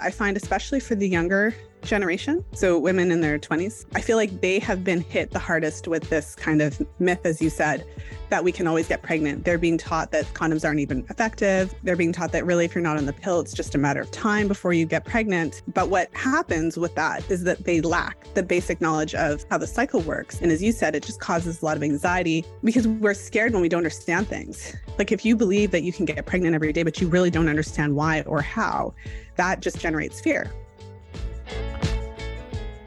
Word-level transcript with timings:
I 0.00 0.10
find, 0.10 0.36
especially 0.36 0.80
for 0.80 0.94
the 0.94 1.08
younger 1.08 1.54
generation, 1.82 2.44
so 2.52 2.78
women 2.78 3.12
in 3.12 3.20
their 3.20 3.38
20s, 3.38 3.86
I 3.94 4.00
feel 4.00 4.16
like 4.16 4.40
they 4.40 4.58
have 4.58 4.82
been 4.82 5.00
hit 5.00 5.30
the 5.30 5.38
hardest 5.38 5.88
with 5.88 6.08
this 6.10 6.34
kind 6.34 6.60
of 6.60 6.84
myth, 6.98 7.20
as 7.24 7.40
you 7.40 7.48
said, 7.48 7.86
that 8.28 8.42
we 8.42 8.50
can 8.50 8.66
always 8.66 8.88
get 8.88 9.02
pregnant. 9.02 9.44
They're 9.44 9.58
being 9.58 9.78
taught 9.78 10.10
that 10.10 10.24
condoms 10.34 10.64
aren't 10.64 10.80
even 10.80 11.06
effective. 11.10 11.72
They're 11.84 11.96
being 11.96 12.12
taught 12.12 12.32
that 12.32 12.44
really, 12.44 12.64
if 12.64 12.74
you're 12.74 12.82
not 12.82 12.96
on 12.96 13.06
the 13.06 13.12
pill, 13.12 13.38
it's 13.38 13.52
just 13.52 13.76
a 13.76 13.78
matter 13.78 14.00
of 14.00 14.10
time 14.10 14.48
before 14.48 14.72
you 14.72 14.84
get 14.84 15.04
pregnant. 15.04 15.62
But 15.72 15.88
what 15.88 16.12
happens 16.12 16.76
with 16.76 16.94
that 16.96 17.30
is 17.30 17.44
that 17.44 17.64
they 17.64 17.80
lack 17.80 18.34
the 18.34 18.42
basic 18.42 18.80
knowledge 18.80 19.14
of 19.14 19.44
how 19.48 19.58
the 19.58 19.66
cycle 19.66 20.00
works. 20.00 20.40
And 20.40 20.50
as 20.50 20.62
you 20.62 20.72
said, 20.72 20.96
it 20.96 21.04
just 21.04 21.20
causes 21.20 21.62
a 21.62 21.64
lot 21.64 21.76
of 21.76 21.84
anxiety 21.84 22.44
because 22.64 22.88
we're 22.88 23.14
scared 23.14 23.52
when 23.52 23.62
we 23.62 23.68
don't 23.68 23.78
understand 23.78 24.26
things. 24.26 24.74
Like 24.98 25.12
if 25.12 25.24
you 25.24 25.36
believe 25.36 25.70
that 25.70 25.84
you 25.84 25.92
can 25.92 26.04
get 26.04 26.24
pregnant 26.26 26.54
every 26.54 26.72
day, 26.72 26.82
but 26.82 27.00
you 27.00 27.06
really 27.06 27.30
don't 27.30 27.48
understand 27.48 27.94
why 27.94 28.22
or 28.22 28.40
how, 28.40 28.94
that 29.36 29.60
just 29.60 29.78
generates 29.78 30.20
fear. 30.20 30.50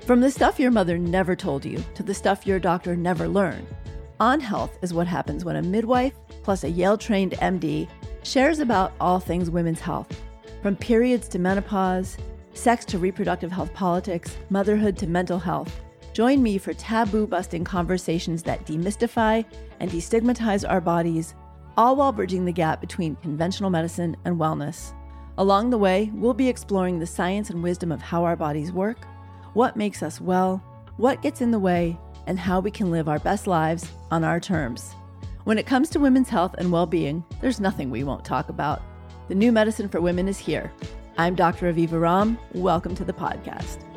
From 0.05 0.21
the 0.21 0.31
stuff 0.31 0.59
your 0.59 0.71
mother 0.71 0.97
never 0.97 1.35
told 1.35 1.63
you 1.63 1.83
to 1.93 2.03
the 2.03 2.13
stuff 2.13 2.47
your 2.47 2.59
doctor 2.59 2.95
never 2.95 3.27
learned, 3.27 3.67
On 4.19 4.39
Health 4.39 4.77
is 4.81 4.93
what 4.93 5.07
happens 5.07 5.45
when 5.45 5.57
a 5.57 5.61
midwife 5.61 6.13
plus 6.43 6.63
a 6.63 6.69
Yale 6.69 6.97
trained 6.97 7.33
MD 7.33 7.87
shares 8.23 8.59
about 8.59 8.93
all 8.99 9.19
things 9.19 9.49
women's 9.49 9.79
health, 9.79 10.19
from 10.61 10.75
periods 10.75 11.27
to 11.29 11.39
menopause, 11.39 12.17
sex 12.53 12.85
to 12.85 12.97
reproductive 12.97 13.51
health 13.51 13.73
politics, 13.73 14.35
motherhood 14.49 14.97
to 14.97 15.07
mental 15.07 15.39
health. 15.39 15.79
Join 16.13 16.41
me 16.41 16.57
for 16.57 16.73
taboo 16.73 17.27
busting 17.27 17.63
conversations 17.63 18.43
that 18.43 18.65
demystify 18.65 19.45
and 19.79 19.91
destigmatize 19.91 20.67
our 20.67 20.81
bodies, 20.81 21.35
all 21.77 21.95
while 21.95 22.11
bridging 22.11 22.45
the 22.45 22.51
gap 22.51 22.81
between 22.81 23.15
conventional 23.17 23.69
medicine 23.69 24.17
and 24.25 24.37
wellness. 24.37 24.91
Along 25.39 25.69
the 25.69 25.77
way, 25.77 26.11
we'll 26.13 26.33
be 26.33 26.49
exploring 26.49 26.99
the 26.99 27.07
science 27.07 27.49
and 27.49 27.63
wisdom 27.63 27.93
of 27.93 28.01
how 28.01 28.25
our 28.25 28.35
bodies 28.35 28.73
work 28.73 28.97
what 29.53 29.77
makes 29.77 30.03
us 30.03 30.19
well, 30.19 30.61
what 30.97 31.21
gets 31.21 31.39
in 31.39 31.49
the 31.49 31.57
way, 31.57 31.97
and 32.27 32.37
how 32.37 32.59
we 32.59 32.69
can 32.69 32.91
live 32.91 33.07
our 33.07 33.19
best 33.19 33.47
lives 33.47 33.89
on 34.11 34.25
our 34.25 34.39
terms. 34.39 34.93
When 35.45 35.57
it 35.57 35.65
comes 35.65 35.89
to 35.91 35.99
women's 35.99 36.27
health 36.27 36.55
and 36.57 36.73
well 36.73 36.85
being, 36.85 37.23
there's 37.39 37.61
nothing 37.61 37.89
we 37.89 38.03
won't 38.03 38.25
talk 38.25 38.49
about. 38.49 38.81
The 39.29 39.35
new 39.35 39.53
medicine 39.53 39.87
for 39.87 40.01
women 40.01 40.27
is 40.27 40.37
here. 40.37 40.73
I'm 41.17 41.35
Dr. 41.35 41.73
Aviva 41.73 41.91
Romm. 41.91 42.37
Welcome 42.53 42.93
to 42.95 43.05
the 43.05 43.13
podcast. 43.13 43.88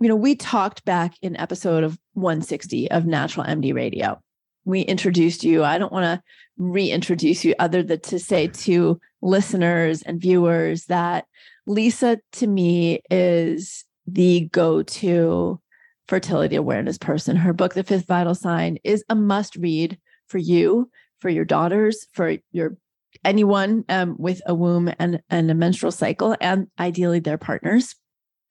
You 0.00 0.08
know, 0.08 0.16
we 0.16 0.36
talked 0.36 0.84
back 0.84 1.14
in 1.22 1.36
episode 1.36 1.82
of 1.82 1.98
160 2.14 2.90
of 2.90 3.04
Natural 3.04 3.46
MD 3.46 3.74
Radio 3.74 4.20
we 4.68 4.82
introduced 4.82 5.44
you. 5.44 5.64
I 5.64 5.78
don't 5.78 5.92
want 5.92 6.04
to 6.04 6.22
reintroduce 6.58 7.42
you 7.42 7.54
other 7.58 7.82
than 7.82 8.00
to 8.02 8.18
say 8.18 8.48
to 8.48 9.00
listeners 9.22 10.02
and 10.02 10.20
viewers 10.20 10.84
that 10.86 11.24
Lisa 11.66 12.18
to 12.32 12.46
me 12.46 13.00
is 13.10 13.86
the 14.06 14.48
go-to 14.52 15.58
fertility 16.06 16.56
awareness 16.56 16.98
person. 16.98 17.36
Her 17.36 17.54
book, 17.54 17.72
The 17.72 17.82
Fifth 17.82 18.06
Vital 18.06 18.34
Sign, 18.34 18.76
is 18.84 19.02
a 19.08 19.14
must 19.14 19.56
read 19.56 19.98
for 20.26 20.38
you, 20.38 20.90
for 21.18 21.30
your 21.30 21.46
daughters, 21.46 22.06
for 22.12 22.36
your 22.52 22.76
anyone 23.24 23.84
um, 23.88 24.16
with 24.18 24.42
a 24.46 24.54
womb 24.54 24.92
and, 24.98 25.22
and 25.30 25.50
a 25.50 25.54
menstrual 25.54 25.92
cycle, 25.92 26.36
and 26.42 26.66
ideally 26.78 27.20
their 27.20 27.38
partners. 27.38 27.94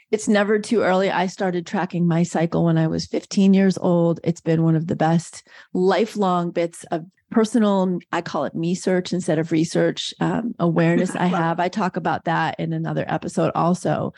It's 0.09 0.27
never 0.27 0.57
too 0.59 0.81
early. 0.81 1.11
I 1.11 1.27
started 1.27 1.65
tracking 1.65 2.07
my 2.07 2.23
cycle 2.23 2.65
when 2.65 2.77
I 2.77 2.87
was 2.87 3.05
15 3.05 3.53
years 3.53 3.77
old. 3.77 4.19
It's 4.23 4.41
been 4.41 4.63
one 4.63 4.75
of 4.75 4.87
the 4.87 4.95
best 4.95 5.47
lifelong 5.73 6.51
bits 6.51 6.85
of 6.91 7.05
personal, 7.29 7.99
I 8.11 8.21
call 8.21 8.45
it 8.45 8.55
me 8.55 8.73
search 8.73 9.11
instead 9.11 9.39
of 9.39 9.51
research 9.51 10.13
um, 10.19 10.55
awareness 10.59 11.15
I 11.15 11.25
have. 11.27 11.59
I 11.59 11.67
talk 11.67 11.97
about 11.97 12.25
that 12.25 12.59
in 12.59 12.73
another 12.73 13.05
episode 13.07 13.51
also. 13.53 14.13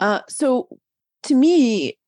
Uh, 0.00 0.20
so 0.28 0.68
to 1.24 1.34
me, 1.34 1.98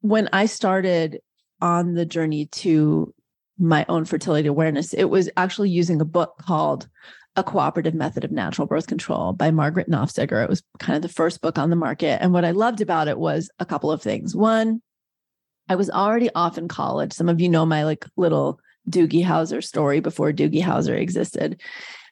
when 0.00 0.28
I 0.32 0.46
started 0.46 1.20
on 1.60 1.94
the 1.94 2.06
journey 2.06 2.46
to 2.46 3.14
my 3.58 3.84
own 3.88 4.04
fertility 4.04 4.48
awareness, 4.48 4.94
it 4.94 5.04
was 5.04 5.28
actually 5.36 5.70
using 5.70 6.00
a 6.00 6.06
book 6.06 6.34
called 6.40 6.88
a 7.36 7.42
cooperative 7.42 7.94
method 7.94 8.24
of 8.24 8.30
natural 8.30 8.66
birth 8.66 8.86
control 8.86 9.32
by 9.32 9.50
Margaret 9.50 9.88
Nofziger. 9.88 10.42
It 10.42 10.50
was 10.50 10.62
kind 10.78 10.96
of 10.96 11.02
the 11.02 11.08
first 11.08 11.40
book 11.40 11.58
on 11.58 11.70
the 11.70 11.76
market. 11.76 12.20
And 12.20 12.32
what 12.32 12.44
I 12.44 12.50
loved 12.50 12.80
about 12.80 13.08
it 13.08 13.18
was 13.18 13.50
a 13.58 13.64
couple 13.64 13.90
of 13.90 14.02
things. 14.02 14.36
One, 14.36 14.82
I 15.68 15.76
was 15.76 15.88
already 15.88 16.28
off 16.34 16.58
in 16.58 16.68
college. 16.68 17.12
Some 17.12 17.28
of 17.28 17.40
you 17.40 17.48
know 17.48 17.64
my 17.64 17.84
like 17.84 18.04
little 18.16 18.60
Doogie 18.88 19.24
Howser 19.24 19.64
story 19.64 20.00
before 20.00 20.32
Doogie 20.32 20.62
Howser 20.62 20.98
existed. 20.98 21.60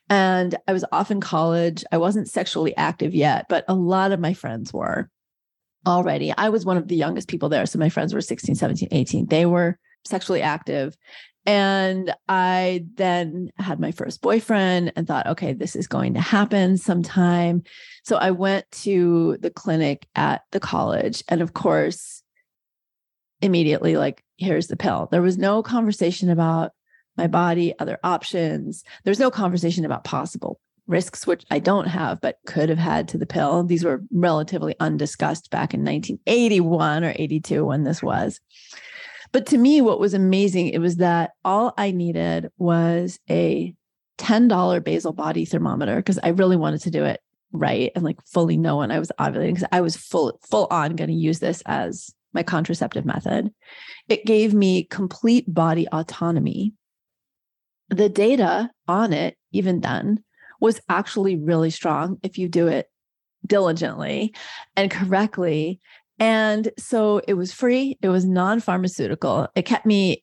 And 0.09 0.57
I 0.67 0.73
was 0.73 0.85
off 0.91 1.11
in 1.11 1.21
college. 1.21 1.85
I 1.93 1.99
wasn't 1.99 2.29
sexually 2.29 2.75
active 2.77 3.15
yet, 3.15 3.47
but 3.49 3.65
a 3.69 3.75
lot 3.75 4.13
of 4.13 4.21
my 4.21 4.33
friends 4.33 4.73
were 4.73 5.11
already. 5.87 6.33
I 6.37 6.49
was 6.49 6.65
one 6.65 6.77
of 6.77 6.89
the 6.89 6.97
youngest 6.97 7.29
people 7.29 7.49
there. 7.49 7.67
So 7.67 7.79
my 7.79 7.89
friends 7.89 8.15
were 8.15 8.21
16, 8.21 8.55
17, 8.55 8.89
18. 8.91 9.27
They 9.27 9.47
were 9.47 9.79
sexually 10.05 10.43
active. 10.43 10.97
And 11.51 12.15
I 12.29 12.85
then 12.95 13.51
had 13.59 13.81
my 13.81 13.91
first 13.91 14.23
boyfriend 14.23 14.93
and 14.95 15.05
thought, 15.05 15.27
okay, 15.27 15.53
this 15.53 15.75
is 15.75 15.89
going 15.89 16.15
to 16.15 16.21
happen 16.21 16.77
sometime. 16.77 17.65
So 18.05 18.15
I 18.15 18.31
went 18.31 18.71
to 18.83 19.37
the 19.41 19.51
clinic 19.51 20.07
at 20.15 20.43
the 20.53 20.61
college. 20.61 21.25
And 21.27 21.43
of 21.43 21.53
course, 21.53 22.23
immediately, 23.43 23.97
like, 23.97 24.23
here's 24.37 24.69
the 24.69 24.77
pill. 24.77 25.09
There 25.11 25.23
was 25.23 25.39
no 25.39 25.61
conversation 25.61 26.31
about 26.31 26.71
my 27.17 27.27
body, 27.27 27.75
other 27.81 27.99
options. 28.05 28.85
There's 29.03 29.19
no 29.19 29.33
conversation 29.33 29.85
about 29.85 30.05
possible 30.05 30.61
risks, 30.87 31.27
which 31.27 31.45
I 31.51 31.59
don't 31.59 31.89
have, 31.89 32.21
but 32.21 32.39
could 32.47 32.69
have 32.69 32.79
had 32.79 33.09
to 33.09 33.19
the 33.19 33.27
pill. 33.27 33.65
These 33.65 33.83
were 33.83 34.05
relatively 34.13 34.77
undiscussed 34.79 35.51
back 35.51 35.75
in 35.75 35.81
1981 35.81 37.03
or 37.03 37.13
82 37.17 37.65
when 37.65 37.83
this 37.83 38.05
was. 38.05 38.39
But 39.33 39.47
to 39.47 39.59
me, 39.59 39.81
what 39.81 40.01
was 40.01 40.15
amazing, 40.15 40.69
it 40.69 40.79
was 40.79 40.97
that 40.97 41.33
all 41.45 41.73
I 41.79 41.93
needed 41.93 42.51
was 42.59 43.21
a 43.29 43.75
$10 44.19 44.85
basal 44.85 45.13
body 45.13 45.45
thermometer 45.45 45.97
because 45.97 46.19
I 46.23 46.29
really 46.29 46.57
wanted 46.57 46.83
to 46.83 46.91
do 46.91 47.05
it 47.05 47.21
right 47.53 47.91
and 47.95 48.05
like 48.05 48.21
fully 48.27 48.57
know 48.57 48.79
when 48.79 48.91
I 48.91 48.99
was 48.99 49.11
ovulating 49.19 49.55
because 49.55 49.69
I 49.73 49.81
was 49.81 49.97
full 49.97 50.39
full 50.49 50.69
on 50.71 50.95
going 50.95 51.09
to 51.09 51.15
use 51.15 51.41
this 51.41 51.63
as 51.67 52.15
my 52.33 52.43
contraceptive 52.43 53.05
method. 53.05 53.53
It 54.09 54.25
gave 54.25 54.55
me 54.55 54.85
complete 54.85 55.53
body 55.53 55.89
autonomy. 55.89 56.75
The 57.89 58.09
data 58.09 58.71
on 58.87 59.13
it, 59.13 59.37
even 59.53 59.81
then, 59.81 60.23
was 60.61 60.81
actually 60.89 61.37
really 61.37 61.71
strong 61.71 62.19
if 62.23 62.39
you 62.39 62.49
do 62.49 62.69
it 62.69 62.89
diligently 63.47 64.35
and 64.77 64.91
correctly. 64.91 65.81
And 66.21 66.71
so 66.79 67.23
it 67.27 67.35
was 67.35 67.53
free, 67.53 67.99
it 68.03 68.11
was 68.11 68.27
non 68.27 68.61
pharmaceutical. 68.61 69.49
It 69.57 69.65
kept 69.65 69.87
me 69.87 70.23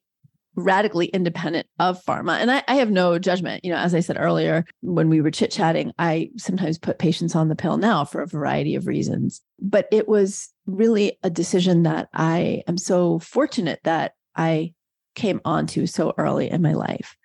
radically 0.56 1.08
independent 1.08 1.68
of 1.80 2.04
pharma. 2.04 2.40
And 2.40 2.50
I, 2.52 2.64
I, 2.68 2.76
have 2.76 2.90
no 2.90 3.20
judgment. 3.20 3.64
You 3.64 3.72
know, 3.72 3.78
as 3.78 3.94
I 3.94 4.00
said 4.00 4.18
earlier, 4.20 4.66
when 4.82 5.08
we 5.08 5.22
were 5.22 5.30
chit 5.30 5.52
chatting, 5.52 5.92
I 6.00 6.32
sometimes 6.36 6.80
put 6.80 6.98
patients 6.98 7.36
on 7.36 7.48
the 7.48 7.56
pill 7.56 7.78
now 7.78 8.04
for 8.04 8.22
a 8.22 8.28
variety 8.28 8.74
of 8.74 8.88
reasons. 8.88 9.42
But 9.60 9.88
it 9.92 10.08
was 10.08 10.50
really 10.66 11.20
a 11.22 11.30
decision 11.30 11.84
that 11.84 12.10
I 12.12 12.64
am 12.68 12.78
so 12.78 13.20
fortunate 13.20 13.80
that 13.84 14.14
I 14.36 14.74
came 15.14 15.42
onto 15.46 15.86
so 15.86 16.14
early 16.18 16.50
in 16.50 16.64
my 16.64 16.74
life. 16.74 17.16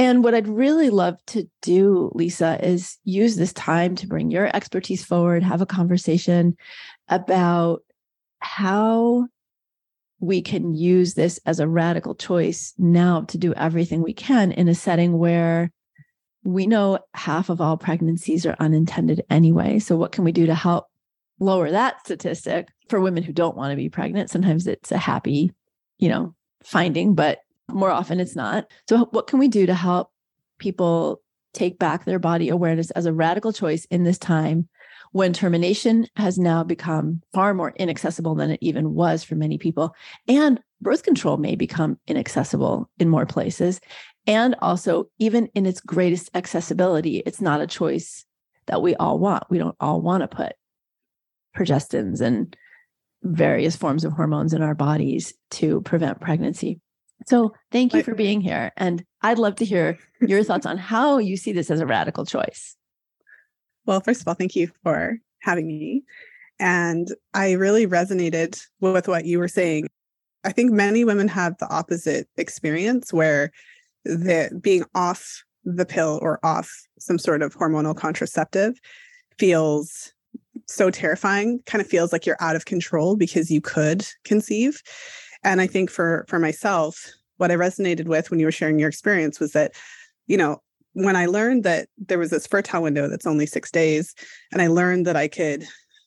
And 0.00 0.24
what 0.24 0.34
I'd 0.34 0.48
really 0.48 0.88
love 0.88 1.18
to 1.26 1.46
do, 1.60 2.10
Lisa, 2.14 2.58
is 2.66 2.96
use 3.04 3.36
this 3.36 3.52
time 3.52 3.94
to 3.96 4.06
bring 4.06 4.30
your 4.30 4.54
expertise 4.56 5.04
forward, 5.04 5.42
have 5.42 5.60
a 5.60 5.66
conversation 5.66 6.56
about 7.10 7.82
how 8.38 9.26
we 10.20 10.42
can 10.42 10.74
use 10.74 11.14
this 11.14 11.40
as 11.46 11.60
a 11.60 11.68
radical 11.68 12.14
choice 12.14 12.74
now 12.78 13.22
to 13.22 13.38
do 13.38 13.54
everything 13.54 14.02
we 14.02 14.12
can 14.12 14.52
in 14.52 14.68
a 14.68 14.74
setting 14.74 15.18
where 15.18 15.70
we 16.44 16.66
know 16.66 16.98
half 17.14 17.48
of 17.48 17.60
all 17.60 17.76
pregnancies 17.76 18.46
are 18.46 18.56
unintended 18.60 19.22
anyway. 19.28 19.78
So, 19.78 19.96
what 19.96 20.12
can 20.12 20.24
we 20.24 20.32
do 20.32 20.46
to 20.46 20.54
help 20.54 20.86
lower 21.38 21.70
that 21.70 22.00
statistic 22.00 22.68
for 22.88 23.00
women 23.00 23.22
who 23.22 23.32
don't 23.32 23.56
want 23.56 23.72
to 23.72 23.76
be 23.76 23.88
pregnant? 23.88 24.30
Sometimes 24.30 24.66
it's 24.66 24.92
a 24.92 24.98
happy, 24.98 25.52
you 25.98 26.08
know, 26.08 26.34
finding, 26.62 27.14
but 27.14 27.40
more 27.68 27.90
often 27.90 28.20
it's 28.20 28.36
not. 28.36 28.70
So, 28.88 29.06
what 29.10 29.26
can 29.26 29.38
we 29.38 29.48
do 29.48 29.66
to 29.66 29.74
help 29.74 30.10
people 30.58 31.20
take 31.52 31.78
back 31.78 32.04
their 32.04 32.18
body 32.18 32.48
awareness 32.48 32.90
as 32.92 33.06
a 33.06 33.12
radical 33.12 33.52
choice 33.52 33.84
in 33.86 34.04
this 34.04 34.18
time 34.18 34.68
when 35.12 35.32
termination 35.32 36.06
has 36.16 36.38
now 36.38 36.62
become 36.62 37.20
far 37.32 37.52
more 37.52 37.72
inaccessible 37.76 38.34
than 38.34 38.50
it 38.50 38.58
even 38.62 38.94
was 38.94 39.24
for 39.24 39.34
many 39.34 39.58
people. 39.58 39.94
And 40.28 40.60
birth 40.80 41.02
control 41.02 41.36
may 41.36 41.56
become 41.56 41.98
inaccessible 42.06 42.88
in 42.98 43.08
more 43.08 43.26
places. 43.26 43.80
And 44.26 44.54
also, 44.62 45.08
even 45.18 45.48
in 45.54 45.66
its 45.66 45.80
greatest 45.80 46.30
accessibility, 46.34 47.18
it's 47.26 47.40
not 47.40 47.60
a 47.60 47.66
choice 47.66 48.24
that 48.66 48.82
we 48.82 48.94
all 48.96 49.18
want. 49.18 49.44
We 49.50 49.58
don't 49.58 49.76
all 49.80 50.00
want 50.00 50.22
to 50.22 50.28
put 50.28 50.52
progestins 51.56 52.20
and 52.20 52.56
various 53.22 53.76
forms 53.76 54.04
of 54.04 54.12
hormones 54.12 54.54
in 54.54 54.62
our 54.62 54.74
bodies 54.74 55.34
to 55.50 55.80
prevent 55.82 56.20
pregnancy. 56.20 56.80
So 57.26 57.52
thank 57.70 57.92
you 57.92 58.02
for 58.02 58.14
being 58.14 58.40
here. 58.40 58.72
And 58.76 59.04
I'd 59.20 59.38
love 59.38 59.56
to 59.56 59.64
hear 59.64 59.98
your 60.20 60.42
thoughts 60.42 60.64
on 60.64 60.78
how 60.78 61.18
you 61.18 61.36
see 61.36 61.52
this 61.52 61.70
as 61.70 61.80
a 61.80 61.86
radical 61.86 62.24
choice. 62.24 62.76
Well, 63.90 64.00
first 64.00 64.20
of 64.20 64.28
all, 64.28 64.34
thank 64.34 64.54
you 64.54 64.70
for 64.84 65.18
having 65.40 65.66
me. 65.66 66.04
And 66.60 67.08
I 67.34 67.54
really 67.54 67.88
resonated 67.88 68.64
with 68.78 69.08
what 69.08 69.24
you 69.24 69.40
were 69.40 69.48
saying. 69.48 69.88
I 70.44 70.52
think 70.52 70.70
many 70.70 71.04
women 71.04 71.26
have 71.26 71.58
the 71.58 71.68
opposite 71.68 72.28
experience 72.36 73.12
where 73.12 73.50
the 74.04 74.56
being 74.62 74.84
off 74.94 75.42
the 75.64 75.84
pill 75.84 76.20
or 76.22 76.38
off 76.44 76.70
some 77.00 77.18
sort 77.18 77.42
of 77.42 77.56
hormonal 77.56 77.96
contraceptive 77.96 78.78
feels 79.40 80.12
so 80.68 80.88
terrifying 80.92 81.58
kind 81.66 81.82
of 81.82 81.88
feels 81.88 82.12
like 82.12 82.24
you're 82.24 82.36
out 82.38 82.54
of 82.54 82.66
control 82.66 83.16
because 83.16 83.50
you 83.50 83.60
could 83.60 84.06
conceive 84.24 84.80
and 85.44 85.60
i 85.60 85.66
think 85.66 85.90
for 85.90 86.24
for 86.28 86.38
myself 86.38 87.10
what 87.36 87.50
i 87.50 87.54
resonated 87.54 88.06
with 88.06 88.30
when 88.30 88.40
you 88.40 88.46
were 88.46 88.52
sharing 88.52 88.78
your 88.78 88.88
experience 88.88 89.38
was 89.38 89.52
that 89.52 89.72
you 90.26 90.36
know 90.36 90.62
when 90.94 91.16
i 91.16 91.26
learned 91.26 91.64
that 91.64 91.88
there 91.98 92.18
was 92.18 92.30
this 92.30 92.46
fertile 92.46 92.82
window 92.82 93.08
that's 93.08 93.26
only 93.26 93.46
6 93.46 93.70
days 93.70 94.14
and 94.52 94.60
i 94.62 94.66
learned 94.66 95.06
that 95.06 95.16
i 95.16 95.28
could 95.28 95.66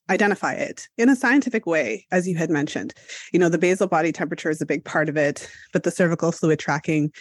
identify 0.09 0.51
it 0.53 0.87
in 0.97 1.07
a 1.07 1.15
scientific 1.15 1.65
way 1.65 2.05
as 2.11 2.27
you 2.27 2.35
had 2.35 2.49
mentioned. 2.49 2.93
You 3.31 3.39
know 3.39 3.47
the 3.47 3.57
basal 3.57 3.87
body 3.87 4.11
temperature 4.11 4.49
is 4.49 4.61
a 4.61 4.65
big 4.65 4.83
part 4.83 5.07
of 5.07 5.15
it 5.15 5.49
but 5.71 5.83
the 5.83 5.91
cervical 5.91 6.33
fluid 6.33 6.59
tracking 6.59 7.11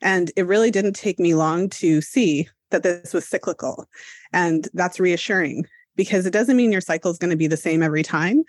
and 0.00 0.32
it 0.36 0.46
really 0.46 0.70
didn't 0.70 0.94
take 0.94 1.18
me 1.18 1.34
long 1.34 1.68
to 1.68 2.00
see 2.00 2.48
that 2.70 2.82
this 2.82 3.12
was 3.12 3.28
cyclical 3.28 3.86
and 4.32 4.68
that's 4.72 4.98
reassuring 4.98 5.66
because 5.96 6.24
it 6.24 6.32
doesn't 6.32 6.56
mean 6.56 6.72
your 6.72 6.80
cycle 6.80 7.10
is 7.10 7.18
going 7.18 7.30
to 7.30 7.36
be 7.36 7.46
the 7.46 7.56
same 7.56 7.82
every 7.82 8.02
time, 8.02 8.42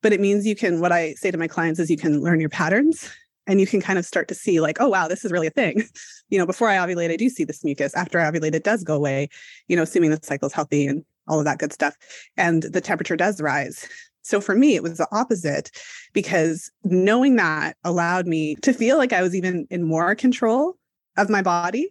but 0.00 0.12
it 0.12 0.20
means 0.20 0.46
you 0.46 0.56
can, 0.56 0.80
what 0.80 0.92
I 0.92 1.12
say 1.14 1.30
to 1.30 1.36
my 1.36 1.48
clients 1.48 1.78
is 1.78 1.90
you 1.90 1.98
can 1.98 2.22
learn 2.22 2.40
your 2.40 2.48
patterns 2.48 3.10
and 3.46 3.60
you 3.60 3.66
can 3.66 3.80
kind 3.80 3.98
of 3.98 4.06
start 4.06 4.28
to 4.28 4.34
see 4.34 4.60
like, 4.60 4.78
oh, 4.80 4.88
wow, 4.88 5.08
this 5.08 5.24
is 5.24 5.32
really 5.32 5.46
a 5.46 5.50
thing. 5.50 5.84
You 6.30 6.38
know, 6.38 6.46
before 6.46 6.68
I 6.68 6.76
ovulate, 6.78 7.12
I 7.12 7.16
do 7.16 7.28
see 7.28 7.44
this 7.44 7.62
mucus. 7.62 7.94
After 7.94 8.18
I 8.18 8.28
ovulate, 8.28 8.54
it 8.54 8.64
does 8.64 8.82
go 8.82 8.94
away, 8.94 9.28
you 9.68 9.76
know, 9.76 9.82
assuming 9.82 10.10
the 10.10 10.18
cycle 10.22 10.46
is 10.46 10.52
healthy 10.52 10.86
and 10.86 11.04
all 11.28 11.38
of 11.38 11.44
that 11.44 11.58
good 11.58 11.72
stuff. 11.72 11.96
And 12.36 12.62
the 12.62 12.80
temperature 12.80 13.14
does 13.14 13.40
rise. 13.40 13.86
So 14.22 14.40
for 14.40 14.56
me, 14.56 14.74
it 14.74 14.82
was 14.82 14.96
the 14.96 15.06
opposite 15.12 15.70
because 16.12 16.72
knowing 16.82 17.36
that 17.36 17.76
allowed 17.84 18.26
me 18.26 18.56
to 18.62 18.72
feel 18.72 18.96
like 18.96 19.12
I 19.12 19.22
was 19.22 19.34
even 19.34 19.66
in 19.70 19.84
more 19.84 20.14
control 20.14 20.76
of 21.16 21.28
my 21.28 21.42
body 21.42 21.90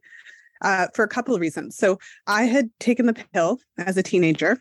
uh, 0.62 0.88
for 0.96 1.04
a 1.04 1.08
couple 1.08 1.36
of 1.36 1.40
reasons. 1.40 1.78
So 1.78 2.00
I 2.26 2.44
had 2.44 2.70
taken 2.80 3.06
the 3.06 3.14
pill 3.14 3.60
as 3.78 3.96
a 3.96 4.04
teenager 4.04 4.58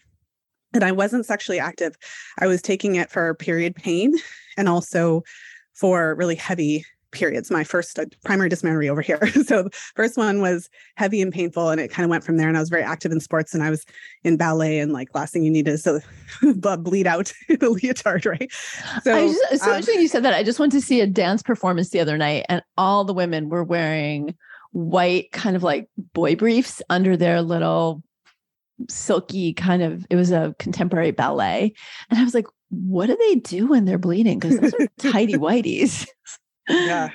and 0.74 0.84
I 0.84 0.92
wasn't 0.92 1.26
sexually 1.26 1.58
active. 1.58 1.96
I 2.38 2.46
was 2.46 2.62
taking 2.62 2.96
it 2.96 3.10
for 3.10 3.34
period 3.34 3.74
pain 3.74 4.14
and 4.56 4.68
also 4.68 5.22
for 5.74 6.14
really 6.14 6.36
heavy 6.36 6.84
periods. 7.12 7.50
My 7.50 7.62
first 7.62 7.98
uh, 7.98 8.06
primary 8.24 8.48
dysmenorrhea 8.48 8.90
over 8.90 9.02
here. 9.02 9.24
so 9.44 9.68
first 9.94 10.16
one 10.16 10.40
was 10.40 10.68
heavy 10.96 11.22
and 11.22 11.32
painful, 11.32 11.68
and 11.70 11.80
it 11.80 11.90
kind 11.90 12.04
of 12.04 12.10
went 12.10 12.24
from 12.24 12.38
there. 12.38 12.48
And 12.48 12.56
I 12.56 12.60
was 12.60 12.70
very 12.70 12.82
active 12.82 13.12
in 13.12 13.20
sports, 13.20 13.54
and 13.54 13.62
I 13.62 13.70
was 13.70 13.84
in 14.24 14.36
ballet, 14.36 14.80
and 14.80 14.92
like 14.92 15.14
last 15.14 15.32
thing 15.32 15.44
you 15.44 15.50
need 15.50 15.68
is 15.68 15.84
to 15.84 16.02
bleed 16.78 17.06
out 17.06 17.32
the 17.48 17.70
leotard, 17.70 18.26
right? 18.26 18.50
So, 19.04 19.14
I 19.14 19.26
just, 19.28 19.64
so 19.64 19.70
um, 19.70 19.76
interesting 19.76 20.00
you 20.00 20.08
said 20.08 20.24
that. 20.24 20.34
I 20.34 20.42
just 20.42 20.58
went 20.58 20.72
to 20.72 20.80
see 20.80 21.00
a 21.00 21.06
dance 21.06 21.42
performance 21.42 21.90
the 21.90 22.00
other 22.00 22.18
night, 22.18 22.46
and 22.48 22.62
all 22.76 23.04
the 23.04 23.14
women 23.14 23.48
were 23.48 23.64
wearing 23.64 24.34
white, 24.72 25.30
kind 25.32 25.54
of 25.54 25.62
like 25.62 25.88
boy 26.12 26.34
briefs 26.34 26.82
under 26.90 27.16
their 27.16 27.42
little 27.42 28.02
silky 28.88 29.52
kind 29.52 29.80
of 29.80 30.04
it 30.10 30.16
was 30.16 30.32
a 30.32 30.56
contemporary 30.58 31.12
ballet 31.12 31.72
and 32.10 32.18
i 32.18 32.24
was 32.24 32.34
like 32.34 32.46
what 32.72 33.06
do 33.06 33.16
they 33.16 33.36
do 33.36 33.68
when 33.68 33.84
they're 33.84 33.98
bleeding? 33.98 34.38
Because 34.38 34.58
those 34.58 34.74
are 34.74 34.88
tidy 34.98 35.34
whiteys 35.34 36.06
yeah. 36.68 37.10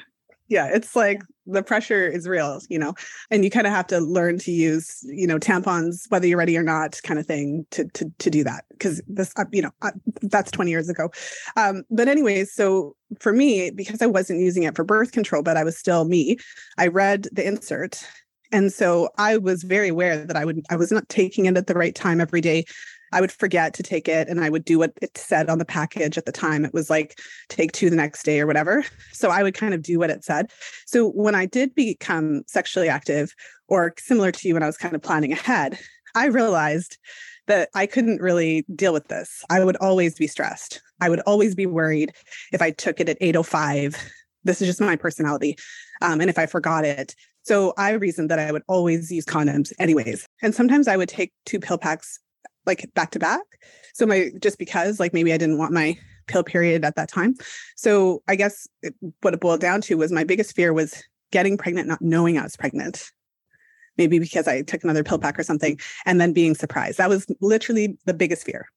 Yeah 0.49 0.69
it's 0.71 0.95
like 0.95 1.21
the 1.45 1.63
pressure 1.63 2.07
is 2.07 2.27
real 2.27 2.61
you 2.69 2.77
know 2.79 2.93
and 3.31 3.43
you 3.43 3.49
kind 3.49 3.67
of 3.67 3.73
have 3.73 3.87
to 3.87 3.99
learn 3.99 4.37
to 4.39 4.51
use 4.51 4.99
you 5.03 5.27
know 5.27 5.39
tampons 5.39 6.09
whether 6.09 6.27
you're 6.27 6.37
ready 6.37 6.57
or 6.57 6.63
not 6.63 6.99
kind 7.03 7.19
of 7.19 7.25
thing 7.25 7.65
to 7.71 7.85
to, 7.93 8.11
to 8.19 8.29
do 8.29 8.43
that 8.43 8.65
because 8.69 9.01
this 9.07 9.33
uh, 9.37 9.45
you 9.51 9.61
know 9.61 9.71
uh, 9.81 9.91
that's 10.23 10.51
20 10.51 10.71
years 10.71 10.89
ago. 10.89 11.09
Um, 11.55 11.83
but 11.89 12.07
anyways 12.07 12.53
so 12.53 12.95
for 13.19 13.33
me 13.33 13.71
because 13.71 14.01
i 14.01 14.05
wasn't 14.05 14.39
using 14.39 14.63
it 14.63 14.75
for 14.75 14.83
birth 14.83 15.11
control 15.11 15.41
but 15.41 15.57
i 15.57 15.63
was 15.63 15.77
still 15.77 16.05
me 16.05 16.37
i 16.77 16.87
read 16.87 17.27
the 17.31 17.45
insert 17.45 18.05
and 18.51 18.71
so 18.71 19.09
I 19.17 19.37
was 19.37 19.63
very 19.63 19.89
aware 19.89 20.25
that 20.25 20.37
I 20.37 20.45
would 20.45 20.65
I 20.69 20.75
was 20.75 20.91
not 20.91 21.07
taking 21.09 21.45
it 21.45 21.57
at 21.57 21.67
the 21.67 21.73
right 21.73 21.93
time 21.93 22.21
every 22.21 22.41
day. 22.41 22.65
I 23.11 23.21
would 23.21 23.31
forget 23.31 23.73
to 23.75 23.83
take 23.83 24.07
it 24.07 24.27
and 24.27 24.43
I 24.43 24.49
would 24.49 24.65
do 24.65 24.79
what 24.79 24.93
it 25.01 25.17
said 25.17 25.49
on 25.49 25.57
the 25.57 25.65
package 25.65 26.17
at 26.17 26.25
the 26.25 26.31
time. 26.31 26.65
It 26.65 26.73
was 26.73 26.89
like 26.89 27.19
take 27.49 27.71
two 27.71 27.89
the 27.89 27.95
next 27.95 28.23
day 28.23 28.39
or 28.39 28.47
whatever. 28.47 28.85
So 29.13 29.31
I 29.31 29.41
would 29.41 29.55
kind 29.55 29.73
of 29.73 29.81
do 29.81 29.97
what 29.97 30.11
it 30.11 30.23
said. 30.23 30.51
So 30.85 31.09
when 31.09 31.33
I 31.33 31.47
did 31.47 31.73
become 31.73 32.43
sexually 32.45 32.87
active, 32.87 33.33
or 33.67 33.93
similar 33.97 34.31
to 34.31 34.47
you 34.47 34.53
when 34.53 34.63
I 34.63 34.67
was 34.67 34.77
kind 34.77 34.95
of 34.95 35.01
planning 35.01 35.31
ahead, 35.31 35.79
I 36.15 36.27
realized 36.27 36.97
that 37.47 37.69
I 37.73 37.85
couldn't 37.85 38.21
really 38.21 38.65
deal 38.75 38.93
with 38.93 39.07
this. 39.07 39.43
I 39.49 39.63
would 39.63 39.77
always 39.77 40.15
be 40.15 40.27
stressed. 40.27 40.81
I 41.01 41.09
would 41.09 41.21
always 41.21 41.55
be 41.55 41.65
worried 41.65 42.13
if 42.51 42.61
I 42.61 42.71
took 42.71 42.99
it 42.99 43.09
at 43.09 43.17
805. 43.21 43.95
This 44.43 44.61
is 44.61 44.67
just 44.67 44.81
my 44.81 44.95
personality. 44.95 45.57
Um, 46.01 46.21
and 46.21 46.29
if 46.29 46.37
I 46.37 46.45
forgot 46.45 46.85
it, 46.85 47.15
so 47.43 47.73
I 47.77 47.91
reasoned 47.91 48.29
that 48.29 48.39
I 48.39 48.51
would 48.51 48.63
always 48.67 49.11
use 49.11 49.25
condoms 49.25 49.71
anyways. 49.79 50.27
And 50.41 50.53
sometimes 50.53 50.87
I 50.87 50.97
would 50.97 51.09
take 51.09 51.31
two 51.45 51.59
pill 51.59 51.77
packs 51.77 52.19
like 52.67 52.89
back 52.93 53.11
to 53.11 53.19
back. 53.19 53.41
So 53.93 54.05
my 54.05 54.31
just 54.39 54.59
because 54.59 54.99
like 54.99 55.13
maybe 55.13 55.33
I 55.33 55.37
didn't 55.37 55.57
want 55.57 55.73
my 55.73 55.97
pill 56.27 56.43
period 56.43 56.85
at 56.85 56.95
that 56.95 57.09
time. 57.09 57.35
So 57.75 58.21
I 58.27 58.35
guess 58.35 58.67
it, 58.81 58.93
what 59.21 59.33
it 59.33 59.39
boiled 59.39 59.61
down 59.61 59.81
to 59.81 59.95
was 59.95 60.11
my 60.11 60.23
biggest 60.23 60.55
fear 60.55 60.73
was 60.73 61.03
getting 61.31 61.57
pregnant, 61.57 61.87
not 61.87 62.01
knowing 62.01 62.37
I 62.37 62.43
was 62.43 62.55
pregnant. 62.55 63.11
Maybe 63.97 64.19
because 64.19 64.47
I 64.47 64.61
took 64.61 64.83
another 64.83 65.03
pill 65.03 65.17
pack 65.17 65.39
or 65.39 65.43
something 65.43 65.79
and 66.05 66.21
then 66.21 66.31
being 66.33 66.53
surprised. 66.53 66.99
That 66.99 67.09
was 67.09 67.25
literally 67.41 67.97
the 68.05 68.13
biggest 68.13 68.43
fear. 68.45 68.67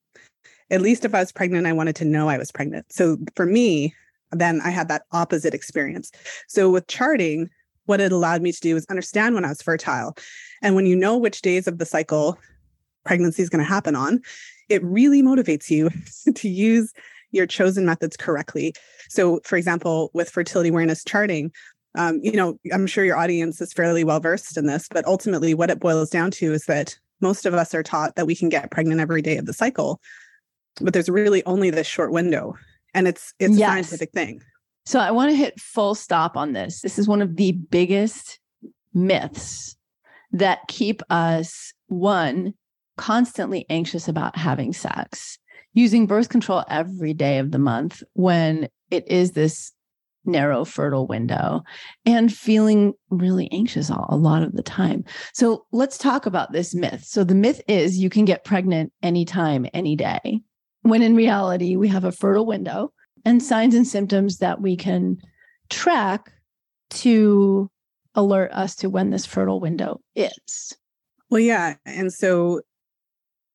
At 0.71 0.81
least 0.81 1.05
if 1.05 1.15
I 1.15 1.21
was 1.21 1.33
pregnant, 1.33 1.67
I 1.67 1.73
wanted 1.73 1.97
to 1.97 2.05
know 2.05 2.29
I 2.29 2.39
was 2.39 2.51
pregnant. 2.51 2.91
So 2.93 3.19
for 3.35 3.45
me, 3.45 3.95
then 4.31 4.61
I 4.63 4.71
had 4.71 4.89
that 4.89 5.03
opposite 5.13 5.53
experience. 5.53 6.11
So 6.47 6.71
with 6.71 6.87
charting, 6.87 7.51
what 7.87 8.01
it 8.01 8.13
allowed 8.13 8.41
me 8.41 8.53
to 8.53 8.61
do 8.61 8.77
is 8.77 8.87
understand 8.89 9.35
when 9.35 9.45
I 9.45 9.49
was 9.49 9.61
fertile. 9.61 10.17
And 10.63 10.75
when 10.75 10.87
you 10.87 10.95
know 10.95 11.19
which 11.19 11.43
days 11.43 11.67
of 11.67 11.79
the 11.79 11.85
cycle 11.85 12.39
pregnancy 13.05 13.43
is 13.43 13.49
going 13.49 13.65
to 13.65 13.69
happen 13.69 13.95
on, 13.97 14.21
it 14.69 14.83
really 14.85 15.23
motivates 15.23 15.71
you 15.71 15.91
to 16.35 16.49
use 16.49 16.93
your 17.33 17.47
chosen 17.47 17.85
methods 17.85 18.17
correctly. 18.17 18.75
So, 19.09 19.41
for 19.45 19.57
example, 19.57 20.11
with 20.15 20.31
fertility 20.31 20.71
awareness 20.71 21.05
charting, 21.05 21.53
um, 21.97 22.21
you 22.23 22.33
know, 22.33 22.59
I'm 22.73 22.87
sure 22.87 23.05
your 23.05 23.17
audience 23.17 23.61
is 23.61 23.73
fairly 23.73 24.05
well 24.05 24.21
versed 24.21 24.57
in 24.57 24.67
this, 24.67 24.87
but 24.91 25.05
ultimately, 25.07 25.55
what 25.55 25.71
it 25.71 25.81
boils 25.81 26.11
down 26.11 26.31
to 26.33 26.53
is 26.53 26.65
that 26.67 26.97
most 27.21 27.47
of 27.47 27.55
us 27.55 27.75
are 27.75 27.83
taught 27.83 28.17
that 28.17 28.27
we 28.27 28.35
can 28.35 28.49
get 28.49 28.71
pregnant 28.71 29.01
every 29.01 29.23
day 29.23 29.37
of 29.37 29.47
the 29.47 29.53
cycle, 29.53 30.01
but 30.81 30.93
there's 30.93 31.09
really 31.09 31.45
only 31.47 31.71
this 31.71 31.87
short 31.87 32.13
window, 32.13 32.55
and 32.95 33.09
it's 33.09 33.35
it's 33.39 33.57
yes. 33.57 33.69
a 33.69 33.73
scientific 33.73 34.13
thing. 34.13 34.41
So 34.87 35.01
I 35.01 35.11
want 35.11 35.31
to 35.31 35.37
hit 35.37 35.61
full 35.61 35.95
stop 35.95 36.37
on 36.37 36.53
this. 36.53 36.81
This 36.81 36.99
is 36.99 37.09
one 37.09 37.23
of 37.23 37.37
the 37.37 37.53
biggest 37.53 38.39
myths 38.95 39.77
that 40.33 40.61
keep 40.69 41.03
us, 41.11 41.75
one, 41.89 42.55
constantly 42.97 43.67
anxious 43.71 44.09
about 44.09 44.37
having 44.37 44.73
sex, 44.73 45.39
using 45.75 46.07
birth 46.07 46.29
control 46.29 46.65
every 46.69 47.15
day 47.15 47.39
of 47.39 47.51
the 47.51 47.59
month 47.59 48.03
when 48.15 48.69
it 48.91 49.07
is 49.09 49.33
this 49.33 49.73
narrow 50.25 50.65
fertile 50.65 51.07
window 51.07 51.63
and 52.05 52.33
feeling 52.33 52.93
really 53.11 53.49
anxious 53.53 53.91
a 53.91 54.17
lot 54.17 54.43
of 54.43 54.53
the 54.53 54.63
time. 54.63 55.05
So 55.33 55.65
let's 55.73 55.97
talk 55.97 56.27
about 56.27 56.53
this 56.53 56.75
myth. 56.75 57.05
So 57.05 57.25
the 57.25 57.35
myth 57.35 57.63
is 57.69 57.99
you 57.99 58.11
can 58.11 58.25
get 58.25 58.45
pregnant 58.45 58.93
anytime, 59.03 59.67
any 59.73 59.97
day. 59.97 60.41
When 60.83 61.03
in 61.03 61.15
reality, 61.17 61.77
we 61.77 61.89
have 61.89 62.05
a 62.05 62.13
fertile 62.13 62.47
window 62.47 62.93
and 63.25 63.43
signs 63.43 63.75
and 63.75 63.87
symptoms 63.87 64.39
that 64.39 64.61
we 64.61 64.77
can 64.77 65.19
track 65.69 66.33
to 66.91 67.71
alert 68.15 68.51
us 68.53 68.75
to 68.77 68.91
when 68.91 69.11
this 69.11 69.27
fertile 69.27 69.61
window 69.61 70.01
is. 70.15 70.77
Well, 71.29 71.41
yeah. 71.41 71.75
And 71.87 72.13
so 72.13 72.61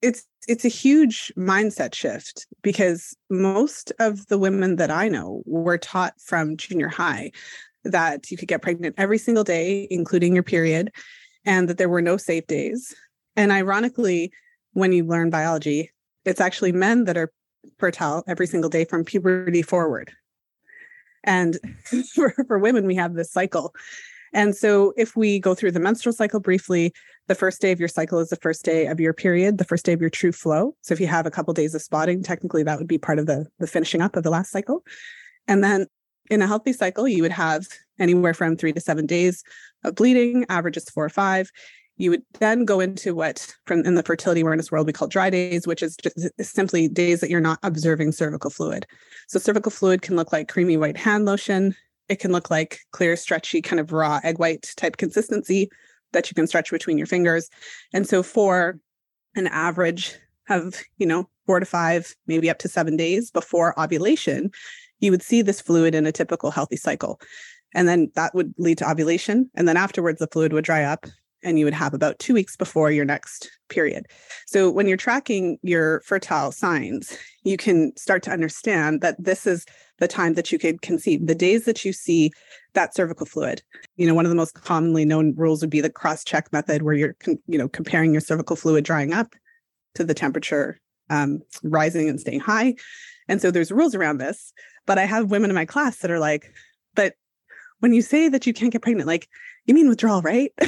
it's 0.01 0.25
it's 0.47 0.65
a 0.65 0.69
huge 0.69 1.33
mindset 1.37 1.95
shift 1.95 2.45
because 2.61 3.15
most 3.29 3.91
of 3.99 4.27
the 4.27 4.37
women 4.37 4.75
that 4.75 4.91
I 4.91 5.07
know 5.07 5.41
were 5.45 5.77
taught 5.77 6.13
from 6.21 6.57
junior 6.57 6.87
high 6.87 7.31
that 7.83 8.29
you 8.29 8.37
could 8.37 8.47
get 8.47 8.61
pregnant 8.61 8.95
every 8.97 9.17
single 9.17 9.43
day, 9.43 9.87
including 9.89 10.33
your 10.33 10.43
period, 10.43 10.91
and 11.45 11.69
that 11.69 11.77
there 11.77 11.89
were 11.89 12.01
no 12.01 12.17
safe 12.17 12.45
days. 12.47 12.93
And 13.35 13.51
ironically, 13.51 14.31
when 14.73 14.91
you 14.91 15.05
learn 15.05 15.29
biology, 15.29 15.91
it's 16.25 16.41
actually 16.41 16.71
men 16.71 17.05
that 17.05 17.17
are 17.17 17.31
fertile 17.77 18.23
every 18.27 18.47
single 18.47 18.69
day 18.69 18.85
from 18.85 19.03
puberty 19.03 19.61
forward. 19.61 20.11
And 21.23 21.57
for, 22.13 22.33
for 22.47 22.59
women, 22.59 22.85
we 22.85 22.95
have 22.95 23.13
this 23.13 23.31
cycle. 23.31 23.73
And 24.35 24.53
so, 24.53 24.93
if 24.97 25.15
we 25.15 25.39
go 25.39 25.55
through 25.55 25.71
the 25.71 25.79
menstrual 25.79 26.11
cycle 26.11 26.41
briefly, 26.41 26.93
the 27.27 27.35
first 27.35 27.61
day 27.61 27.71
of 27.71 27.79
your 27.79 27.87
cycle 27.87 28.19
is 28.19 28.29
the 28.29 28.35
first 28.35 28.65
day 28.65 28.85
of 28.85 28.99
your 28.99 29.13
period, 29.13 29.57
the 29.57 29.63
first 29.63 29.85
day 29.85 29.93
of 29.93 30.01
your 30.01 30.09
true 30.09 30.33
flow. 30.33 30.75
So, 30.81 30.93
if 30.93 30.99
you 30.99 31.07
have 31.07 31.25
a 31.25 31.31
couple 31.31 31.53
days 31.53 31.73
of 31.73 31.81
spotting, 31.81 32.21
technically 32.21 32.61
that 32.63 32.77
would 32.77 32.87
be 32.87 32.97
part 32.97 33.17
of 33.17 33.27
the, 33.27 33.47
the 33.59 33.65
finishing 33.65 34.01
up 34.01 34.17
of 34.17 34.23
the 34.23 34.29
last 34.29 34.51
cycle. 34.51 34.83
And 35.47 35.63
then 35.63 35.87
in 36.29 36.41
a 36.41 36.47
healthy 36.47 36.73
cycle, 36.73 37.07
you 37.07 37.21
would 37.23 37.31
have 37.31 37.65
anywhere 37.97 38.33
from 38.33 38.57
three 38.57 38.73
to 38.73 38.81
seven 38.81 39.05
days 39.05 39.41
of 39.85 39.95
bleeding, 39.95 40.45
average 40.49 40.75
is 40.75 40.89
four 40.89 41.05
or 41.05 41.09
five. 41.09 41.49
You 41.95 42.09
would 42.09 42.23
then 42.39 42.65
go 42.65 42.81
into 42.81 43.15
what 43.15 43.55
from 43.65 43.85
in 43.85 43.95
the 43.95 44.03
fertility 44.03 44.41
awareness 44.41 44.69
world 44.69 44.85
we 44.85 44.91
call 44.91 45.07
dry 45.07 45.29
days, 45.29 45.65
which 45.65 45.81
is 45.81 45.95
just 45.95 46.29
simply 46.41 46.89
days 46.89 47.21
that 47.21 47.29
you're 47.29 47.39
not 47.39 47.59
observing 47.63 48.11
cervical 48.11 48.49
fluid. 48.49 48.85
So 49.29 49.39
cervical 49.39 49.71
fluid 49.71 50.01
can 50.01 50.17
look 50.17 50.33
like 50.33 50.49
creamy 50.49 50.75
white 50.75 50.97
hand 50.97 51.23
lotion. 51.23 51.73
It 52.09 52.19
can 52.19 52.31
look 52.31 52.49
like 52.49 52.79
clear, 52.91 53.15
stretchy, 53.15 53.61
kind 53.61 53.79
of 53.79 53.91
raw 53.91 54.19
egg 54.23 54.39
white 54.39 54.73
type 54.77 54.97
consistency 54.97 55.69
that 56.13 56.29
you 56.29 56.35
can 56.35 56.47
stretch 56.47 56.71
between 56.71 56.97
your 56.97 57.07
fingers. 57.07 57.49
And 57.93 58.07
so 58.07 58.23
for 58.23 58.79
an 59.35 59.47
average 59.47 60.15
of, 60.49 60.81
you 60.97 61.05
know, 61.05 61.29
four 61.45 61.59
to 61.59 61.65
five, 61.65 62.15
maybe 62.27 62.49
up 62.49 62.59
to 62.59 62.67
seven 62.67 62.95
days 62.95 63.31
before 63.31 63.79
ovulation, 63.79 64.51
you 64.99 65.11
would 65.11 65.23
see 65.23 65.41
this 65.41 65.61
fluid 65.61 65.93
in 65.93 66.05
a 66.05 66.11
typical 66.11 66.51
healthy 66.51 66.77
cycle. 66.77 67.19
And 67.73 67.87
then 67.87 68.11
that 68.15 68.33
would 68.33 68.53
lead 68.57 68.77
to 68.77 68.89
ovulation. 68.89 69.49
And 69.55 69.67
then 69.67 69.77
afterwards, 69.77 70.19
the 70.19 70.27
fluid 70.27 70.53
would 70.53 70.63
dry 70.63 70.83
up 70.83 71.05
and 71.45 71.57
you 71.57 71.63
would 71.63 71.73
have 71.73 71.93
about 71.93 72.19
two 72.19 72.33
weeks 72.33 72.57
before 72.57 72.91
your 72.91 73.05
next 73.05 73.49
period. 73.69 74.07
So 74.45 74.69
when 74.69 74.87
you're 74.87 74.97
tracking 74.97 75.57
your 75.61 76.01
fertile 76.01 76.51
signs, 76.51 77.17
you 77.43 77.55
can 77.55 77.95
start 77.95 78.23
to 78.23 78.31
understand 78.31 78.99
that 79.01 79.15
this 79.23 79.47
is 79.47 79.65
the 79.99 80.07
time 80.07 80.33
that 80.33 80.51
you 80.51 80.59
could 80.59 80.81
conceive. 80.81 81.25
The 81.25 81.35
days 81.35 81.63
that 81.65 81.85
you 81.85 81.93
see 81.93 82.31
that 82.73 82.93
cervical 82.93 83.25
fluid, 83.25 83.61
you 83.95 84.05
know, 84.05 84.13
one 84.13 84.25
of 84.25 84.29
the 84.29 84.35
most 84.35 84.55
commonly 84.55 85.05
known 85.05 85.33
rules 85.37 85.61
would 85.61 85.69
be 85.69 85.79
the 85.79 85.89
cross-check 85.89 86.51
method, 86.51 86.81
where 86.81 86.95
you're, 86.95 87.15
you 87.47 87.57
know, 87.57 87.69
comparing 87.69 88.11
your 88.11 88.21
cervical 88.21 88.57
fluid 88.57 88.83
drying 88.83 89.13
up 89.13 89.33
to 89.93 90.03
the 90.03 90.13
temperature 90.13 90.79
um, 91.09 91.39
rising 91.63 92.09
and 92.09 92.19
staying 92.19 92.41
high. 92.41 92.75
And 93.29 93.41
so 93.41 93.51
there's 93.51 93.71
rules 93.71 93.95
around 93.95 94.17
this. 94.17 94.51
But 94.85 94.97
I 94.97 95.05
have 95.05 95.31
women 95.31 95.49
in 95.49 95.55
my 95.55 95.65
class 95.65 95.99
that 95.99 96.11
are 96.11 96.19
like, 96.19 96.51
but 96.93 97.13
when 97.79 97.93
you 97.93 98.01
say 98.01 98.29
that 98.29 98.45
you 98.45 98.53
can't 98.53 98.71
get 98.71 98.81
pregnant, 98.81 99.07
like 99.07 99.27
you 99.65 99.73
mean 99.73 99.89
withdrawal, 99.89 100.21
right? 100.21 100.51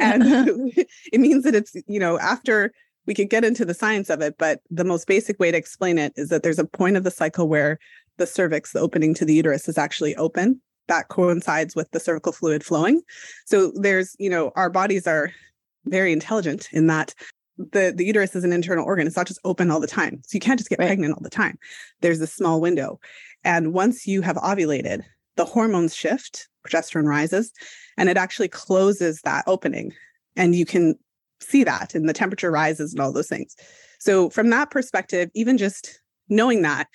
and 0.00 0.22
it 1.12 1.20
means 1.20 1.44
that 1.44 1.54
it's, 1.54 1.74
you 1.86 1.98
know, 1.98 2.18
after 2.18 2.72
we 3.06 3.14
could 3.14 3.30
get 3.30 3.44
into 3.44 3.64
the 3.64 3.74
science 3.74 4.10
of 4.10 4.20
it, 4.20 4.36
but 4.38 4.60
the 4.70 4.84
most 4.84 5.06
basic 5.06 5.38
way 5.38 5.50
to 5.50 5.56
explain 5.56 5.98
it 5.98 6.12
is 6.16 6.28
that 6.28 6.42
there's 6.42 6.58
a 6.58 6.64
point 6.64 6.96
of 6.96 7.04
the 7.04 7.10
cycle 7.10 7.48
where 7.48 7.78
the 8.16 8.26
cervix, 8.26 8.72
the 8.72 8.80
opening 8.80 9.14
to 9.14 9.24
the 9.24 9.34
uterus, 9.34 9.68
is 9.68 9.78
actually 9.78 10.16
open. 10.16 10.60
That 10.88 11.08
coincides 11.08 11.74
with 11.74 11.90
the 11.90 12.00
cervical 12.00 12.32
fluid 12.32 12.64
flowing. 12.64 13.02
So 13.44 13.72
there's, 13.74 14.16
you 14.18 14.30
know, 14.30 14.52
our 14.56 14.70
bodies 14.70 15.06
are 15.06 15.32
very 15.84 16.12
intelligent 16.12 16.68
in 16.72 16.88
that 16.88 17.14
the 17.58 17.92
the 17.96 18.04
uterus 18.04 18.36
is 18.36 18.44
an 18.44 18.52
internal 18.52 18.84
organ. 18.84 19.06
It's 19.06 19.16
not 19.16 19.26
just 19.26 19.40
open 19.44 19.70
all 19.70 19.80
the 19.80 19.86
time. 19.86 20.20
So 20.24 20.36
you 20.36 20.40
can't 20.40 20.58
just 20.58 20.68
get 20.68 20.78
right. 20.78 20.86
pregnant 20.86 21.14
all 21.14 21.22
the 21.22 21.30
time. 21.30 21.58
There's 22.02 22.20
a 22.20 22.26
small 22.26 22.60
window. 22.60 23.00
And 23.44 23.72
once 23.72 24.06
you 24.06 24.22
have 24.22 24.36
ovulated, 24.36 25.02
the 25.36 25.44
hormones 25.44 25.94
shift, 25.94 26.48
progesterone 26.66 27.06
rises, 27.06 27.52
and 27.96 28.08
it 28.08 28.16
actually 28.16 28.48
closes 28.48 29.20
that 29.22 29.44
opening. 29.46 29.92
And 30.36 30.54
you 30.54 30.66
can 30.66 30.96
see 31.40 31.64
that 31.64 31.94
and 31.94 32.08
the 32.08 32.12
temperature 32.12 32.50
rises 32.50 32.92
and 32.92 33.00
all 33.00 33.12
those 33.12 33.28
things. 33.28 33.54
So, 33.98 34.30
from 34.30 34.50
that 34.50 34.70
perspective, 34.70 35.30
even 35.34 35.58
just 35.58 36.00
knowing 36.28 36.62
that 36.62 36.88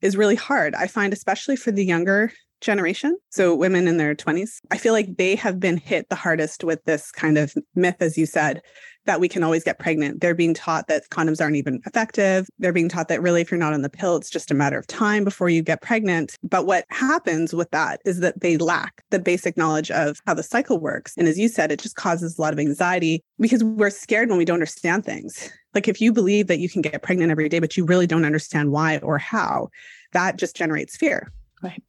is 0.00 0.16
really 0.16 0.36
hard. 0.36 0.74
I 0.74 0.86
find, 0.86 1.12
especially 1.12 1.56
for 1.56 1.70
the 1.70 1.84
younger 1.84 2.32
generation, 2.60 3.16
so 3.30 3.54
women 3.54 3.86
in 3.86 3.96
their 3.96 4.14
20s, 4.14 4.60
I 4.70 4.78
feel 4.78 4.92
like 4.92 5.16
they 5.16 5.34
have 5.36 5.60
been 5.60 5.76
hit 5.76 6.08
the 6.08 6.16
hardest 6.16 6.64
with 6.64 6.82
this 6.84 7.10
kind 7.12 7.38
of 7.38 7.54
myth, 7.74 7.96
as 8.00 8.18
you 8.18 8.26
said, 8.26 8.62
that 9.08 9.20
we 9.20 9.28
can 9.28 9.42
always 9.42 9.64
get 9.64 9.78
pregnant. 9.78 10.20
They're 10.20 10.34
being 10.34 10.52
taught 10.52 10.86
that 10.88 11.08
condoms 11.08 11.40
aren't 11.40 11.56
even 11.56 11.80
effective. 11.86 12.46
They're 12.58 12.74
being 12.74 12.90
taught 12.90 13.08
that 13.08 13.22
really, 13.22 13.40
if 13.40 13.50
you're 13.50 13.58
not 13.58 13.72
on 13.72 13.80
the 13.80 13.88
pill, 13.88 14.16
it's 14.16 14.28
just 14.28 14.50
a 14.50 14.54
matter 14.54 14.78
of 14.78 14.86
time 14.86 15.24
before 15.24 15.48
you 15.48 15.62
get 15.62 15.80
pregnant. 15.80 16.36
But 16.42 16.66
what 16.66 16.84
happens 16.90 17.54
with 17.54 17.70
that 17.70 18.02
is 18.04 18.20
that 18.20 18.42
they 18.42 18.58
lack 18.58 19.02
the 19.08 19.18
basic 19.18 19.56
knowledge 19.56 19.90
of 19.90 20.20
how 20.26 20.34
the 20.34 20.42
cycle 20.42 20.78
works. 20.78 21.14
And 21.16 21.26
as 21.26 21.38
you 21.38 21.48
said, 21.48 21.72
it 21.72 21.80
just 21.80 21.96
causes 21.96 22.36
a 22.36 22.40
lot 22.42 22.52
of 22.52 22.58
anxiety 22.58 23.24
because 23.40 23.64
we're 23.64 23.88
scared 23.88 24.28
when 24.28 24.36
we 24.36 24.44
don't 24.44 24.56
understand 24.56 25.06
things. 25.06 25.50
Like 25.74 25.88
if 25.88 26.02
you 26.02 26.12
believe 26.12 26.46
that 26.48 26.58
you 26.58 26.68
can 26.68 26.82
get 26.82 27.02
pregnant 27.02 27.30
every 27.30 27.48
day, 27.48 27.60
but 27.60 27.78
you 27.78 27.86
really 27.86 28.06
don't 28.06 28.26
understand 28.26 28.72
why 28.72 28.98
or 28.98 29.16
how, 29.16 29.70
that 30.12 30.36
just 30.36 30.54
generates 30.54 30.98
fear. 30.98 31.32
Right. 31.62 31.82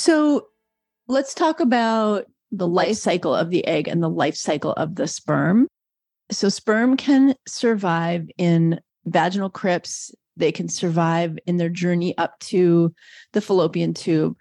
So 0.00 0.46
let's 1.08 1.34
talk 1.34 1.60
about 1.60 2.24
the 2.50 2.66
life 2.66 2.96
cycle 2.96 3.34
of 3.34 3.50
the 3.50 3.66
egg 3.66 3.86
and 3.86 4.02
the 4.02 4.08
life 4.08 4.34
cycle 4.34 4.72
of 4.72 4.94
the 4.94 5.06
sperm. 5.06 5.68
So, 6.30 6.48
sperm 6.48 6.96
can 6.96 7.34
survive 7.46 8.26
in 8.38 8.80
vaginal 9.04 9.50
crypts, 9.50 10.10
they 10.38 10.52
can 10.52 10.70
survive 10.70 11.36
in 11.44 11.58
their 11.58 11.68
journey 11.68 12.16
up 12.16 12.38
to 12.40 12.94
the 13.34 13.42
fallopian 13.42 13.92
tube 13.92 14.38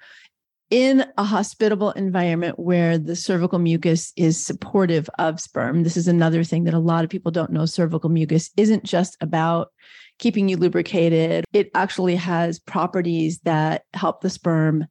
in 0.69 1.03
a 1.17 1.25
hospitable 1.25 1.91
environment 1.91 2.57
where 2.57 2.97
the 2.97 3.17
cervical 3.17 3.59
mucus 3.59 4.13
is 4.15 4.41
supportive 4.41 5.09
of 5.19 5.41
sperm. 5.41 5.83
This 5.83 5.97
is 5.97 6.07
another 6.07 6.45
thing 6.45 6.63
that 6.65 6.73
a 6.73 6.79
lot 6.79 7.03
of 7.03 7.09
people 7.09 7.33
don't 7.33 7.51
know. 7.51 7.65
Cervical 7.65 8.09
mucus 8.09 8.49
isn't 8.55 8.85
just 8.85 9.17
about 9.19 9.73
keeping 10.19 10.47
you 10.47 10.55
lubricated, 10.55 11.43
it 11.51 11.69
actually 11.75 12.15
has 12.15 12.59
properties 12.59 13.39
that 13.39 13.83
help 13.93 14.21
the 14.21 14.29
sperm 14.29 14.85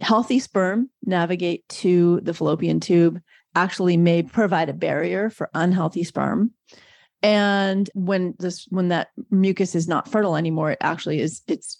healthy 0.00 0.38
sperm 0.38 0.90
navigate 1.04 1.68
to 1.68 2.20
the 2.22 2.34
fallopian 2.34 2.80
tube 2.80 3.20
actually 3.54 3.96
may 3.96 4.22
provide 4.22 4.68
a 4.68 4.74
barrier 4.74 5.30
for 5.30 5.50
unhealthy 5.54 6.04
sperm. 6.04 6.52
And 7.22 7.90
when 7.94 8.34
this 8.38 8.66
when 8.70 8.88
that 8.88 9.08
mucus 9.30 9.74
is 9.74 9.88
not 9.88 10.08
fertile 10.08 10.36
anymore 10.36 10.70
it 10.70 10.78
actually 10.80 11.20
is 11.20 11.42
it's 11.48 11.78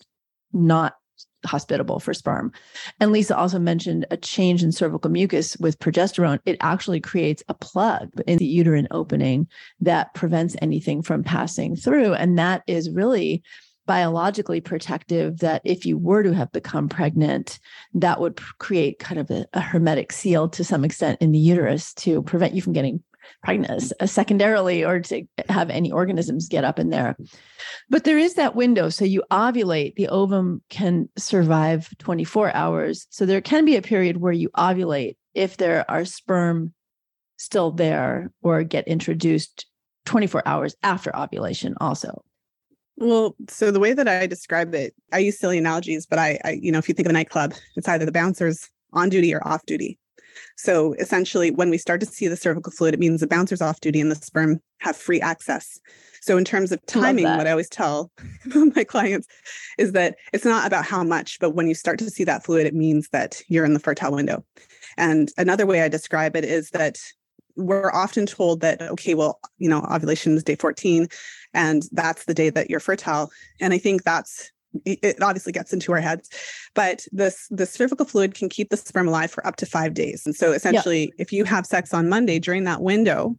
not 0.52 0.94
hospitable 1.46 2.00
for 2.00 2.12
sperm. 2.12 2.52
And 2.98 3.12
lisa 3.12 3.36
also 3.36 3.60
mentioned 3.60 4.06
a 4.10 4.16
change 4.16 4.64
in 4.64 4.72
cervical 4.72 5.10
mucus 5.10 5.56
with 5.58 5.78
progesterone. 5.78 6.40
It 6.44 6.56
actually 6.60 7.00
creates 7.00 7.42
a 7.48 7.54
plug 7.54 8.10
in 8.26 8.38
the 8.38 8.46
uterine 8.46 8.88
opening 8.90 9.46
that 9.80 10.14
prevents 10.14 10.56
anything 10.60 11.02
from 11.02 11.22
passing 11.22 11.76
through. 11.76 12.14
And 12.14 12.38
that 12.38 12.62
is 12.66 12.90
really 12.90 13.42
biologically 13.88 14.60
protective 14.60 15.38
that 15.38 15.62
if 15.64 15.86
you 15.86 15.96
were 15.96 16.22
to 16.22 16.34
have 16.34 16.52
become 16.52 16.88
pregnant, 16.88 17.58
that 17.94 18.20
would 18.20 18.36
create 18.58 18.98
kind 18.98 19.18
of 19.18 19.30
a, 19.30 19.46
a 19.54 19.60
hermetic 19.60 20.12
seal 20.12 20.48
to 20.50 20.62
some 20.62 20.84
extent 20.84 21.20
in 21.22 21.32
the 21.32 21.38
uterus 21.38 21.94
to 21.94 22.22
prevent 22.22 22.54
you 22.54 22.60
from 22.60 22.74
getting 22.74 23.02
pregnant 23.42 23.92
uh, 23.98 24.06
secondarily 24.06 24.84
or 24.84 25.00
to 25.00 25.24
have 25.48 25.70
any 25.70 25.90
organisms 25.90 26.48
get 26.48 26.64
up 26.64 26.78
in 26.78 26.90
there. 26.90 27.16
But 27.88 28.04
there 28.04 28.18
is 28.18 28.34
that 28.34 28.54
window. 28.54 28.90
So 28.90 29.06
you 29.06 29.22
ovulate, 29.30 29.94
the 29.94 30.08
ovum 30.08 30.62
can 30.68 31.08
survive 31.16 31.88
24 31.98 32.54
hours. 32.54 33.06
So 33.08 33.24
there 33.24 33.40
can 33.40 33.64
be 33.64 33.76
a 33.76 33.82
period 33.82 34.18
where 34.18 34.32
you 34.32 34.50
ovulate 34.50 35.16
if 35.34 35.56
there 35.56 35.90
are 35.90 36.04
sperm 36.04 36.74
still 37.38 37.70
there 37.70 38.30
or 38.42 38.62
get 38.64 38.86
introduced 38.86 39.64
24 40.04 40.42
hours 40.46 40.76
after 40.82 41.14
ovulation, 41.16 41.74
also. 41.80 42.22
Well, 43.00 43.36
so 43.48 43.70
the 43.70 43.78
way 43.78 43.92
that 43.92 44.08
I 44.08 44.26
describe 44.26 44.74
it, 44.74 44.92
I 45.12 45.18
use 45.18 45.38
silly 45.38 45.56
analogies, 45.56 46.04
but 46.04 46.18
I, 46.18 46.38
I, 46.44 46.50
you 46.60 46.72
know, 46.72 46.78
if 46.78 46.88
you 46.88 46.94
think 46.94 47.06
of 47.06 47.10
a 47.10 47.12
nightclub, 47.12 47.54
it's 47.76 47.88
either 47.88 48.04
the 48.04 48.12
bouncers 48.12 48.68
on 48.92 49.08
duty 49.08 49.32
or 49.32 49.46
off 49.46 49.64
duty. 49.66 49.98
So 50.56 50.94
essentially, 50.94 51.52
when 51.52 51.70
we 51.70 51.78
start 51.78 52.00
to 52.00 52.06
see 52.06 52.26
the 52.26 52.36
cervical 52.36 52.72
fluid, 52.72 52.94
it 52.94 53.00
means 53.00 53.20
the 53.20 53.28
bouncer's 53.28 53.62
off 53.62 53.80
duty 53.80 54.00
and 54.00 54.10
the 54.10 54.16
sperm 54.16 54.60
have 54.78 54.96
free 54.96 55.20
access. 55.20 55.78
So 56.20 56.36
in 56.36 56.44
terms 56.44 56.72
of 56.72 56.84
timing, 56.86 57.24
what 57.24 57.46
I 57.46 57.52
always 57.52 57.68
tell 57.68 58.10
my 58.74 58.82
clients 58.82 59.28
is 59.78 59.92
that 59.92 60.16
it's 60.32 60.44
not 60.44 60.66
about 60.66 60.84
how 60.84 61.04
much, 61.04 61.38
but 61.38 61.50
when 61.50 61.68
you 61.68 61.74
start 61.74 61.98
to 62.00 62.10
see 62.10 62.24
that 62.24 62.44
fluid, 62.44 62.66
it 62.66 62.74
means 62.74 63.08
that 63.10 63.40
you're 63.48 63.64
in 63.64 63.74
the 63.74 63.80
fertile 63.80 64.12
window. 64.12 64.44
And 64.96 65.30
another 65.38 65.66
way 65.66 65.82
I 65.82 65.88
describe 65.88 66.34
it 66.34 66.44
is 66.44 66.70
that 66.70 66.98
we're 67.58 67.90
often 67.92 68.24
told 68.24 68.60
that 68.60 68.80
okay 68.80 69.14
well 69.14 69.40
you 69.58 69.68
know 69.68 69.86
ovulation 69.90 70.36
is 70.36 70.44
day 70.44 70.54
14 70.56 71.08
and 71.54 71.84
that's 71.92 72.24
the 72.24 72.34
day 72.34 72.50
that 72.50 72.70
you're 72.70 72.80
fertile. 72.80 73.30
And 73.60 73.74
i 73.74 73.78
think 73.78 74.04
that's 74.04 74.50
it 74.84 75.20
obviously 75.22 75.52
gets 75.52 75.72
into 75.72 75.92
our 75.92 76.00
heads 76.00 76.28
but 76.74 77.06
this 77.10 77.48
the 77.50 77.66
cervical 77.66 78.06
fluid 78.06 78.34
can 78.34 78.48
keep 78.48 78.68
the 78.68 78.76
sperm 78.76 79.08
alive 79.08 79.30
for 79.30 79.44
up 79.46 79.56
to 79.56 79.66
five 79.66 79.94
days. 79.94 80.22
And 80.24 80.36
so 80.36 80.52
essentially 80.52 81.12
if 81.18 81.32
you 81.32 81.44
have 81.44 81.66
sex 81.66 81.92
on 81.92 82.08
monday 82.08 82.38
during 82.38 82.64
that 82.64 82.82
window 82.82 83.36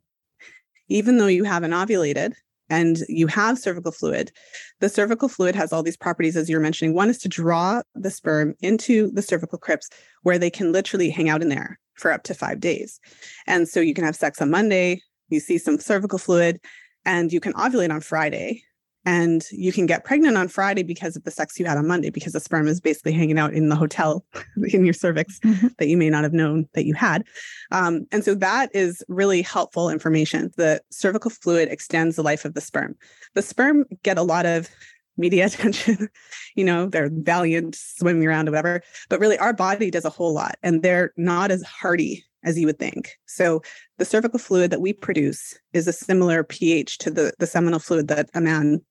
even 0.90 1.18
though 1.18 1.28
you 1.28 1.44
haven't 1.44 1.72
ovulated 1.72 2.34
and 2.70 3.00
you 3.08 3.28
have 3.28 3.58
cervical 3.58 3.92
fluid, 3.92 4.32
the 4.80 4.90
cervical 4.90 5.30
fluid 5.30 5.56
has 5.56 5.74
all 5.74 5.84
these 5.84 5.98
properties, 5.98 6.38
as 6.38 6.50
you're 6.50 6.60
mentioning. 6.60 6.94
One 6.94 7.10
is 7.10 7.18
to 7.20 7.30
draw 7.30 7.82
the 7.96 8.12
sperm 8.12 8.56
into 8.62 9.12
the 9.12 9.22
cervical 9.22 9.58
crypts 9.58 9.90
where 10.24 10.38
they 10.38 10.50
can 10.50 10.72
literally 10.72 11.10
hang 11.10 11.30
out 11.30 11.42
in 11.42 11.50
there 11.50 11.80
for 11.96 12.12
up 12.12 12.24
to 12.24 12.34
five 12.34 12.60
days. 12.60 13.00
And 13.48 13.68
so 13.68 13.80
you 13.80 13.94
can 13.94 14.06
have 14.06 14.16
sex 14.16 14.42
on 14.42 14.52
Monday, 14.52 15.02
you 15.30 15.40
see 15.40 15.58
some 15.58 15.80
cervical 15.80 16.20
fluid, 16.20 16.60
and 17.06 17.32
you 17.32 17.40
can 17.40 17.54
ovulate 17.54 17.92
on 17.92 18.02
Friday. 18.02 18.64
And 19.06 19.46
you 19.51 19.72
can 19.72 19.86
get 19.86 20.03
pregnant 20.03 20.38
on 20.38 20.48
Friday 20.48 20.84
because 20.84 21.15
of 21.15 21.24
the 21.24 21.32
sex 21.32 21.60
you 21.60 21.65
had 21.65 21.77
on 21.77 21.88
Monday, 21.88 22.10
because 22.10 22.34
the 22.34 22.39
sperm 22.39 22.68
is 22.68 22.82
basically 22.82 23.13
hanging 23.13 23.39
out 23.39 23.53
in 23.53 23.70
the 23.70 23.75
hotel 23.75 24.25
in 24.74 24.84
your 24.84 24.94
cervix 24.94 25.39
mm-hmm. 25.39 25.68
that 25.77 25.88
you 25.88 25.98
may 25.98 26.10
not 26.10 26.24
have 26.24 26.34
known 26.34 26.68
that 26.74 26.86
you 26.86 26.94
had. 26.94 27.24
Um, 27.72 28.06
and 28.12 28.24
so 28.24 28.36
that 28.36 28.70
is 28.74 29.03
really 29.08 29.41
helpful 29.41 29.89
information. 29.89 30.51
The 30.58 30.82
cervical 30.91 31.32
fluid 31.32 31.70
extends 31.70 32.15
the 32.15 32.24
life 32.24 32.46
of 32.46 32.53
the 32.53 32.62
sperm. 32.62 32.96
The 33.36 33.41
sperm 33.41 33.86
get 34.03 34.18
a 34.18 34.24
lot 34.24 34.46
of 34.46 34.70
media 35.18 35.46
attention. 35.48 36.10
you 36.56 36.65
know, 36.65 36.88
they're 36.88 37.10
valiant 37.12 37.75
swimming 37.75 38.27
around 38.27 38.50
or 38.50 38.51
whatever, 38.51 38.82
but 39.10 39.20
really 39.20 39.38
our 39.38 39.53
body 39.53 39.91
does 39.91 40.06
a 40.06 40.10
whole 40.10 40.34
lot 40.34 40.56
and 40.62 40.84
they're 40.84 41.13
not 41.18 41.51
as 41.51 41.63
hardy 41.63 42.25
as 42.43 42.58
you 42.58 42.65
would 42.65 42.79
think. 42.79 43.17
So 43.25 43.62
the 43.98 44.05
cervical 44.05 44.39
fluid 44.39 44.72
that 44.72 44.81
we 44.81 44.93
produce 44.93 45.58
is 45.74 45.88
a 45.88 45.93
similar 45.93 46.43
pH 46.43 46.98
to 47.00 47.12
the, 47.12 47.34
the 47.39 47.48
seminal 47.48 47.79
fluid 47.79 48.08
that 48.08 48.29
a 48.34 48.41
man 48.41 48.81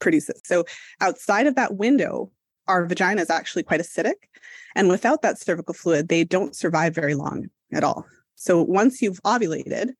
produces. 0.00 0.40
So 0.44 0.64
outside 1.00 1.46
of 1.46 1.54
that 1.54 1.76
window, 1.76 2.30
our 2.68 2.84
vagina 2.86 3.22
is 3.22 3.30
actually 3.30 3.62
quite 3.62 3.80
acidic. 3.80 4.14
And 4.74 4.88
without 4.88 5.22
that 5.22 5.38
cervical 5.38 5.74
fluid, 5.74 6.08
they 6.08 6.24
don't 6.24 6.56
survive 6.56 6.94
very 6.94 7.14
long 7.14 7.46
at 7.72 7.84
all. 7.84 8.04
So 8.34 8.62
once 8.62 9.00
you've 9.00 9.22
ovulated, 9.22 9.92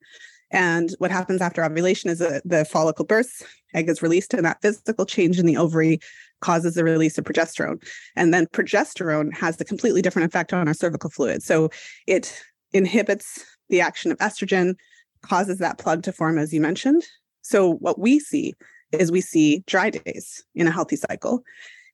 and 0.51 0.91
what 0.99 1.11
happens 1.11 1.41
after 1.41 1.63
ovulation 1.63 2.09
is 2.09 2.19
the 2.19 2.67
follicle 2.69 3.05
bursts, 3.05 3.43
egg 3.73 3.89
is 3.89 4.01
released, 4.01 4.33
and 4.33 4.45
that 4.45 4.61
physical 4.61 5.05
change 5.05 5.39
in 5.39 5.45
the 5.45 5.57
ovary 5.57 5.99
causes 6.39 6.75
the 6.75 6.83
release 6.83 7.17
of 7.17 7.25
progesterone. 7.25 7.83
And 8.15 8.33
then 8.33 8.45
progesterone 8.47 9.35
has 9.35 9.59
a 9.59 9.65
completely 9.65 10.01
different 10.01 10.27
effect 10.27 10.53
on 10.53 10.67
our 10.67 10.73
cervical 10.73 11.09
fluid. 11.09 11.43
So 11.43 11.69
it 12.05 12.41
inhibits 12.73 13.45
the 13.69 13.81
action 13.81 14.11
of 14.11 14.17
estrogen, 14.19 14.75
causes 15.21 15.57
that 15.59 15.77
plug 15.77 16.03
to 16.03 16.11
form, 16.11 16.37
as 16.37 16.53
you 16.53 16.61
mentioned. 16.61 17.03
So 17.41 17.73
what 17.75 17.99
we 17.99 18.19
see 18.19 18.53
is 18.91 19.11
we 19.11 19.21
see 19.21 19.63
dry 19.67 19.89
days 19.89 20.43
in 20.55 20.67
a 20.67 20.71
healthy 20.71 20.95
cycle. 20.95 21.43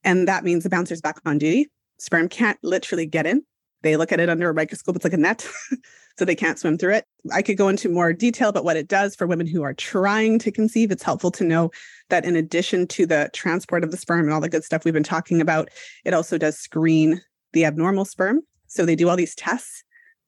And 0.03 0.27
that 0.27 0.43
means 0.43 0.63
the 0.63 0.69
bouncer's 0.69 1.01
back 1.01 1.19
on 1.25 1.37
duty. 1.37 1.69
Sperm 1.97 2.27
can't 2.27 2.59
literally 2.63 3.05
get 3.05 3.25
in. 3.25 3.43
They 3.81 3.97
look 3.97 4.11
at 4.11 4.19
it 4.19 4.29
under 4.29 4.49
a 4.49 4.53
microscope, 4.53 4.95
it's 4.95 5.03
like 5.03 5.13
a 5.13 5.17
net, 5.17 5.45
so 6.17 6.23
they 6.23 6.35
can't 6.35 6.57
swim 6.57 6.77
through 6.77 6.93
it. 6.93 7.05
I 7.33 7.41
could 7.41 7.57
go 7.57 7.67
into 7.67 7.89
more 7.89 8.13
detail 8.13 8.47
about 8.47 8.63
what 8.63 8.77
it 8.77 8.87
does 8.87 9.13
for 9.13 9.27
women 9.27 9.45
who 9.45 9.61
are 9.61 9.73
trying 9.73 10.39
to 10.39 10.51
conceive. 10.51 10.89
It's 10.89 11.03
helpful 11.03 11.31
to 11.31 11.43
know 11.43 11.69
that 12.09 12.23
in 12.23 12.37
addition 12.37 12.87
to 12.87 13.05
the 13.05 13.29
transport 13.33 13.83
of 13.83 13.91
the 13.91 13.97
sperm 13.97 14.21
and 14.21 14.33
all 14.33 14.39
the 14.39 14.49
good 14.49 14.63
stuff 14.63 14.85
we've 14.85 14.93
been 14.93 15.03
talking 15.03 15.41
about, 15.41 15.69
it 16.05 16.13
also 16.13 16.37
does 16.37 16.57
screen 16.57 17.21
the 17.51 17.65
abnormal 17.65 18.05
sperm. 18.05 18.41
So 18.67 18.85
they 18.85 18.95
do 18.95 19.09
all 19.09 19.17
these 19.17 19.35
tests 19.35 19.82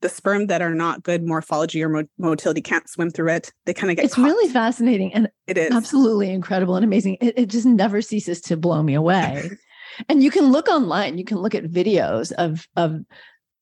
the 0.06 0.10
sperm 0.10 0.46
that 0.48 0.62
are 0.62 0.76
not 0.76 1.02
good 1.02 1.26
morphology 1.26 1.84
or 1.84 2.08
motility 2.20 2.62
can't 2.62 2.88
swim 2.88 3.10
through 3.10 3.30
it. 3.30 3.52
They 3.66 3.74
kind 3.74 3.90
of 3.90 3.96
get. 3.96 4.06
It's 4.06 4.14
caught. 4.14 4.26
really 4.26 4.54
fascinating 4.54 5.12
and 5.16 5.30
it 5.48 5.58
is 5.58 5.72
absolutely 5.72 6.30
incredible 6.30 6.76
and 6.76 6.86
amazing. 6.86 7.18
It, 7.22 7.34
it 7.40 7.46
just 7.48 7.66
never 7.66 8.04
ceases 8.04 8.40
to 8.42 8.56
blow 8.56 8.84
me 8.84 8.94
away. 8.94 9.50
and 10.10 10.22
you 10.22 10.30
can 10.30 10.52
look 10.52 10.68
online. 10.68 11.18
You 11.18 11.26
can 11.26 11.40
look 11.40 11.56
at 11.56 11.64
videos 11.64 12.32
of 12.34 12.68
of 12.76 13.00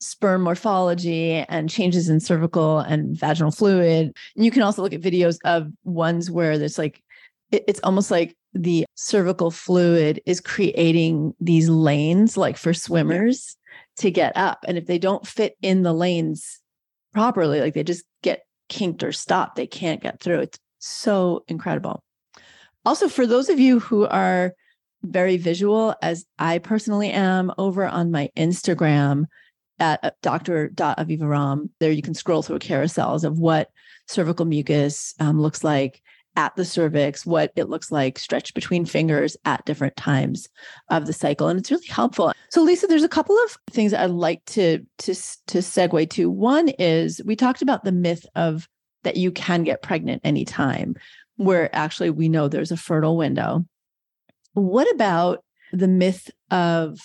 sperm 0.01 0.41
morphology 0.41 1.31
and 1.47 1.69
changes 1.69 2.09
in 2.09 2.19
cervical 2.19 2.79
and 2.79 3.17
vaginal 3.17 3.51
fluid. 3.51 4.13
And 4.35 4.43
you 4.43 4.51
can 4.51 4.63
also 4.63 4.81
look 4.81 4.91
at 4.91 4.99
videos 4.99 5.37
of 5.45 5.71
ones 5.85 6.29
where 6.29 6.57
there's 6.57 6.77
like 6.77 7.01
it, 7.51 7.63
it's 7.69 7.79
almost 7.85 8.11
like 8.11 8.35
the 8.53 8.85
cervical 8.95 9.49
fluid 9.49 10.21
is 10.25 10.41
creating 10.41 11.33
these 11.39 11.69
lanes 11.69 12.35
like 12.35 12.57
for 12.57 12.73
swimmers 12.73 13.55
to 13.97 14.11
get 14.11 14.35
up. 14.35 14.65
And 14.67 14.77
if 14.77 14.85
they 14.85 14.97
don't 14.97 15.25
fit 15.25 15.55
in 15.61 15.83
the 15.83 15.93
lanes 15.93 16.59
properly, 17.13 17.61
like 17.61 17.73
they 17.73 17.83
just 17.83 18.05
get 18.21 18.45
kinked 18.69 19.03
or 19.03 19.11
stopped, 19.11 19.55
they 19.55 19.67
can't 19.67 20.01
get 20.01 20.19
through. 20.19 20.39
It's 20.39 20.59
so 20.79 21.43
incredible. 21.47 22.03
Also, 22.85 23.07
for 23.07 23.25
those 23.25 23.49
of 23.49 23.59
you 23.59 23.79
who 23.79 24.05
are 24.05 24.53
very 25.03 25.37
visual, 25.37 25.95
as 26.01 26.25
I 26.39 26.57
personally 26.57 27.11
am, 27.11 27.51
over 27.57 27.85
on 27.85 28.11
my 28.11 28.29
Instagram 28.37 29.25
at 29.79 29.99
uh, 30.03 30.11
dr.aviva 30.21 31.69
there 31.79 31.91
you 31.91 32.01
can 32.01 32.13
scroll 32.13 32.43
through 32.43 32.59
carousels 32.59 33.23
of 33.23 33.39
what 33.39 33.69
cervical 34.07 34.45
mucus 34.45 35.13
um, 35.19 35.41
looks 35.41 35.63
like 35.63 36.01
at 36.35 36.55
the 36.55 36.65
cervix, 36.65 37.25
what 37.25 37.51
it 37.55 37.69
looks 37.69 37.91
like 37.91 38.17
stretched 38.17 38.53
between 38.53 38.85
fingers 38.85 39.37
at 39.45 39.65
different 39.65 39.95
times 39.95 40.49
of 40.89 41.05
the 41.05 41.13
cycle. 41.13 41.47
And 41.47 41.59
it's 41.59 41.71
really 41.71 41.87
helpful. 41.87 42.33
So 42.49 42.61
Lisa, 42.61 42.87
there's 42.87 43.03
a 43.03 43.09
couple 43.09 43.37
of 43.37 43.57
things 43.69 43.93
I'd 43.93 44.09
like 44.09 44.43
to 44.45 44.79
to 44.99 45.13
to 45.13 45.57
segue 45.59 46.09
to. 46.11 46.29
One 46.29 46.69
is 46.79 47.21
we 47.25 47.35
talked 47.35 47.61
about 47.61 47.83
the 47.83 47.91
myth 47.91 48.25
of 48.35 48.67
that 49.03 49.17
you 49.17 49.31
can 49.31 49.63
get 49.63 49.81
pregnant 49.81 50.21
anytime, 50.23 50.95
where 51.37 51.73
actually 51.75 52.09
we 52.09 52.29
know 52.29 52.47
there's 52.47 52.71
a 52.71 52.77
fertile 52.77 53.17
window. 53.17 53.65
What 54.53 54.89
about 54.93 55.43
the 55.71 55.87
myth 55.87 56.29
of 56.51 56.99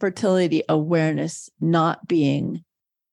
fertility 0.00 0.62
awareness 0.68 1.48
not 1.60 2.06
being 2.08 2.64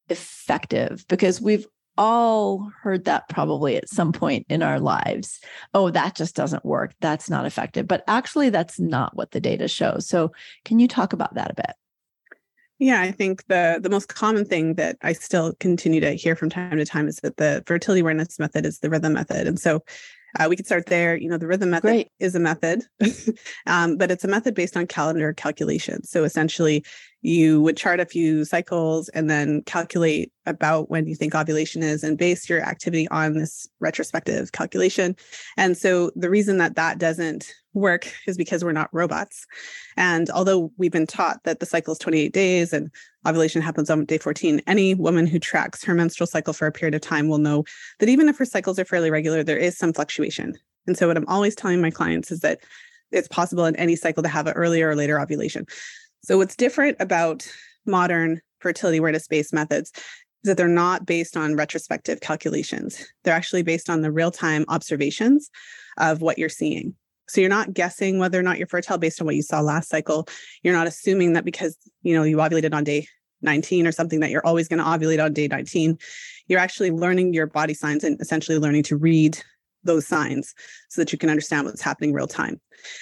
effective? 0.09 1.05
Because 1.07 1.39
we've 1.41 1.67
all 1.99 2.71
heard 2.81 3.03
that 3.03 3.27
probably 3.27 3.75
at 3.75 3.89
some 3.89 4.13
point 4.13 4.45
in 4.49 4.63
our 4.63 4.79
lives. 4.79 5.41
Oh, 5.73 5.91
that 5.91 6.15
just 6.15 6.33
doesn't 6.33 6.65
work. 6.65 6.95
That's 7.01 7.29
not 7.29 7.45
effective. 7.45 7.87
But 7.87 8.05
actually, 8.07 8.49
that's 8.49 8.79
not 8.79 9.15
what 9.15 9.31
the 9.31 9.41
data 9.41 9.67
shows. 9.67 10.07
So, 10.07 10.31
can 10.63 10.79
you 10.79 10.87
talk 10.87 11.11
about 11.11 11.35
that 11.35 11.51
a 11.51 11.55
bit? 11.55 11.75
Yeah, 12.79 13.01
I 13.01 13.11
think 13.11 13.45
the 13.47 13.79
the 13.83 13.89
most 13.89 14.07
common 14.07 14.45
thing 14.45 14.75
that 14.75 14.97
I 15.01 15.11
still 15.11 15.53
continue 15.59 15.99
to 15.99 16.13
hear 16.13 16.37
from 16.37 16.49
time 16.49 16.77
to 16.77 16.85
time 16.85 17.09
is 17.09 17.17
that 17.17 17.35
the 17.35 17.61
fertility 17.67 17.99
awareness 17.99 18.39
method 18.39 18.65
is 18.65 18.79
the 18.79 18.89
rhythm 18.89 19.13
method. 19.13 19.45
And 19.45 19.59
so 19.59 19.83
uh, 20.37 20.47
we 20.49 20.55
could 20.55 20.65
start 20.65 20.87
there. 20.87 21.17
You 21.17 21.29
know, 21.29 21.37
the 21.37 21.47
rhythm 21.47 21.69
method 21.69 21.87
Great. 21.87 22.09
is 22.19 22.35
a 22.35 22.39
method, 22.39 22.83
um, 23.67 23.97
but 23.97 24.11
it's 24.11 24.23
a 24.23 24.27
method 24.27 24.53
based 24.53 24.77
on 24.77 24.87
calendar 24.87 25.33
calculation. 25.33 26.03
So 26.03 26.23
essentially, 26.23 26.83
you 27.21 27.61
would 27.61 27.77
chart 27.77 27.99
a 27.99 28.05
few 28.05 28.45
cycles 28.45 29.09
and 29.09 29.29
then 29.29 29.61
calculate 29.63 30.31
about 30.45 30.89
when 30.89 31.05
you 31.05 31.15
think 31.15 31.35
ovulation 31.35 31.83
is 31.83 32.03
and 32.03 32.17
base 32.17 32.49
your 32.49 32.61
activity 32.61 33.07
on 33.09 33.33
this 33.33 33.67
retrospective 33.79 34.51
calculation. 34.51 35.15
And 35.57 35.77
so 35.77 36.11
the 36.15 36.29
reason 36.29 36.57
that 36.57 36.75
that 36.75 36.97
doesn't 36.97 37.51
work 37.79 38.13
is 38.27 38.37
because 38.37 38.63
we're 38.63 38.71
not 38.71 38.89
robots. 38.93 39.45
And 39.97 40.29
although 40.29 40.71
we've 40.77 40.91
been 40.91 41.07
taught 41.07 41.43
that 41.43 41.59
the 41.59 41.65
cycle 41.65 41.93
is 41.93 41.99
28 41.99 42.33
days 42.33 42.73
and 42.73 42.91
ovulation 43.27 43.61
happens 43.61 43.89
on 43.89 44.05
day 44.05 44.17
14, 44.17 44.61
any 44.67 44.93
woman 44.93 45.25
who 45.25 45.39
tracks 45.39 45.83
her 45.83 45.93
menstrual 45.93 46.27
cycle 46.27 46.53
for 46.53 46.67
a 46.67 46.71
period 46.71 46.95
of 46.95 47.01
time 47.01 47.27
will 47.27 47.37
know 47.37 47.63
that 47.99 48.09
even 48.09 48.29
if 48.29 48.37
her 48.37 48.45
cycles 48.45 48.79
are 48.79 48.85
fairly 48.85 49.11
regular, 49.11 49.43
there 49.43 49.57
is 49.57 49.77
some 49.77 49.93
fluctuation. 49.93 50.57
And 50.87 50.97
so 50.97 51.07
what 51.07 51.17
I'm 51.17 51.27
always 51.27 51.55
telling 51.55 51.81
my 51.81 51.91
clients 51.91 52.31
is 52.31 52.39
that 52.41 52.59
it's 53.11 53.27
possible 53.27 53.65
in 53.65 53.75
any 53.75 53.95
cycle 53.95 54.23
to 54.23 54.29
have 54.29 54.47
an 54.47 54.53
earlier 54.53 54.89
or 54.89 54.95
later 54.95 55.19
ovulation. 55.19 55.65
So, 56.23 56.37
what's 56.37 56.55
different 56.55 56.97
about 56.99 57.49
modern 57.85 58.41
fertility 58.59 58.97
awareness 58.97 59.27
based 59.27 59.53
methods 59.53 59.91
is 59.95 60.01
that 60.43 60.57
they're 60.57 60.67
not 60.67 61.05
based 61.05 61.35
on 61.35 61.55
retrospective 61.55 62.21
calculations. 62.21 63.05
They're 63.23 63.33
actually 63.33 63.63
based 63.63 63.89
on 63.89 64.01
the 64.01 64.11
real 64.11 64.31
time 64.31 64.65
observations 64.67 65.49
of 65.97 66.21
what 66.21 66.37
you're 66.37 66.49
seeing. 66.49 66.95
So 67.29 67.41
you're 67.41 67.49
not 67.49 67.73
guessing 67.73 68.19
whether 68.19 68.39
or 68.39 68.43
not 68.43 68.57
you're 68.57 68.67
fertile 68.67 68.97
based 68.97 69.21
on 69.21 69.25
what 69.25 69.35
you 69.35 69.41
saw 69.41 69.61
last 69.61 69.89
cycle. 69.89 70.27
You're 70.63 70.73
not 70.73 70.87
assuming 70.87 71.33
that 71.33 71.45
because, 71.45 71.77
you 72.01 72.13
know, 72.13 72.23
you 72.23 72.37
ovulated 72.37 72.73
on 72.73 72.83
day 72.83 73.07
19 73.41 73.87
or 73.87 73.91
something 73.91 74.19
that 74.19 74.31
you're 74.31 74.45
always 74.45 74.67
going 74.67 74.79
to 74.79 74.85
ovulate 74.85 75.23
on 75.23 75.33
day 75.33 75.47
19. 75.47 75.97
You're 76.47 76.59
actually 76.59 76.91
learning 76.91 77.33
your 77.33 77.47
body 77.47 77.73
signs 77.73 78.03
and 78.03 78.19
essentially 78.19 78.57
learning 78.57 78.83
to 78.83 78.97
read 78.97 79.39
those 79.83 80.05
signs 80.05 80.53
so 80.89 81.01
that 81.01 81.11
you 81.11 81.17
can 81.17 81.29
understand 81.29 81.65
what's 81.65 81.81
happening 81.81 82.13
real 82.13 82.27
time. 82.27 82.59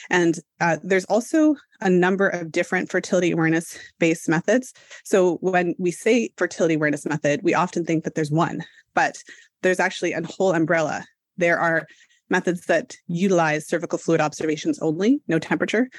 And 0.09 0.39
uh, 0.61 0.77
there's 0.83 1.05
also 1.05 1.55
a 1.81 1.89
number 1.89 2.27
of 2.27 2.51
different 2.51 2.91
fertility 2.91 3.31
awareness 3.31 3.77
based 3.99 4.29
methods. 4.29 4.73
So 5.03 5.37
when 5.41 5.75
we 5.79 5.91
say 5.91 6.29
fertility 6.37 6.75
awareness 6.75 7.05
method, 7.05 7.41
we 7.43 7.53
often 7.53 7.83
think 7.83 8.03
that 8.03 8.15
there's 8.15 8.31
one, 8.31 8.63
but 8.93 9.23
there's 9.63 9.79
actually 9.79 10.13
a 10.13 10.25
whole 10.25 10.53
umbrella. 10.53 11.05
There 11.37 11.59
are 11.59 11.87
methods 12.29 12.65
that 12.65 12.95
utilize 13.07 13.67
cervical 13.67 13.97
fluid 13.97 14.21
observations 14.21 14.79
only, 14.79 15.21
no 15.27 15.39
temperature. 15.39 15.89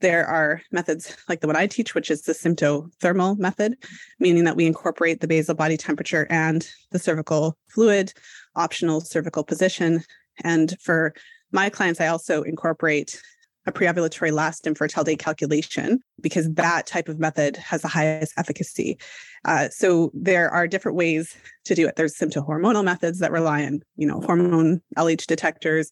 There 0.00 0.26
are 0.26 0.60
methods 0.72 1.16
like 1.28 1.40
the 1.40 1.46
one 1.46 1.56
I 1.56 1.66
teach, 1.66 1.94
which 1.94 2.10
is 2.10 2.22
the 2.22 2.32
symptothermal 2.32 3.38
method, 3.38 3.76
meaning 4.18 4.44
that 4.44 4.56
we 4.56 4.66
incorporate 4.66 5.20
the 5.20 5.28
basal 5.28 5.54
body 5.54 5.76
temperature 5.76 6.26
and 6.28 6.68
the 6.90 6.98
cervical 6.98 7.56
fluid, 7.68 8.12
optional 8.54 9.00
cervical 9.00 9.42
position, 9.42 10.02
and 10.44 10.76
for 10.80 11.14
my 11.52 11.70
clients, 11.70 12.00
I 12.00 12.08
also 12.08 12.42
incorporate 12.42 13.20
a 13.66 13.72
preovulatory 13.72 14.32
last 14.32 14.66
infertility 14.66 15.16
calculation 15.16 16.00
because 16.20 16.52
that 16.54 16.86
type 16.86 17.08
of 17.08 17.18
method 17.18 17.56
has 17.56 17.82
the 17.82 17.88
highest 17.88 18.32
efficacy. 18.36 18.98
Uh, 19.44 19.68
so 19.70 20.10
there 20.14 20.50
are 20.50 20.68
different 20.68 20.96
ways 20.96 21.36
to 21.64 21.74
do 21.74 21.86
it. 21.86 21.96
There's 21.96 22.16
symptohormonal 22.16 22.84
methods 22.84 23.18
that 23.18 23.32
rely 23.32 23.64
on, 23.64 23.80
you 23.96 24.06
know, 24.06 24.20
hormone 24.20 24.82
LH 24.96 25.26
detectors, 25.26 25.90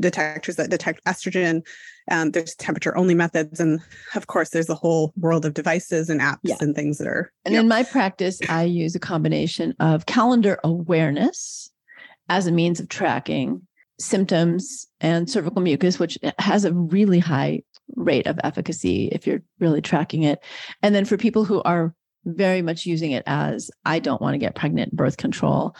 detectors 0.00 0.56
that 0.56 0.70
detect 0.70 1.04
estrogen. 1.04 1.66
Um, 2.10 2.30
there's 2.30 2.54
temperature 2.54 2.96
only 2.96 3.14
methods, 3.14 3.60
and 3.60 3.80
of 4.14 4.26
course, 4.26 4.50
there's 4.50 4.70
a 4.70 4.74
whole 4.74 5.12
world 5.16 5.44
of 5.44 5.54
devices 5.54 6.08
and 6.08 6.20
apps 6.20 6.38
yeah. 6.42 6.56
and 6.60 6.74
things 6.74 6.98
that 6.98 7.08
are. 7.08 7.32
And 7.44 7.54
in 7.54 7.68
my 7.68 7.82
practice, 7.82 8.40
I 8.48 8.64
use 8.64 8.94
a 8.94 9.00
combination 9.00 9.74
of 9.80 10.06
calendar 10.06 10.58
awareness 10.62 11.70
as 12.28 12.46
a 12.46 12.52
means 12.52 12.80
of 12.80 12.88
tracking 12.88 13.66
symptoms 13.98 14.86
and 15.00 15.28
cervical 15.30 15.62
mucus, 15.62 15.98
which 15.98 16.18
has 16.38 16.64
a 16.64 16.72
really 16.72 17.18
high 17.18 17.62
rate 17.94 18.26
of 18.26 18.38
efficacy 18.44 19.08
if 19.08 19.26
you're 19.26 19.42
really 19.58 19.80
tracking 19.80 20.22
it. 20.22 20.40
And 20.82 20.94
then 20.94 21.04
for 21.04 21.16
people 21.16 21.44
who 21.44 21.62
are 21.62 21.94
very 22.24 22.60
much 22.60 22.86
using 22.86 23.12
it 23.12 23.22
as 23.26 23.70
I 23.84 24.00
don't 24.00 24.20
want 24.20 24.34
to 24.34 24.38
get 24.38 24.54
pregnant, 24.54 24.94
birth 24.94 25.16
control, 25.16 25.76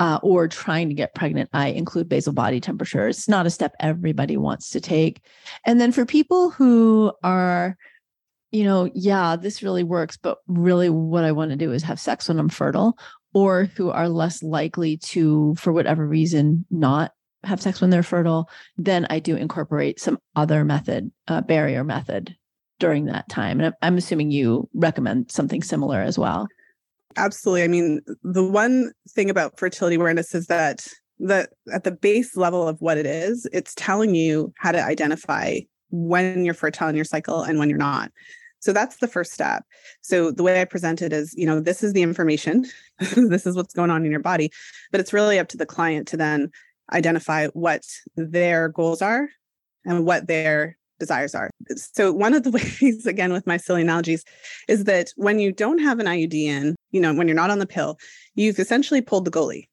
uh, 0.00 0.20
or 0.22 0.46
trying 0.46 0.88
to 0.88 0.94
get 0.94 1.14
pregnant, 1.14 1.50
I 1.52 1.68
include 1.68 2.08
basal 2.08 2.32
body 2.32 2.60
temperature. 2.60 3.08
It's 3.08 3.28
not 3.28 3.46
a 3.46 3.50
step 3.50 3.74
everybody 3.80 4.36
wants 4.36 4.70
to 4.70 4.80
take. 4.80 5.20
And 5.66 5.80
then 5.80 5.90
for 5.90 6.06
people 6.06 6.50
who 6.50 7.12
are, 7.24 7.76
you 8.52 8.62
know, 8.62 8.88
yeah, 8.94 9.34
this 9.34 9.62
really 9.62 9.82
works, 9.82 10.16
but 10.16 10.38
really 10.46 10.88
what 10.88 11.24
I 11.24 11.32
want 11.32 11.50
to 11.50 11.56
do 11.56 11.72
is 11.72 11.82
have 11.82 11.98
sex 11.98 12.28
when 12.28 12.38
I'm 12.38 12.48
fertile, 12.48 12.96
or 13.34 13.64
who 13.64 13.90
are 13.90 14.08
less 14.08 14.42
likely 14.42 14.96
to, 14.98 15.54
for 15.56 15.72
whatever 15.72 16.06
reason, 16.06 16.64
not 16.70 17.12
have 17.44 17.60
sex 17.60 17.80
when 17.80 17.90
they're 17.90 18.02
fertile, 18.02 18.48
then 18.76 19.06
I 19.10 19.18
do 19.18 19.36
incorporate 19.36 20.00
some 20.00 20.18
other 20.36 20.64
method, 20.64 21.10
uh, 21.28 21.40
barrier 21.40 21.84
method 21.84 22.36
during 22.78 23.06
that 23.06 23.28
time. 23.28 23.60
And 23.60 23.74
I'm 23.82 23.96
assuming 23.96 24.30
you 24.30 24.68
recommend 24.74 25.30
something 25.30 25.62
similar 25.62 26.00
as 26.00 26.18
well. 26.18 26.48
Absolutely. 27.16 27.64
I 27.64 27.68
mean, 27.68 28.00
the 28.22 28.44
one 28.44 28.92
thing 29.10 29.30
about 29.30 29.58
fertility 29.58 29.96
awareness 29.96 30.34
is 30.34 30.46
that 30.46 30.86
the 31.18 31.48
at 31.72 31.84
the 31.84 31.90
base 31.90 32.36
level 32.36 32.68
of 32.68 32.80
what 32.80 32.96
it 32.96 33.06
is, 33.06 33.48
it's 33.52 33.74
telling 33.74 34.14
you 34.14 34.52
how 34.58 34.70
to 34.70 34.82
identify 34.82 35.58
when 35.90 36.44
you're 36.44 36.54
fertile 36.54 36.88
in 36.88 36.94
your 36.94 37.04
cycle 37.04 37.42
and 37.42 37.58
when 37.58 37.68
you're 37.68 37.78
not. 37.78 38.12
So 38.60 38.72
that's 38.72 38.96
the 38.96 39.08
first 39.08 39.32
step. 39.32 39.64
So 40.00 40.30
the 40.30 40.42
way 40.42 40.60
I 40.60 40.64
present 40.64 41.00
it 41.00 41.12
is, 41.12 41.32
you 41.36 41.46
know, 41.46 41.60
this 41.60 41.82
is 41.82 41.92
the 41.92 42.02
information, 42.02 42.66
this 42.98 43.46
is 43.46 43.56
what's 43.56 43.74
going 43.74 43.90
on 43.90 44.04
in 44.04 44.10
your 44.10 44.20
body, 44.20 44.50
but 44.90 45.00
it's 45.00 45.12
really 45.12 45.38
up 45.38 45.48
to 45.48 45.56
the 45.56 45.66
client 45.66 46.08
to 46.08 46.16
then 46.16 46.50
identify 46.92 47.48
what 47.48 47.82
their 48.16 48.68
goals 48.68 49.02
are 49.02 49.28
and 49.84 50.04
what 50.04 50.26
their 50.26 50.76
desires 50.98 51.34
are. 51.34 51.50
So 51.76 52.12
one 52.12 52.34
of 52.34 52.42
the 52.42 52.50
ways, 52.80 53.06
again, 53.06 53.32
with 53.32 53.46
my 53.46 53.56
silly 53.56 53.82
analogies, 53.82 54.24
is 54.68 54.84
that 54.84 55.12
when 55.16 55.38
you 55.38 55.52
don't 55.52 55.78
have 55.78 55.98
an 55.98 56.06
IUD 56.06 56.34
in, 56.34 56.76
you 56.90 57.00
know, 57.00 57.14
when 57.14 57.28
you're 57.28 57.34
not 57.34 57.50
on 57.50 57.58
the 57.58 57.66
pill, 57.66 57.98
you've 58.34 58.58
essentially 58.58 59.00
pulled 59.00 59.24
the 59.24 59.30
goalie. 59.30 59.68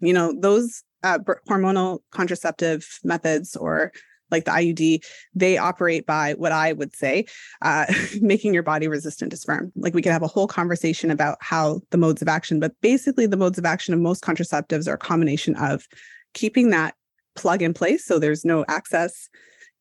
You 0.00 0.12
know, 0.12 0.34
those 0.38 0.82
uh, 1.02 1.18
hormonal 1.48 2.00
contraceptive 2.12 2.86
methods 3.04 3.56
or 3.56 3.92
like 4.30 4.44
the 4.44 4.50
IUD, 4.50 5.02
they 5.34 5.56
operate 5.56 6.06
by 6.06 6.34
what 6.34 6.52
I 6.52 6.74
would 6.74 6.94
say, 6.94 7.24
uh, 7.62 7.86
making 8.20 8.54
your 8.54 8.62
body 8.62 8.86
resistant 8.86 9.30
to 9.30 9.36
sperm. 9.36 9.72
Like 9.74 9.94
we 9.94 10.02
could 10.02 10.12
have 10.12 10.22
a 10.22 10.28
whole 10.28 10.46
conversation 10.46 11.10
about 11.10 11.38
how 11.40 11.80
the 11.90 11.98
modes 11.98 12.22
of 12.22 12.28
action, 12.28 12.60
but 12.60 12.72
basically 12.82 13.26
the 13.26 13.36
modes 13.36 13.58
of 13.58 13.64
action 13.64 13.94
of 13.94 14.00
most 14.00 14.22
contraceptives 14.22 14.86
are 14.86 14.94
a 14.94 14.98
combination 14.98 15.54
of 15.56 15.86
keeping 16.34 16.70
that 16.70 16.94
plug 17.36 17.62
in 17.62 17.72
place 17.72 18.04
so 18.04 18.18
there's 18.18 18.44
no 18.44 18.64
access 18.68 19.28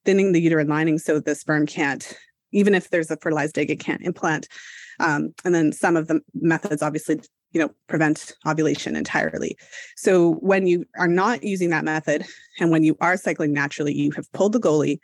thinning 0.07 0.31
the 0.31 0.41
uterine 0.41 0.69
lining 0.69 0.97
so 0.97 1.19
the 1.19 1.35
sperm 1.35 1.65
can't, 1.65 2.17
even 2.53 2.73
if 2.73 2.89
there's 2.89 3.11
a 3.11 3.17
fertilized 3.17 3.59
egg, 3.59 3.69
it 3.69 3.81
can't 3.81 4.01
implant. 4.01 4.47
Um, 5.01 5.33
and 5.43 5.53
then 5.53 5.73
some 5.73 5.97
of 5.97 6.07
the 6.07 6.21
methods 6.33 6.81
obviously 6.81 7.19
you 7.51 7.61
know 7.61 7.69
prevent 7.87 8.33
ovulation 8.45 8.95
entirely 8.95 9.55
so 9.95 10.33
when 10.35 10.67
you 10.67 10.85
are 10.97 11.07
not 11.07 11.43
using 11.43 11.69
that 11.69 11.85
method 11.85 12.25
and 12.59 12.71
when 12.71 12.83
you 12.83 12.97
are 12.99 13.15
cycling 13.15 13.53
naturally 13.53 13.93
you 13.93 14.11
have 14.11 14.29
pulled 14.33 14.51
the 14.51 14.59
goalie 14.59 14.99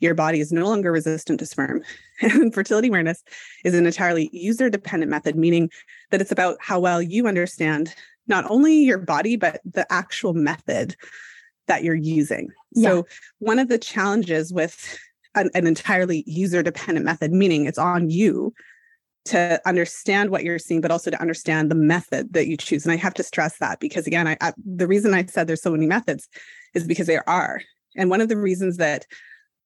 your 0.00 0.14
body 0.14 0.40
is 0.40 0.52
no 0.52 0.66
longer 0.66 0.92
resistant 0.92 1.40
to 1.40 1.46
sperm 1.46 1.82
and 2.20 2.52
fertility 2.52 2.88
awareness 2.88 3.22
is 3.64 3.72
an 3.72 3.86
entirely 3.86 4.28
user 4.30 4.68
dependent 4.68 5.08
method 5.08 5.36
meaning 5.36 5.70
that 6.10 6.20
it's 6.20 6.32
about 6.32 6.58
how 6.60 6.78
well 6.78 7.00
you 7.00 7.26
understand 7.26 7.94
not 8.26 8.48
only 8.50 8.82
your 8.82 8.98
body 8.98 9.36
but 9.36 9.60
the 9.64 9.90
actual 9.92 10.34
method 10.34 10.96
that 11.66 11.82
you're 11.82 11.94
using. 11.94 12.48
Yeah. 12.72 12.88
So, 12.88 13.06
one 13.38 13.58
of 13.58 13.68
the 13.68 13.78
challenges 13.78 14.52
with 14.52 14.98
an, 15.34 15.50
an 15.54 15.66
entirely 15.66 16.24
user 16.26 16.62
dependent 16.62 17.04
method, 17.04 17.32
meaning 17.32 17.66
it's 17.66 17.78
on 17.78 18.10
you 18.10 18.52
to 19.26 19.60
understand 19.66 20.30
what 20.30 20.44
you're 20.44 20.58
seeing, 20.58 20.80
but 20.80 20.90
also 20.90 21.10
to 21.10 21.20
understand 21.20 21.70
the 21.70 21.74
method 21.74 22.32
that 22.32 22.46
you 22.46 22.56
choose. 22.56 22.84
And 22.84 22.92
I 22.92 22.96
have 22.96 23.14
to 23.14 23.22
stress 23.22 23.58
that 23.58 23.80
because, 23.80 24.06
again, 24.06 24.28
I, 24.28 24.36
I, 24.40 24.52
the 24.64 24.86
reason 24.86 25.14
I 25.14 25.24
said 25.26 25.46
there's 25.46 25.62
so 25.62 25.72
many 25.72 25.86
methods 25.86 26.28
is 26.74 26.86
because 26.86 27.06
there 27.06 27.28
are. 27.28 27.60
And 27.96 28.08
one 28.08 28.20
of 28.20 28.28
the 28.28 28.36
reasons 28.36 28.76
that 28.76 29.06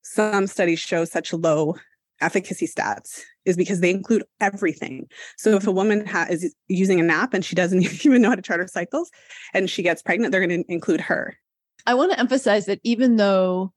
some 0.01 0.47
studies 0.47 0.79
show 0.79 1.05
such 1.05 1.31
low 1.31 1.75
efficacy 2.21 2.67
stats 2.67 3.21
is 3.45 3.57
because 3.57 3.79
they 3.79 3.89
include 3.89 4.23
everything. 4.39 5.07
So 5.37 5.55
if 5.55 5.67
a 5.67 5.71
woman 5.71 6.05
ha- 6.05 6.27
is 6.29 6.53
using 6.67 6.99
an 6.99 7.09
app 7.09 7.33
and 7.33 7.43
she 7.43 7.55
doesn't 7.55 7.81
even 8.05 8.21
know 8.21 8.29
how 8.29 8.35
to 8.35 8.41
chart 8.41 8.59
her 8.59 8.67
cycles 8.67 9.09
and 9.53 9.69
she 9.69 9.83
gets 9.83 10.01
pregnant, 10.01 10.31
they're 10.31 10.45
going 10.45 10.63
to 10.63 10.71
include 10.71 11.01
her. 11.01 11.37
I 11.85 11.95
want 11.95 12.11
to 12.11 12.19
emphasize 12.19 12.67
that 12.67 12.79
even 12.83 13.15
though 13.15 13.73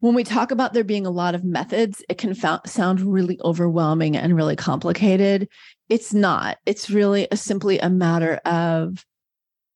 when 0.00 0.14
we 0.14 0.24
talk 0.24 0.50
about 0.50 0.72
there 0.72 0.84
being 0.84 1.06
a 1.06 1.10
lot 1.10 1.34
of 1.34 1.44
methods, 1.44 2.02
it 2.08 2.18
can 2.18 2.34
fa- 2.34 2.62
sound 2.64 3.00
really 3.00 3.38
overwhelming 3.44 4.16
and 4.16 4.36
really 4.36 4.56
complicated. 4.56 5.48
It's 5.88 6.14
not. 6.14 6.58
It's 6.66 6.88
really 6.88 7.26
a, 7.30 7.36
simply 7.36 7.78
a 7.80 7.90
matter 7.90 8.36
of 8.44 9.04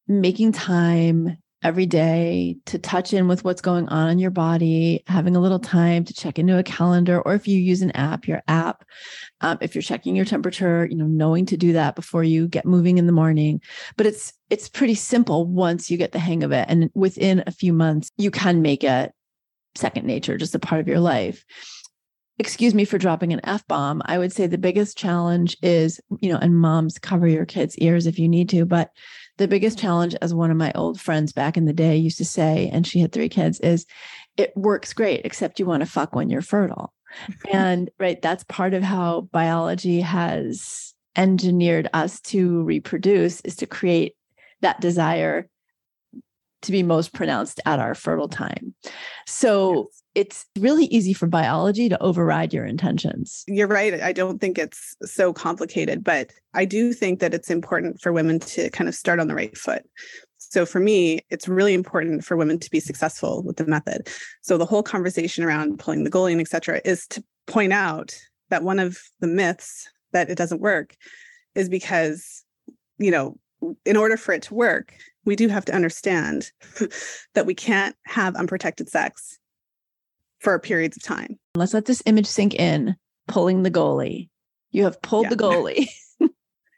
making 0.06 0.52
time 0.52 1.38
every 1.62 1.86
day 1.86 2.56
to 2.66 2.78
touch 2.78 3.12
in 3.12 3.28
with 3.28 3.44
what's 3.44 3.60
going 3.60 3.88
on 3.88 4.10
in 4.10 4.18
your 4.18 4.30
body, 4.30 5.02
having 5.06 5.36
a 5.36 5.40
little 5.40 5.58
time 5.58 6.04
to 6.04 6.14
check 6.14 6.38
into 6.38 6.58
a 6.58 6.62
calendar, 6.62 7.20
or 7.20 7.34
if 7.34 7.46
you 7.46 7.58
use 7.58 7.82
an 7.82 7.90
app, 7.92 8.26
your 8.26 8.42
app, 8.48 8.84
um, 9.40 9.58
if 9.60 9.74
you're 9.74 9.82
checking 9.82 10.16
your 10.16 10.24
temperature, 10.24 10.86
you 10.90 10.96
know, 10.96 11.06
knowing 11.06 11.46
to 11.46 11.56
do 11.56 11.72
that 11.72 11.94
before 11.94 12.24
you 12.24 12.48
get 12.48 12.66
moving 12.66 12.98
in 12.98 13.06
the 13.06 13.12
morning. 13.12 13.60
But 13.96 14.06
it's 14.06 14.32
it's 14.50 14.68
pretty 14.68 14.94
simple 14.94 15.46
once 15.46 15.90
you 15.90 15.96
get 15.96 16.12
the 16.12 16.18
hang 16.18 16.42
of 16.42 16.52
it, 16.52 16.66
and 16.68 16.90
within 16.94 17.42
a 17.46 17.52
few 17.52 17.72
months, 17.72 18.10
you 18.16 18.30
can 18.30 18.62
make 18.62 18.84
it 18.84 19.12
second 19.74 20.06
nature, 20.06 20.36
just 20.36 20.54
a 20.54 20.58
part 20.58 20.80
of 20.80 20.88
your 20.88 21.00
life 21.00 21.44
excuse 22.38 22.74
me 22.74 22.84
for 22.84 22.98
dropping 22.98 23.32
an 23.32 23.40
F 23.44 23.66
bomb. 23.68 24.02
I 24.06 24.18
would 24.18 24.32
say 24.32 24.46
the 24.46 24.58
biggest 24.58 24.96
challenge 24.96 25.56
is, 25.62 26.00
you 26.20 26.32
know, 26.32 26.38
and 26.38 26.58
moms 26.58 26.98
cover 26.98 27.26
your 27.28 27.46
kids' 27.46 27.78
ears 27.78 28.06
if 28.06 28.18
you 28.18 28.28
need 28.28 28.48
to, 28.48 28.64
but 28.64 28.90
the 29.38 29.48
biggest 29.48 29.78
challenge, 29.78 30.14
as 30.20 30.34
one 30.34 30.50
of 30.50 30.56
my 30.56 30.72
old 30.74 31.00
friends 31.00 31.32
back 31.32 31.56
in 31.56 31.64
the 31.64 31.72
day 31.72 31.96
used 31.96 32.18
to 32.18 32.24
say, 32.24 32.70
and 32.72 32.86
she 32.86 33.00
had 33.00 33.12
three 33.12 33.28
kids, 33.28 33.60
is 33.60 33.86
it 34.36 34.52
works 34.56 34.92
great, 34.92 35.22
except 35.24 35.58
you 35.58 35.66
want 35.66 35.82
to 35.82 35.88
fuck 35.88 36.14
when 36.14 36.30
you're 36.30 36.42
fertile. 36.42 36.92
and 37.52 37.90
right, 37.98 38.20
that's 38.20 38.44
part 38.44 38.74
of 38.74 38.82
how 38.82 39.22
biology 39.32 40.00
has 40.00 40.94
engineered 41.16 41.88
us 41.92 42.20
to 42.20 42.62
reproduce 42.62 43.40
is 43.42 43.56
to 43.56 43.66
create 43.66 44.16
that 44.62 44.80
desire 44.80 45.48
to 46.62 46.72
be 46.72 46.82
most 46.82 47.12
pronounced 47.12 47.60
at 47.66 47.78
our 47.78 47.94
fertile 47.94 48.28
time. 48.28 48.74
So 49.26 49.74
yes. 49.74 50.02
it's 50.14 50.46
really 50.58 50.86
easy 50.86 51.12
for 51.12 51.26
biology 51.26 51.88
to 51.88 52.02
override 52.02 52.54
your 52.54 52.64
intentions. 52.64 53.44
You're 53.46 53.68
right. 53.68 54.00
I 54.00 54.12
don't 54.12 54.40
think 54.40 54.58
it's 54.58 54.96
so 55.02 55.32
complicated, 55.32 56.02
but 56.02 56.32
I 56.54 56.64
do 56.64 56.92
think 56.92 57.20
that 57.20 57.34
it's 57.34 57.50
important 57.50 58.00
for 58.00 58.12
women 58.12 58.38
to 58.40 58.70
kind 58.70 58.88
of 58.88 58.94
start 58.94 59.20
on 59.20 59.28
the 59.28 59.34
right 59.34 59.56
foot. 59.56 59.82
So 60.38 60.66
for 60.66 60.80
me, 60.80 61.20
it's 61.30 61.48
really 61.48 61.72
important 61.72 62.24
for 62.24 62.36
women 62.36 62.58
to 62.58 62.70
be 62.70 62.80
successful 62.80 63.42
with 63.42 63.56
the 63.56 63.66
method. 63.66 64.08
So 64.42 64.58
the 64.58 64.66
whole 64.66 64.82
conversation 64.82 65.44
around 65.44 65.78
pulling 65.78 66.04
the 66.04 66.10
goalie 66.10 66.32
and 66.32 66.40
et 66.40 66.48
cetera 66.48 66.80
is 66.84 67.06
to 67.08 67.24
point 67.46 67.72
out 67.72 68.14
that 68.50 68.62
one 68.62 68.78
of 68.78 68.98
the 69.20 69.28
myths 69.28 69.88
that 70.12 70.28
it 70.28 70.36
doesn't 70.36 70.60
work 70.60 70.94
is 71.54 71.68
because, 71.68 72.44
you 72.98 73.10
know, 73.10 73.38
in 73.86 73.96
order 73.96 74.16
for 74.16 74.32
it 74.32 74.42
to 74.42 74.54
work, 74.54 74.94
we 75.24 75.36
do 75.36 75.48
have 75.48 75.64
to 75.66 75.74
understand 75.74 76.50
that 77.34 77.46
we 77.46 77.54
can't 77.54 77.96
have 78.06 78.36
unprotected 78.36 78.88
sex 78.88 79.38
for 80.40 80.58
periods 80.58 80.96
of 80.96 81.02
time. 81.02 81.38
Let's 81.54 81.74
let 81.74 81.84
this 81.86 82.02
image 82.06 82.26
sink 82.26 82.54
in. 82.54 82.96
Pulling 83.28 83.62
the 83.62 83.70
goalie. 83.70 84.28
You 84.72 84.84
have 84.84 85.00
pulled 85.00 85.24
yeah. 85.24 85.30
the 85.30 85.36
goalie. 85.36 85.88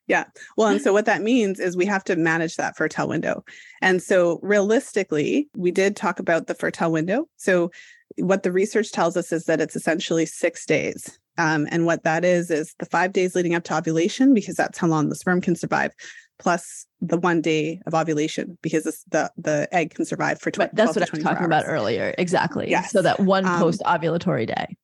yeah. 0.07 0.24
Well, 0.57 0.68
and 0.68 0.80
so 0.80 0.92
what 0.92 1.07
that 1.07 1.22
means 1.22 1.59
is 1.59 1.76
we 1.76 1.87
have 1.87 2.04
to 2.04 2.16
manage 2.16 2.57
that 2.57 2.76
fertile 2.76 3.09
window. 3.09 3.44
And 3.80 4.02
so 4.02 4.38
realistically, 4.42 5.48
we 5.57 5.70
did 5.70 5.96
talk 5.96 6.18
about 6.18 6.46
the 6.46 6.54
fertile 6.54 6.92
window. 6.92 7.26
So 7.37 7.70
what 8.18 8.42
the 8.42 8.52
research 8.52 8.92
tells 8.92 9.16
us 9.16 9.33
is 9.33 9.44
that 9.44 9.61
it's 9.61 9.76
essentially 9.76 10.26
six 10.26 10.66
days. 10.66 11.18
Um, 11.37 11.66
and 11.70 11.85
what 11.85 12.04
that 12.04 12.24
is, 12.24 12.50
is 12.50 12.74
the 12.78 12.87
five 12.87 13.12
days 13.12 13.35
leading 13.35 13.54
up 13.54 13.64
to 13.64 13.76
ovulation, 13.76 14.35
because 14.35 14.54
that's 14.54 14.78
how 14.78 14.87
long 14.87 15.09
the 15.09 15.16
sperm 15.16 15.40
can 15.40 15.57
survive 15.57 15.92
plus 16.38 16.87
the 17.01 17.16
one 17.16 17.40
day 17.40 17.81
of 17.87 17.94
ovulation 17.94 18.59
because 18.62 18.85
the 19.11 19.31
the 19.37 19.68
egg 19.73 19.94
can 19.94 20.05
survive 20.05 20.40
for 20.40 20.51
20 20.51 20.70
that's 20.75 20.97
what 20.97 21.09
i 21.09 21.11
was 21.12 21.23
talking 21.23 21.38
hours. 21.38 21.47
about 21.47 21.64
earlier 21.66 22.14
exactly 22.18 22.68
yes. 22.70 22.90
so 22.90 23.03
that 23.03 23.20
one 23.20 23.44
um, 23.44 23.59
post 23.59 23.83
ovulatory 23.85 24.47
day 24.47 24.77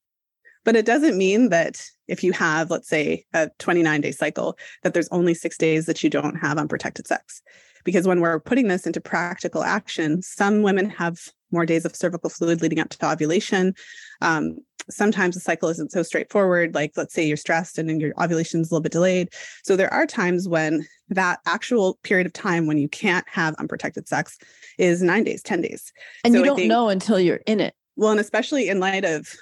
but 0.64 0.76
it 0.76 0.84
doesn't 0.84 1.16
mean 1.16 1.48
that 1.48 1.82
if 2.08 2.22
you 2.22 2.32
have 2.32 2.70
let's 2.70 2.88
say 2.88 3.24
a 3.32 3.50
29 3.58 4.00
day 4.00 4.12
cycle 4.12 4.56
that 4.82 4.94
there's 4.94 5.08
only 5.10 5.34
six 5.34 5.56
days 5.56 5.86
that 5.86 6.02
you 6.02 6.10
don't 6.10 6.36
have 6.36 6.58
unprotected 6.58 7.06
sex 7.06 7.42
because 7.84 8.06
when 8.06 8.20
we're 8.20 8.40
putting 8.40 8.68
this 8.68 8.86
into 8.86 9.00
practical 9.00 9.64
action 9.64 10.22
some 10.22 10.62
women 10.62 10.88
have 10.88 11.18
more 11.52 11.66
days 11.66 11.84
of 11.84 11.96
cervical 11.96 12.30
fluid 12.30 12.62
leading 12.62 12.78
up 12.78 12.88
to 12.88 13.10
ovulation 13.10 13.74
um, 14.20 14.56
sometimes 14.92 15.34
the 15.34 15.40
cycle 15.40 15.68
isn't 15.68 15.92
so 15.92 16.02
straightforward. 16.02 16.74
Like, 16.74 16.92
let's 16.96 17.14
say 17.14 17.26
you're 17.26 17.36
stressed 17.36 17.78
and 17.78 18.00
your 18.00 18.12
ovulation 18.22 18.60
is 18.60 18.70
a 18.70 18.74
little 18.74 18.82
bit 18.82 18.92
delayed. 18.92 19.28
So, 19.64 19.76
there 19.76 19.92
are 19.92 20.06
times 20.06 20.48
when 20.48 20.86
that 21.08 21.40
actual 21.46 21.98
period 22.02 22.26
of 22.26 22.32
time 22.32 22.66
when 22.66 22.78
you 22.78 22.88
can't 22.88 23.28
have 23.28 23.54
unprotected 23.56 24.08
sex 24.08 24.38
is 24.78 25.02
nine 25.02 25.24
days, 25.24 25.42
10 25.42 25.60
days. 25.60 25.92
And 26.24 26.32
So 26.32 26.38
you 26.38 26.44
don't 26.44 26.56
think- 26.56 26.68
know 26.68 26.88
until 26.88 27.18
you're 27.18 27.40
in 27.46 27.60
it. 27.60 27.74
Well, 27.96 28.12
and 28.12 28.20
especially 28.20 28.68
in 28.68 28.80
light 28.80 29.04
of 29.04 29.34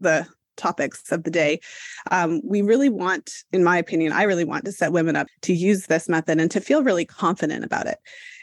the 0.00 0.26
topics 0.56 1.10
of 1.12 1.24
the 1.24 1.30
day, 1.30 1.60
um, 2.10 2.40
we 2.44 2.62
really 2.62 2.88
want, 2.88 3.30
in 3.52 3.62
my 3.64 3.76
opinion, 3.78 4.12
I 4.12 4.22
really 4.22 4.44
want 4.44 4.64
to 4.64 4.72
set 4.72 4.92
women 4.92 5.16
up 5.16 5.26
to 5.42 5.52
use 5.52 5.86
this 5.86 6.08
method 6.08 6.40
and 6.40 6.50
to 6.50 6.60
feel 6.60 6.82
really 6.82 7.04
confident 7.04 7.64
about 7.64 7.86
it. 7.86 7.98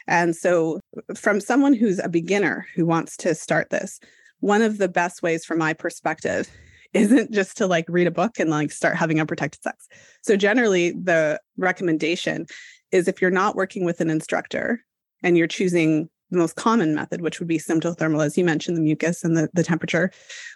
And 0.06 0.34
so, 0.34 0.80
from 1.14 1.40
someone 1.40 1.72
who's 1.72 1.98
a 1.98 2.08
beginner 2.08 2.66
who 2.74 2.86
wants 2.86 3.16
to 3.18 3.34
start 3.34 3.70
this, 3.70 4.00
one 4.40 4.62
of 4.62 4.78
the 4.78 4.88
best 4.88 5.22
ways, 5.22 5.44
from 5.44 5.58
my 5.58 5.72
perspective, 5.72 6.48
isn't 6.92 7.30
just 7.30 7.56
to 7.58 7.66
like 7.66 7.84
read 7.88 8.08
a 8.08 8.10
book 8.10 8.40
and 8.40 8.50
like 8.50 8.72
start 8.72 8.96
having 8.96 9.20
unprotected 9.20 9.62
sex. 9.62 9.86
So, 10.22 10.36
generally, 10.36 10.90
the 10.90 11.40
recommendation 11.56 12.46
is 12.90 13.06
if 13.06 13.22
you're 13.22 13.30
not 13.30 13.54
working 13.54 13.84
with 13.84 14.00
an 14.00 14.10
instructor 14.10 14.84
and 15.22 15.38
you're 15.38 15.46
choosing 15.46 16.08
the 16.30 16.38
most 16.38 16.56
common 16.56 16.94
method, 16.94 17.20
which 17.20 17.38
would 17.38 17.48
be 17.48 17.58
symptothermal, 17.58 18.24
as 18.24 18.38
you 18.38 18.44
mentioned, 18.44 18.76
the 18.76 18.82
mucus 18.82 19.24
and 19.24 19.36
the, 19.36 19.48
the 19.52 19.64
temperature, 19.64 20.10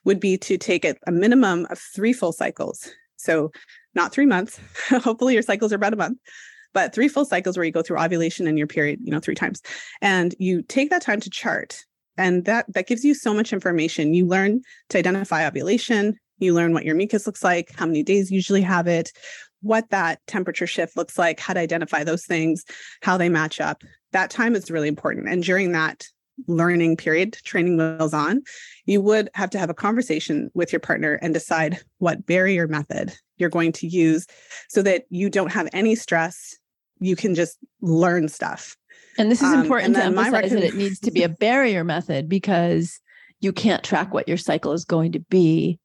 would 0.05 0.21
be 0.21 0.37
to 0.39 0.57
take 0.57 0.85
it 0.85 0.99
a 1.07 1.13
minimum 1.13 1.67
of 1.71 1.79
three 1.79 2.13
full 2.13 2.33
cycles. 2.33 2.91
So, 3.17 3.51
not 3.95 4.13
three 4.13 4.27
months. 4.27 4.59
Hopefully, 4.91 5.35
your 5.35 5.43
cycles 5.43 5.73
are 5.73 5.77
about 5.77 5.93
a 5.93 5.97
month, 5.97 6.19
but 6.73 6.95
three 6.95 7.09
full 7.09 7.25
cycles 7.25 7.57
where 7.57 7.65
you 7.65 7.73
go 7.73 7.83
through 7.83 7.99
ovulation 7.99 8.47
and 8.47 8.59
your 8.59 8.67
period, 8.67 9.01
you 9.03 9.11
know, 9.11 9.21
three 9.21 9.35
times. 9.35 9.63
And 10.03 10.35
you 10.39 10.63
take 10.63 10.91
that 10.91 11.03
time 11.03 11.21
to 11.21 11.31
chart. 11.31 11.85
And 12.17 12.45
that 12.45 12.73
that 12.73 12.87
gives 12.87 13.05
you 13.05 13.15
so 13.15 13.35
much 13.35 13.53
information. 13.53 14.15
You 14.15 14.27
learn 14.27 14.63
to 14.91 14.99
identify 14.99 15.47
ovulation, 15.47 16.17
you 16.39 16.55
learn 16.55 16.73
what 16.73 16.85
your 16.85 16.95
mucus 16.95 17.27
looks 17.27 17.43
like, 17.43 17.73
how 17.77 17.87
many 17.87 18.03
days 18.03 18.31
you 18.31 18.37
usually 18.37 18.63
have 18.63 18.87
it, 18.87 19.13
what 19.63 19.89
that 19.91 20.21
temperature 20.27 20.67
shift 20.67 20.97
looks 20.97 21.19
like, 21.19 21.41
how 21.41 21.55
to 21.55 21.61
identify 21.61 22.05
those 22.05 22.25
things, 22.25 22.65
how 23.03 23.17
they 23.17 23.29
match 23.29 23.61
up. 23.61 23.83
That 24.13 24.31
time 24.31 24.55
is 24.55 24.71
really 24.71 24.89
important. 24.89 25.29
And 25.29 25.43
during 25.43 25.73
that 25.73 26.07
learning 26.47 26.97
period, 26.97 27.35
training 27.45 27.77
wheels 27.77 28.13
on, 28.13 28.43
you 28.87 29.01
would 29.01 29.31
have 29.35 29.51
to 29.51 29.59
have 29.59 29.71
a 29.71 29.75
conversation 29.75 30.51
with 30.55 30.73
your 30.73 30.81
partner 30.81 31.15
and 31.23 31.33
decide 31.33 31.81
what 31.99 32.27
barrier 32.27 32.67
method 32.69 33.15
you're 33.37 33.51
going 33.51 33.73
to 33.73 33.87
use 33.87 34.27
so 34.69 34.83
that 34.83 35.05
you 35.11 35.31
don't 35.31 35.53
have 35.53 35.69
any 35.73 35.95
stress. 35.95 36.57
You 37.01 37.17
can 37.17 37.35
just 37.35 37.59
learn 37.81 38.29
stuff. 38.29 38.77
And 39.19 39.31
this 39.31 39.43
is 39.43 39.53
Um, 39.53 39.61
important 39.61 39.97
and 39.97 40.15
to 40.15 40.21
emphasize 40.21 40.51
that 40.51 40.65
it 40.65 40.75
needs 40.75 40.99
to 41.01 41.11
be 41.11 41.23
a 41.23 41.29
barrier 41.29 41.85
method 41.85 42.29
because 42.29 43.01
you 43.41 43.53
can't 43.53 43.85
track 43.85 44.13
what 44.13 44.27
your 44.29 44.37
cycle 44.37 44.73
is 44.73 44.85
going 44.85 45.13
to 45.13 45.21
be 45.21 45.79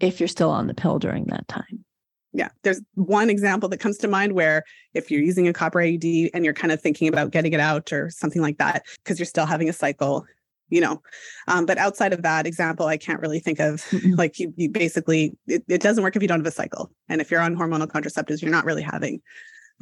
if 0.00 0.18
you're 0.18 0.28
still 0.28 0.50
on 0.50 0.66
the 0.66 0.74
pill 0.74 0.98
during 0.98 1.24
that 1.26 1.46
time. 1.48 1.84
Yeah, 2.32 2.48
there's 2.62 2.80
one 2.94 3.28
example 3.28 3.68
that 3.68 3.78
comes 3.78 3.98
to 3.98 4.08
mind 4.08 4.32
where 4.32 4.64
if 4.94 5.10
you're 5.10 5.20
using 5.20 5.46
a 5.46 5.52
copper 5.52 5.80
IUD 5.80 6.30
and 6.32 6.44
you're 6.44 6.54
kind 6.54 6.72
of 6.72 6.80
thinking 6.80 7.06
about 7.06 7.30
getting 7.30 7.52
it 7.52 7.60
out 7.60 7.92
or 7.92 8.08
something 8.10 8.40
like 8.40 8.58
that 8.58 8.86
because 9.04 9.18
you're 9.18 9.26
still 9.26 9.44
having 9.44 9.68
a 9.68 9.72
cycle, 9.72 10.24
you 10.70 10.80
know. 10.80 11.02
Um, 11.46 11.66
but 11.66 11.76
outside 11.76 12.14
of 12.14 12.22
that 12.22 12.46
example, 12.46 12.86
I 12.86 12.96
can't 12.96 13.20
really 13.20 13.38
think 13.38 13.60
of 13.60 13.84
like 14.16 14.38
you, 14.38 14.52
you 14.56 14.70
basically 14.70 15.36
it, 15.46 15.62
it 15.68 15.82
doesn't 15.82 16.02
work 16.02 16.16
if 16.16 16.22
you 16.22 16.28
don't 16.28 16.40
have 16.40 16.46
a 16.46 16.50
cycle, 16.50 16.90
and 17.08 17.20
if 17.20 17.30
you're 17.30 17.40
on 17.40 17.54
hormonal 17.54 17.86
contraceptives, 17.86 18.40
you're 18.40 18.50
not 18.50 18.64
really 18.64 18.82
having 18.82 19.20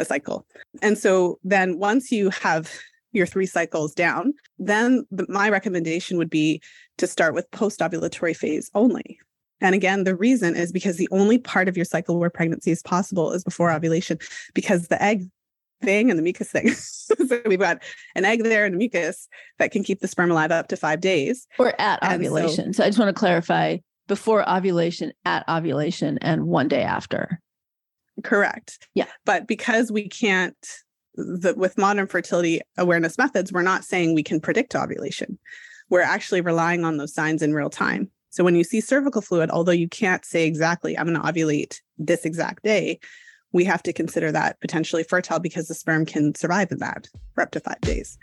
a 0.01 0.05
cycle. 0.05 0.47
And 0.83 0.97
so 0.99 1.39
then 1.45 1.79
once 1.79 2.11
you 2.11 2.31
have 2.31 2.73
your 3.13 3.27
three 3.27 3.47
cycles 3.47 3.93
down, 3.95 4.33
then 4.59 5.05
the, 5.11 5.27
my 5.29 5.49
recommendation 5.51 6.17
would 6.19 6.31
be 6.31 6.63
to 6.99 7.07
start 7.07 7.35
with 7.35 7.51
post-ovulatory 7.51 8.37
phase 8.37 8.71
only. 8.75 9.19
And 9.61 9.75
again, 9.75 10.05
the 10.05 10.17
reason 10.17 10.57
is 10.57 10.73
because 10.73 10.97
the 10.97 11.09
only 11.11 11.39
part 11.39 11.69
of 11.69 11.77
your 11.77 11.85
cycle 11.85 12.19
where 12.19 12.31
pregnancy 12.31 12.71
is 12.71 12.83
possible 12.83 13.33
is 13.33 13.45
before 13.45 13.71
ovulation, 13.71 14.19
because 14.55 14.89
the 14.89 15.03
egg 15.03 15.25
thing 15.83 16.11
and 16.11 16.19
the 16.19 16.23
mucus 16.23 16.51
thing. 16.51 16.71
so 16.73 17.15
we've 17.47 17.59
got 17.59 17.83
an 18.15 18.25
egg 18.25 18.43
there 18.43 18.65
and 18.65 18.75
a 18.75 18.79
mucus 18.79 19.29
that 19.59 19.71
can 19.71 19.83
keep 19.83 20.01
the 20.01 20.09
sperm 20.09 20.31
alive 20.31 20.51
up 20.51 20.69
to 20.69 20.77
five 20.77 21.01
days. 21.01 21.47
Or 21.59 21.69
at 21.81 21.99
And 22.03 22.11
so- 22.11 22.15
ovulation. 22.17 22.73
So, 22.73 22.85
I 22.85 22.89
just 22.89 22.99
want 22.99 23.15
to 23.15 23.19
clarify 23.19 23.79
before 24.09 24.49
ovulation, 24.49 25.13
at 25.25 25.49
ovulation, 25.49 26.19
and 26.19 26.47
one 26.47 26.69
day 26.69 26.83
after. 26.83 27.41
Correct. 28.23 28.89
Yeah. 28.95 29.07
But 29.25 29.47
because 29.47 29.91
we 29.91 30.09
can't, 30.09 30.57
the, 31.15 31.55
with 31.57 31.79
modern 31.79 32.07
fertility 32.07 32.61
awareness 32.79 33.19
methods, 33.19 33.53
we're 33.53 33.63
not 33.63 33.85
saying 33.85 34.15
we 34.15 34.23
can 34.23 34.41
predict 34.41 34.75
ovulation. 34.75 35.39
We're 35.89 36.03
actually 36.03 36.41
relying 36.41 36.85
on 36.85 36.97
those 36.97 37.15
signs 37.15 37.43
in 37.43 37.53
real 37.53 37.71
time. 37.71 38.11
So 38.31 38.45
when 38.45 38.55
you 38.55 38.63
see 38.63 38.81
cervical 38.81 39.23
fluid, 39.23 39.51
although 39.51 39.73
you 39.73 39.89
can't 39.89 40.25
say 40.25 40.47
exactly, 40.47 40.97
I'm 40.97 41.13
going 41.13 41.21
to 41.21 41.33
ovulate 41.33 41.81
this 41.99 42.25
exact 42.25 42.63
day, 42.63 43.01
we 43.53 43.65
have 43.65 43.83
to 43.83 43.93
consider 43.93 44.31
that 44.31 44.61
potentially 44.61 45.03
fertile 45.03 45.41
because 45.41 45.67
the 45.67 45.75
sperm 45.75 46.07
can 46.07 46.35
survive 46.37 46.71
in 46.71 46.79
that 46.79 47.09
for 47.35 47.43
up 47.43 47.51
to 47.51 47.61
five 47.61 47.81
days. 47.81 48.17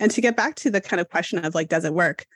And 0.00 0.10
to 0.10 0.20
get 0.20 0.36
back 0.36 0.54
to 0.56 0.70
the 0.70 0.80
kind 0.80 1.00
of 1.00 1.08
question 1.08 1.44
of 1.44 1.54
like, 1.54 1.68
does 1.68 1.84
it 1.84 1.94
work? 1.94 2.26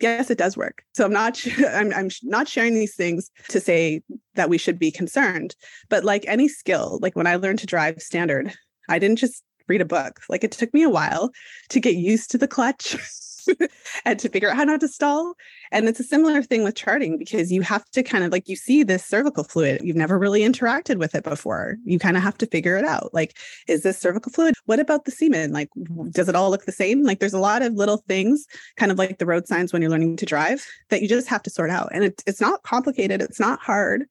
Yes, 0.00 0.30
it 0.30 0.38
does 0.38 0.56
work. 0.56 0.82
So 0.94 1.04
I'm 1.04 1.12
not, 1.12 1.44
I'm, 1.68 1.92
I'm 1.92 2.08
not 2.22 2.48
sharing 2.48 2.74
these 2.74 2.94
things 2.94 3.30
to 3.48 3.60
say 3.60 4.02
that 4.34 4.48
we 4.48 4.58
should 4.58 4.78
be 4.78 4.90
concerned, 4.90 5.56
but 5.88 6.04
like 6.04 6.24
any 6.26 6.48
skill, 6.48 6.98
like 7.02 7.16
when 7.16 7.26
I 7.26 7.36
learned 7.36 7.58
to 7.60 7.66
drive 7.66 8.00
standard, 8.00 8.54
I 8.88 8.98
didn't 8.98 9.18
just 9.18 9.42
read 9.66 9.80
a 9.80 9.86
book. 9.86 10.20
Like 10.28 10.44
it 10.44 10.52
took 10.52 10.72
me 10.72 10.82
a 10.82 10.90
while 10.90 11.30
to 11.70 11.80
get 11.80 11.94
used 11.94 12.30
to 12.30 12.38
the 12.38 12.48
clutch 12.48 12.96
and 14.04 14.18
to 14.18 14.28
figure 14.28 14.50
out 14.50 14.56
how 14.56 14.64
not 14.64 14.80
to 14.80 14.88
stall. 14.88 15.34
And 15.70 15.88
it's 15.88 16.00
a 16.00 16.04
similar 16.04 16.42
thing 16.42 16.64
with 16.64 16.74
charting 16.74 17.18
because 17.18 17.52
you 17.52 17.62
have 17.62 17.84
to 17.90 18.02
kind 18.02 18.24
of 18.24 18.32
like 18.32 18.48
you 18.48 18.56
see 18.56 18.82
this 18.82 19.04
cervical 19.04 19.44
fluid, 19.44 19.80
you've 19.82 19.96
never 19.96 20.18
really 20.18 20.40
interacted 20.42 20.98
with 20.98 21.14
it 21.14 21.24
before. 21.24 21.76
You 21.84 21.98
kind 21.98 22.16
of 22.16 22.22
have 22.22 22.38
to 22.38 22.46
figure 22.46 22.76
it 22.76 22.84
out. 22.84 23.12
Like, 23.12 23.36
is 23.66 23.82
this 23.82 23.98
cervical 23.98 24.32
fluid? 24.32 24.54
What 24.66 24.80
about 24.80 25.04
the 25.04 25.10
semen? 25.10 25.52
Like, 25.52 25.70
does 26.10 26.28
it 26.28 26.34
all 26.34 26.50
look 26.50 26.64
the 26.64 26.72
same? 26.72 27.02
Like, 27.02 27.20
there's 27.20 27.34
a 27.34 27.38
lot 27.38 27.62
of 27.62 27.74
little 27.74 27.98
things, 28.08 28.46
kind 28.76 28.92
of 28.92 28.98
like 28.98 29.18
the 29.18 29.26
road 29.26 29.46
signs 29.46 29.72
when 29.72 29.82
you're 29.82 29.90
learning 29.90 30.16
to 30.16 30.26
drive, 30.26 30.64
that 30.90 31.02
you 31.02 31.08
just 31.08 31.28
have 31.28 31.42
to 31.44 31.50
sort 31.50 31.70
out. 31.70 31.90
And 31.92 32.04
it, 32.04 32.22
it's 32.26 32.40
not 32.40 32.62
complicated, 32.62 33.20
it's 33.20 33.40
not 33.40 33.60
hard, 33.60 34.04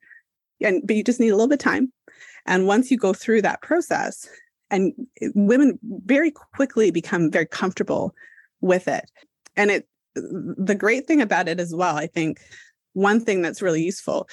and 0.61 0.81
but 0.85 0.95
you 0.95 1.03
just 1.03 1.19
need 1.19 1.29
a 1.29 1.35
little 1.35 1.47
bit 1.47 1.61
of 1.61 1.63
time. 1.63 1.91
And 2.45 2.65
once 2.65 2.89
you 2.89 2.97
go 2.97 3.13
through 3.13 3.41
that 3.43 3.61
process, 3.61 4.27
and 4.69 4.93
eh, 5.21 5.29
women 5.35 5.79
very 6.05 6.31
quickly 6.31 6.91
become 6.91 7.31
very 7.31 7.45
comfortable 7.45 8.13
with 8.61 8.87
it. 8.87 9.09
And 9.55 9.71
it 9.71 9.87
the 10.15 10.75
great 10.75 11.07
thing 11.07 11.21
about 11.21 11.47
it 11.47 11.59
as 11.59 11.73
well, 11.75 11.95
I 11.95 12.07
think 12.07 12.39
one 12.93 13.19
thing 13.19 13.41
that's 13.41 13.61
really 13.61 13.83
useful 13.83 14.27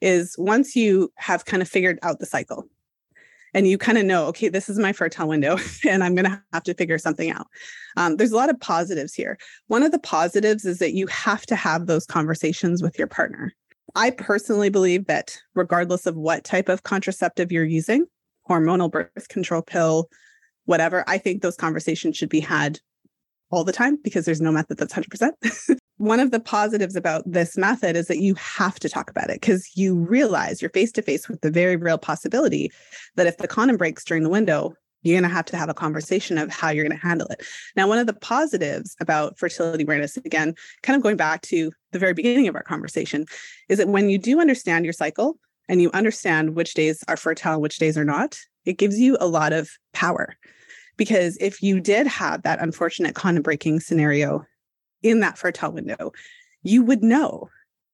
is 0.00 0.34
once 0.38 0.76
you 0.76 1.12
have 1.16 1.44
kind 1.44 1.62
of 1.62 1.68
figured 1.68 1.98
out 2.02 2.18
the 2.18 2.26
cycle 2.26 2.68
and 3.54 3.66
you 3.66 3.78
kind 3.78 3.98
of 3.98 4.04
know, 4.04 4.26
okay, 4.26 4.48
this 4.48 4.68
is 4.68 4.78
my 4.78 4.92
fertile 4.92 5.28
window 5.28 5.56
and 5.88 6.04
I'm 6.04 6.14
going 6.14 6.30
to 6.30 6.42
have 6.52 6.62
to 6.64 6.74
figure 6.74 6.98
something 6.98 7.30
out. 7.30 7.46
Um, 7.96 8.16
there's 8.16 8.32
a 8.32 8.36
lot 8.36 8.50
of 8.50 8.60
positives 8.60 9.14
here. 9.14 9.38
One 9.68 9.82
of 9.82 9.92
the 9.92 9.98
positives 9.98 10.64
is 10.64 10.78
that 10.78 10.94
you 10.94 11.06
have 11.08 11.46
to 11.46 11.56
have 11.56 11.86
those 11.86 12.06
conversations 12.06 12.82
with 12.82 12.98
your 12.98 13.08
partner. 13.08 13.52
I 13.94 14.10
personally 14.10 14.70
believe 14.70 15.06
that 15.06 15.36
regardless 15.54 16.06
of 16.06 16.16
what 16.16 16.44
type 16.44 16.68
of 16.68 16.84
contraceptive 16.84 17.50
you're 17.50 17.64
using, 17.64 18.06
hormonal 18.48 18.90
birth 18.90 19.28
control 19.28 19.62
pill, 19.62 20.08
whatever, 20.66 21.02
I 21.08 21.18
think 21.18 21.42
those 21.42 21.56
conversations 21.56 22.16
should 22.16 22.28
be 22.28 22.40
had 22.40 22.78
all 23.50 23.64
the 23.64 23.72
time 23.72 23.98
because 24.02 24.24
there's 24.24 24.40
no 24.40 24.52
method 24.52 24.78
that's 24.78 24.94
100%. 24.94 25.78
One 25.98 26.20
of 26.20 26.30
the 26.30 26.40
positives 26.40 26.96
about 26.96 27.22
this 27.26 27.56
method 27.58 27.96
is 27.96 28.06
that 28.06 28.20
you 28.20 28.34
have 28.36 28.80
to 28.80 28.88
talk 28.88 29.10
about 29.10 29.28
it 29.28 29.40
because 29.40 29.70
you 29.76 29.94
realize 29.96 30.62
you're 30.62 30.70
face 30.70 30.92
to 30.92 31.02
face 31.02 31.28
with 31.28 31.40
the 31.42 31.50
very 31.50 31.76
real 31.76 31.98
possibility 31.98 32.70
that 33.16 33.26
if 33.26 33.36
the 33.36 33.48
condom 33.48 33.76
breaks 33.76 34.04
during 34.04 34.22
the 34.22 34.30
window, 34.30 34.74
you're 35.02 35.18
going 35.18 35.28
to 35.28 35.34
have 35.34 35.46
to 35.46 35.56
have 35.56 35.68
a 35.68 35.74
conversation 35.74 36.38
of 36.38 36.50
how 36.50 36.70
you're 36.70 36.84
going 36.84 36.98
to 36.98 37.06
handle 37.06 37.26
it. 37.28 37.42
Now, 37.76 37.88
one 37.88 37.98
of 37.98 38.06
the 38.06 38.14
positives 38.14 38.96
about 39.00 39.38
fertility 39.38 39.84
awareness, 39.84 40.16
again, 40.18 40.54
kind 40.82 40.96
of 40.96 41.02
going 41.02 41.16
back 41.16 41.42
to 41.42 41.72
the 41.92 41.98
very 41.98 42.14
beginning 42.14 42.48
of 42.48 42.54
our 42.54 42.62
conversation, 42.62 43.26
is 43.68 43.78
that 43.78 43.88
when 43.88 44.10
you 44.10 44.18
do 44.18 44.40
understand 44.40 44.84
your 44.84 44.92
cycle 44.92 45.38
and 45.68 45.80
you 45.80 45.90
understand 45.92 46.54
which 46.54 46.74
days 46.74 47.02
are 47.08 47.16
fertile, 47.16 47.60
which 47.60 47.78
days 47.78 47.96
are 47.96 48.04
not, 48.04 48.38
it 48.64 48.78
gives 48.78 48.98
you 48.98 49.16
a 49.20 49.26
lot 49.26 49.52
of 49.52 49.70
power 49.92 50.36
because 51.00 51.38
if 51.40 51.62
you 51.62 51.80
did 51.80 52.06
have 52.06 52.42
that 52.42 52.60
unfortunate 52.60 53.14
condom 53.14 53.42
breaking 53.42 53.80
scenario 53.80 54.44
in 55.02 55.20
that 55.20 55.38
fertile 55.38 55.72
window, 55.72 56.12
you 56.62 56.82
would 56.82 57.02
know. 57.02 57.48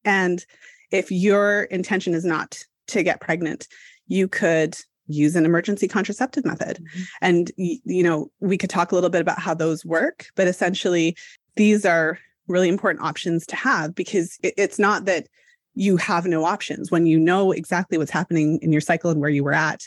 And 0.05 0.45
if 0.90 1.12
your 1.12 1.62
intention 1.71 2.14
is 2.14 2.25
not 2.25 2.64
to 2.88 3.05
get 3.05 3.21
pregnant, 3.21 3.69
you 4.09 4.27
could 4.27 4.77
use 5.07 5.37
an 5.37 5.45
emergency 5.45 5.87
contraceptive 5.87 6.45
method. 6.45 6.79
Mm-hmm. 6.79 7.03
And, 7.23 7.53
you 7.57 8.03
know, 8.03 8.29
we 8.40 8.59
could 8.59 8.71
talk 8.71 8.90
a 8.90 8.97
little 8.97 9.09
bit 9.09 9.21
about 9.21 9.38
how 9.38 9.55
those 9.55 9.85
work, 9.85 10.27
but 10.35 10.49
essentially, 10.49 11.16
these 11.55 11.87
are 11.87 12.19
really 12.49 12.69
important 12.69 13.05
options 13.05 13.47
to 13.47 13.55
have 13.55 13.95
because 13.95 14.37
it's 14.42 14.81
not 14.81 15.05
that 15.05 15.29
you 15.77 15.97
have 15.97 16.27
no 16.27 16.45
options. 16.45 16.90
When 16.90 17.07
you 17.07 17.21
know 17.21 17.53
exactly 17.53 17.99
what's 17.99 18.11
happening 18.11 18.59
in 18.62 18.73
your 18.73 18.81
cycle 18.81 19.12
and 19.12 19.21
where 19.21 19.31
you 19.31 19.45
were 19.45 19.55
at, 19.55 19.83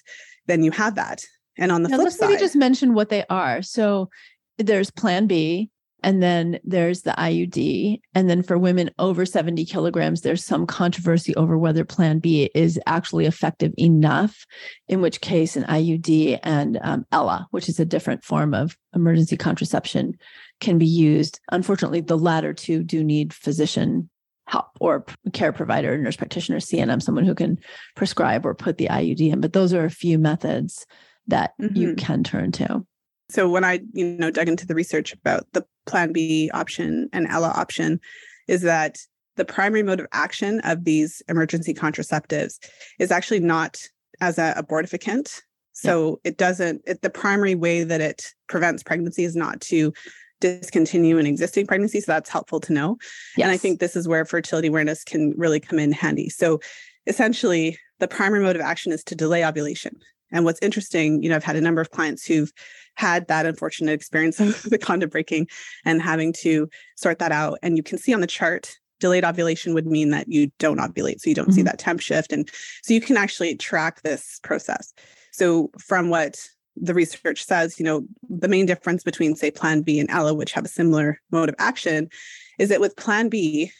then 0.47 0.63
you 0.63 0.71
have 0.71 0.95
that. 0.95 1.25
And 1.59 1.71
on 1.71 1.83
the 1.83 1.89
now, 1.89 1.97
flip 1.97 2.05
let's 2.05 2.17
side, 2.17 2.39
just 2.39 2.55
mention 2.55 2.93
what 2.93 3.09
they 3.09 3.25
are. 3.29 3.61
So 3.61 4.09
there's 4.57 4.91
Plan 4.91 5.27
B, 5.27 5.69
and 6.03 6.23
then 6.23 6.59
there's 6.63 7.01
the 7.01 7.11
IUD. 7.11 7.99
And 8.15 8.29
then 8.29 8.43
for 8.43 8.57
women 8.57 8.89
over 8.99 9.25
70 9.25 9.65
kilograms, 9.65 10.21
there's 10.21 10.45
some 10.45 10.65
controversy 10.65 11.35
over 11.35 11.57
whether 11.57 11.83
Plan 11.83 12.19
B 12.19 12.49
is 12.55 12.79
actually 12.85 13.25
effective 13.25 13.73
enough, 13.77 14.45
in 14.87 15.01
which 15.01 15.21
case, 15.21 15.55
an 15.55 15.63
IUD 15.63 16.39
and 16.43 16.79
um, 16.81 17.05
Ella, 17.11 17.47
which 17.51 17.67
is 17.67 17.79
a 17.79 17.85
different 17.85 18.23
form 18.23 18.53
of 18.53 18.77
emergency 18.95 19.37
contraception, 19.37 20.17
can 20.59 20.77
be 20.77 20.85
used. 20.85 21.39
Unfortunately, 21.51 22.01
the 22.01 22.17
latter 22.17 22.53
two 22.53 22.83
do 22.83 23.03
need 23.03 23.33
physician 23.33 24.09
help 24.47 24.65
or 24.79 25.05
care 25.31 25.53
provider, 25.53 25.97
nurse 25.97 26.15
practitioner, 26.15 26.57
CNM, 26.57 27.01
someone 27.01 27.25
who 27.25 27.35
can 27.35 27.59
prescribe 27.95 28.45
or 28.45 28.55
put 28.55 28.77
the 28.77 28.87
IUD 28.87 29.31
in. 29.31 29.41
But 29.41 29.53
those 29.53 29.73
are 29.73 29.85
a 29.85 29.91
few 29.91 30.17
methods 30.17 30.87
that 31.29 31.53
mm-hmm. 31.61 31.75
you 31.75 31.95
can 31.95 32.23
turn 32.23 32.51
to. 32.53 32.85
So 33.29 33.47
when 33.47 33.63
I, 33.63 33.81
you 33.93 34.17
know, 34.17 34.31
dug 34.31 34.47
into 34.47 34.65
the 34.65 34.75
research 34.75 35.13
about 35.13 35.45
the 35.53 35.65
Plan 35.85 36.11
B 36.11 36.49
option 36.53 37.09
and 37.13 37.27
Ella 37.27 37.49
option, 37.55 37.99
is 38.47 38.61
that 38.63 38.97
the 39.35 39.45
primary 39.45 39.83
mode 39.83 39.99
of 39.99 40.07
action 40.11 40.59
of 40.61 40.83
these 40.83 41.21
emergency 41.29 41.73
contraceptives 41.73 42.57
is 42.99 43.11
actually 43.11 43.39
not 43.39 43.77
as 44.19 44.37
a 44.37 44.53
abortifacient. 44.57 45.41
So 45.73 46.19
yeah. 46.23 46.29
it 46.29 46.37
doesn't. 46.37 46.81
It, 46.85 47.01
the 47.01 47.09
primary 47.09 47.55
way 47.55 47.83
that 47.83 48.01
it 48.01 48.33
prevents 48.49 48.83
pregnancy 48.83 49.23
is 49.23 49.35
not 49.35 49.61
to 49.61 49.93
discontinue 50.41 51.17
an 51.17 51.25
existing 51.25 51.67
pregnancy. 51.67 52.01
So 52.01 52.11
that's 52.11 52.29
helpful 52.29 52.59
to 52.61 52.73
know. 52.73 52.97
Yes. 53.37 53.45
And 53.45 53.51
I 53.51 53.57
think 53.57 53.79
this 53.79 53.95
is 53.95 54.07
where 54.07 54.25
fertility 54.25 54.69
awareness 54.69 55.03
can 55.03 55.33
really 55.37 55.59
come 55.59 55.79
in 55.79 55.91
handy. 55.91 56.29
So 56.29 56.59
essentially, 57.07 57.77
the 57.99 58.07
primary 58.07 58.41
mode 58.43 58.55
of 58.55 58.61
action 58.61 58.91
is 58.91 59.03
to 59.05 59.15
delay 59.15 59.45
ovulation. 59.45 59.97
And 60.31 60.45
what's 60.45 60.59
interesting, 60.61 61.23
you 61.23 61.29
know, 61.29 61.35
I've 61.35 61.43
had 61.43 61.55
a 61.55 61.61
number 61.61 61.81
of 61.81 61.91
clients 61.91 62.25
who've 62.25 62.51
had 62.95 63.27
that 63.27 63.45
unfortunate 63.45 63.93
experience 63.93 64.39
of 64.39 64.63
the 64.63 64.77
condom 64.77 65.09
breaking 65.09 65.47
and 65.85 66.01
having 66.01 66.33
to 66.41 66.69
sort 66.95 67.19
that 67.19 67.31
out. 67.31 67.59
And 67.61 67.77
you 67.77 67.83
can 67.83 67.97
see 67.97 68.13
on 68.13 68.21
the 68.21 68.27
chart, 68.27 68.75
delayed 68.99 69.23
ovulation 69.23 69.73
would 69.73 69.87
mean 69.87 70.09
that 70.09 70.27
you 70.27 70.51
don't 70.59 70.79
ovulate. 70.79 71.21
So 71.21 71.29
you 71.29 71.35
don't 71.35 71.45
mm-hmm. 71.45 71.53
see 71.53 71.61
that 71.63 71.79
temp 71.79 72.01
shift. 72.01 72.31
And 72.31 72.49
so 72.83 72.93
you 72.93 73.01
can 73.01 73.17
actually 73.17 73.55
track 73.55 74.01
this 74.01 74.39
process. 74.43 74.93
So 75.31 75.71
from 75.79 76.09
what 76.09 76.37
the 76.75 76.93
research 76.93 77.43
says, 77.43 77.79
you 77.79 77.85
know, 77.85 78.05
the 78.29 78.47
main 78.47 78.65
difference 78.65 79.03
between, 79.03 79.35
say, 79.35 79.51
Plan 79.51 79.81
B 79.81 79.99
and 79.99 80.09
Ella, 80.09 80.33
which 80.33 80.51
have 80.51 80.65
a 80.65 80.69
similar 80.69 81.19
mode 81.31 81.49
of 81.49 81.55
action, 81.59 82.09
is 82.57 82.69
that 82.69 82.81
with 82.81 82.95
Plan 82.95 83.29
B, 83.29 83.71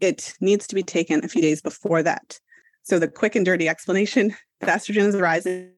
it 0.00 0.34
needs 0.40 0.66
to 0.66 0.74
be 0.74 0.82
taken 0.82 1.24
a 1.24 1.28
few 1.28 1.42
days 1.42 1.62
before 1.62 2.02
that. 2.02 2.38
So 2.82 2.98
the 2.98 3.08
quick 3.08 3.34
and 3.34 3.46
dirty 3.46 3.68
explanation, 3.68 4.34
the 4.60 4.66
estrogen 4.66 5.06
is 5.06 5.16
rising 5.16 5.70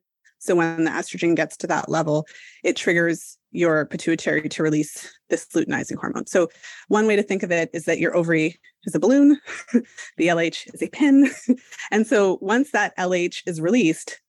so 0.47 0.55
when 0.55 0.85
the 0.85 0.91
estrogen 0.91 1.35
gets 1.35 1.57
to 1.59 1.67
that 1.67 1.89
level, 1.89 2.27
it 2.65 2.77
triggers 2.77 3.37
your 3.51 3.87
pituitary 3.87 4.49
to 4.49 4.63
release 4.63 5.11
this 5.31 5.47
luteinizing 5.55 5.97
hormone. 5.97 6.27
So 6.27 6.49
one 6.89 7.07
way 7.07 7.17
to 7.17 7.23
think 7.23 7.43
of 7.43 7.51
it 7.51 7.71
is 7.73 7.85
that 7.85 7.99
your 7.99 8.15
ovary 8.17 8.59
is 8.85 8.95
a 8.95 9.01
balloon, 9.01 9.41
the 10.17 10.29
LH 10.29 10.75
is 10.75 10.83
a 10.83 10.89
pin. 10.89 11.31
and 11.91 12.07
so 12.07 12.39
once 12.41 12.71
that 12.73 12.97
LH 12.97 13.43
is 13.47 13.61
released, 13.61 14.21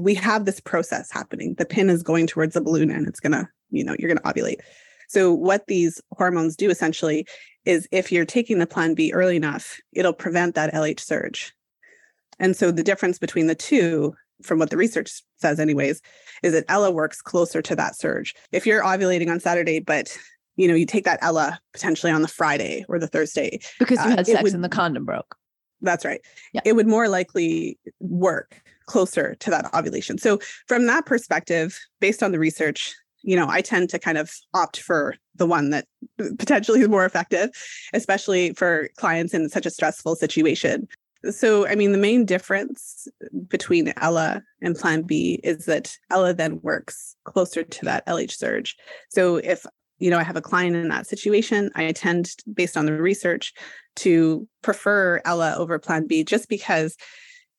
we 0.00 0.14
have 0.14 0.44
this 0.44 0.60
process 0.60 1.10
happening. 1.10 1.54
The 1.58 1.66
pin 1.66 1.90
is 1.90 2.02
going 2.02 2.26
towards 2.26 2.54
the 2.54 2.60
balloon 2.60 2.90
and 2.90 3.06
it's 3.06 3.20
going 3.20 3.32
to, 3.32 3.48
you 3.70 3.84
know, 3.84 3.96
you're 3.98 4.12
going 4.12 4.18
to 4.18 4.24
ovulate. 4.24 4.60
So 5.08 5.32
what 5.32 5.66
these 5.66 6.00
hormones 6.12 6.56
do 6.56 6.70
essentially 6.70 7.26
is 7.64 7.88
if 7.92 8.10
you're 8.10 8.24
taking 8.24 8.58
the 8.58 8.66
plan 8.66 8.94
B 8.94 9.12
early 9.12 9.36
enough, 9.36 9.78
it'll 9.92 10.12
prevent 10.12 10.54
that 10.54 10.72
LH 10.72 11.00
surge. 11.00 11.52
And 12.38 12.56
so 12.56 12.70
the 12.70 12.82
difference 12.82 13.18
between 13.18 13.46
the 13.46 13.54
two 13.54 14.14
from 14.42 14.58
what 14.58 14.70
the 14.70 14.76
research 14.76 15.22
says 15.36 15.58
anyways 15.58 16.00
is 16.42 16.52
that 16.52 16.64
ella 16.68 16.90
works 16.90 17.20
closer 17.20 17.62
to 17.62 17.76
that 17.76 17.96
surge. 17.96 18.34
If 18.52 18.66
you're 18.66 18.82
ovulating 18.82 19.30
on 19.30 19.40
saturday 19.40 19.80
but 19.80 20.16
you 20.56 20.68
know 20.68 20.74
you 20.74 20.86
take 20.86 21.04
that 21.04 21.18
ella 21.22 21.60
potentially 21.72 22.12
on 22.12 22.22
the 22.22 22.28
friday 22.28 22.84
or 22.88 22.98
the 22.98 23.06
thursday 23.06 23.58
because 23.78 23.98
you 23.98 24.12
uh, 24.12 24.16
had 24.16 24.26
sex 24.26 24.42
would, 24.42 24.54
and 24.54 24.64
the 24.64 24.68
condom 24.68 25.04
broke. 25.04 25.36
That's 25.82 26.04
right. 26.04 26.20
Yeah. 26.52 26.62
it 26.64 26.74
would 26.74 26.86
more 26.86 27.08
likely 27.08 27.78
work 28.00 28.62
closer 28.86 29.34
to 29.36 29.50
that 29.50 29.72
ovulation. 29.74 30.16
So 30.16 30.38
from 30.66 30.86
that 30.86 31.04
perspective 31.06 31.78
based 32.00 32.22
on 32.22 32.32
the 32.32 32.38
research 32.38 32.94
you 33.26 33.36
know 33.36 33.46
i 33.48 33.60
tend 33.60 33.90
to 33.90 33.98
kind 33.98 34.16
of 34.16 34.32
opt 34.54 34.80
for 34.80 35.16
the 35.34 35.46
one 35.46 35.70
that 35.70 35.86
potentially 36.38 36.80
is 36.80 36.88
more 36.88 37.04
effective 37.04 37.50
especially 37.92 38.52
for 38.54 38.88
clients 38.96 39.34
in 39.34 39.48
such 39.48 39.66
a 39.66 39.70
stressful 39.70 40.16
situation 40.16 40.88
so, 41.30 41.66
I 41.66 41.74
mean, 41.74 41.92
the 41.92 41.98
main 41.98 42.24
difference 42.24 43.08
between 43.48 43.92
Ella 43.96 44.42
and 44.60 44.76
Plan 44.76 45.02
B 45.02 45.40
is 45.42 45.64
that 45.66 45.96
Ella 46.10 46.34
then 46.34 46.60
works 46.62 47.16
closer 47.24 47.62
to 47.62 47.84
that 47.84 48.06
LH 48.06 48.32
surge. 48.32 48.76
So, 49.08 49.36
if 49.36 49.66
you 49.98 50.10
know 50.10 50.18
I 50.18 50.24
have 50.24 50.36
a 50.36 50.42
client 50.42 50.76
in 50.76 50.88
that 50.88 51.06
situation, 51.06 51.70
I 51.74 51.90
tend, 51.92 52.30
based 52.52 52.76
on 52.76 52.86
the 52.86 52.92
research, 52.92 53.52
to 53.96 54.46
prefer 54.62 55.20
Ella 55.24 55.54
over 55.56 55.78
Plan 55.78 56.06
B, 56.06 56.22
just 56.22 56.48
because 56.48 56.96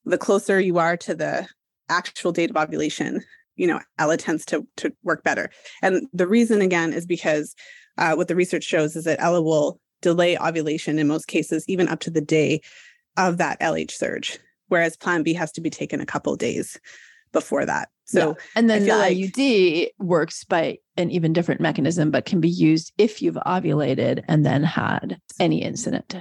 the 0.05 0.17
closer 0.17 0.59
you 0.59 0.77
are 0.77 0.95
to 0.97 1.15
the 1.15 1.47
actual 1.89 2.31
date 2.31 2.49
of 2.49 2.57
ovulation, 2.57 3.23
you 3.55 3.67
know, 3.67 3.79
Ella 3.97 4.17
tends 4.17 4.45
to 4.45 4.65
to 4.77 4.93
work 5.03 5.23
better. 5.23 5.49
And 5.81 6.07
the 6.13 6.27
reason 6.27 6.61
again 6.61 6.93
is 6.93 7.05
because 7.05 7.55
uh, 7.97 8.13
what 8.13 8.27
the 8.27 8.35
research 8.35 8.63
shows 8.63 8.95
is 8.95 9.05
that 9.05 9.19
Ella 9.19 9.41
will 9.41 9.79
delay 10.01 10.37
ovulation 10.37 10.99
in 10.99 11.07
most 11.07 11.27
cases, 11.27 11.65
even 11.67 11.87
up 11.87 11.99
to 12.01 12.11
the 12.11 12.21
day 12.21 12.61
of 13.17 13.37
that 13.37 13.59
LH 13.59 13.91
surge, 13.91 14.39
whereas 14.67 14.95
Plan 14.95 15.23
B 15.23 15.33
has 15.33 15.51
to 15.53 15.61
be 15.61 15.69
taken 15.69 15.99
a 15.99 16.05
couple 16.05 16.35
days 16.35 16.79
before 17.31 17.65
that. 17.65 17.89
So, 18.05 18.29
yeah. 18.29 18.33
and 18.55 18.69
then 18.69 18.83
the 18.85 18.95
like, 18.95 19.17
IUD 19.17 19.89
works 19.99 20.45
by 20.45 20.77
an 20.95 21.11
even 21.11 21.33
different 21.33 21.59
mechanism, 21.59 22.09
but 22.09 22.25
can 22.25 22.39
be 22.39 22.49
used 22.49 22.93
if 22.97 23.21
you've 23.21 23.35
ovulated 23.35 24.23
and 24.27 24.45
then 24.45 24.63
had 24.63 25.19
any 25.39 25.61
incident. 25.61 26.15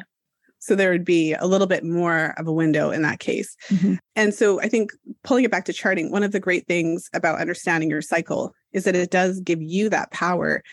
So 0.59 0.75
there 0.75 0.91
would 0.91 1.05
be 1.05 1.33
a 1.35 1.47
little 1.47 1.69
bit 1.69 1.85
more 1.85 2.35
of 2.37 2.49
a 2.49 2.53
window 2.53 2.91
in 2.91 3.03
that 3.03 3.21
case. 3.21 3.57
Mm-hmm. 3.69 3.95
And 4.17 4.35
so 4.35 4.61
I 4.61 4.69
think 4.69 4.91
pulling 5.23 5.45
it 5.45 5.51
back 5.51 5.65
to 5.67 5.73
charting, 5.73 6.11
one 6.11 6.25
of 6.25 6.33
the 6.33 6.41
great 6.41 6.67
things 6.67 7.09
about 7.15 7.39
understanding 7.39 7.89
your 7.89 8.03
cycle 8.03 8.53
is 8.73 8.83
that 8.83 8.97
it 8.97 9.13
does 9.13 9.39
give 9.41 9.63
you 9.63 9.89
that 9.91 10.11
power 10.11 10.65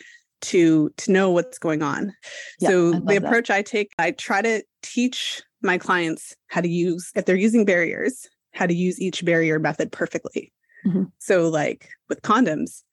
to 0.42 0.90
to 0.98 1.12
know 1.12 1.30
what's 1.30 1.60
going 1.60 1.84
on. 1.84 2.14
Yeah, 2.60 2.70
so 2.70 2.92
the 2.92 3.18
approach 3.18 3.50
that. 3.50 3.58
I 3.58 3.62
take, 3.62 3.94
I 4.00 4.12
try 4.12 4.42
to 4.42 4.64
teach 4.82 5.44
my 5.64 5.78
clients 5.78 6.36
how 6.48 6.62
to 6.62 6.68
use, 6.68 7.12
if 7.16 7.26
they're 7.26 7.36
using 7.36 7.66
barriers, 7.66 8.28
how 8.54 8.66
to 8.66 8.74
use 8.74 9.02
each 9.02 9.26
barrier 9.26 9.60
method 9.60 9.92
perfectly. 9.92 10.52
Mm-hmm. 10.86 11.04
So, 11.20 11.50
like 11.50 11.90
with 12.10 12.22
condoms, 12.22 12.84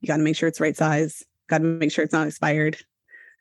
you 0.00 0.08
got 0.08 0.16
to 0.16 0.22
make 0.22 0.36
sure 0.36 0.48
it's 0.48 0.60
right 0.60 0.76
size, 0.76 1.22
got 1.48 1.58
to 1.58 1.64
make 1.64 1.92
sure 1.92 2.04
it's 2.04 2.12
not 2.12 2.26
expired, 2.26 2.76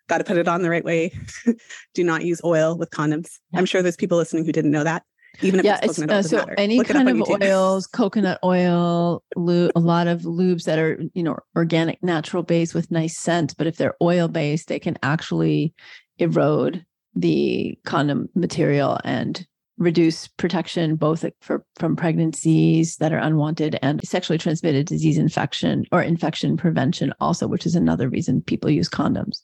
got 0.07 0.19
to 0.19 0.23
put 0.23 0.37
it 0.37 0.47
on 0.47 0.61
the 0.61 0.69
right 0.69 0.83
way. 0.83 1.11
Do 1.93 2.03
not 2.03 2.23
use 2.23 2.41
oil 2.43 2.77
with 2.77 2.91
condoms. 2.91 3.39
Yeah. 3.51 3.59
I'm 3.59 3.65
sure 3.65 3.81
there's 3.81 3.95
people 3.95 4.17
listening 4.17 4.45
who 4.45 4.51
didn't 4.51 4.71
know 4.71 4.83
that. 4.83 5.03
Even 5.41 5.59
if 5.59 5.65
yeah, 5.65 5.79
it's, 5.83 5.99
it's 5.99 6.11
uh, 6.11 6.23
so 6.23 6.37
matter. 6.37 6.55
any 6.57 6.77
Look 6.77 6.87
kind 6.87 7.09
of 7.09 7.41
oils, 7.41 7.87
coconut 7.87 8.39
oil, 8.43 9.21
lube, 9.35 9.71
a 9.75 9.79
lot 9.79 10.07
of 10.07 10.21
lubes 10.21 10.63
that 10.63 10.79
are 10.79 11.01
you 11.13 11.23
know 11.23 11.37
organic, 11.57 12.01
natural 12.01 12.41
based 12.43 12.73
with 12.73 12.89
nice 12.89 13.17
scent. 13.17 13.55
But 13.57 13.67
if 13.67 13.75
they're 13.75 13.95
oil 14.01 14.29
based, 14.29 14.69
they 14.69 14.79
can 14.79 14.97
actually 15.03 15.73
erode 16.19 16.85
the 17.15 17.77
condom 17.85 18.29
material 18.35 18.99
and 19.03 19.47
reduce 19.77 20.27
protection 20.27 20.95
both 20.95 21.25
for 21.41 21.65
from 21.75 21.95
pregnancies 21.95 22.95
that 22.97 23.11
are 23.11 23.17
unwanted 23.17 23.77
and 23.81 24.05
sexually 24.07 24.37
transmitted 24.37 24.85
disease 24.87 25.17
infection 25.17 25.83
or 25.91 26.01
infection 26.01 26.55
prevention 26.55 27.13
also 27.19 27.45
which 27.45 27.65
is 27.65 27.75
another 27.75 28.07
reason 28.07 28.41
people 28.41 28.69
use 28.69 28.87
condoms. 28.87 29.41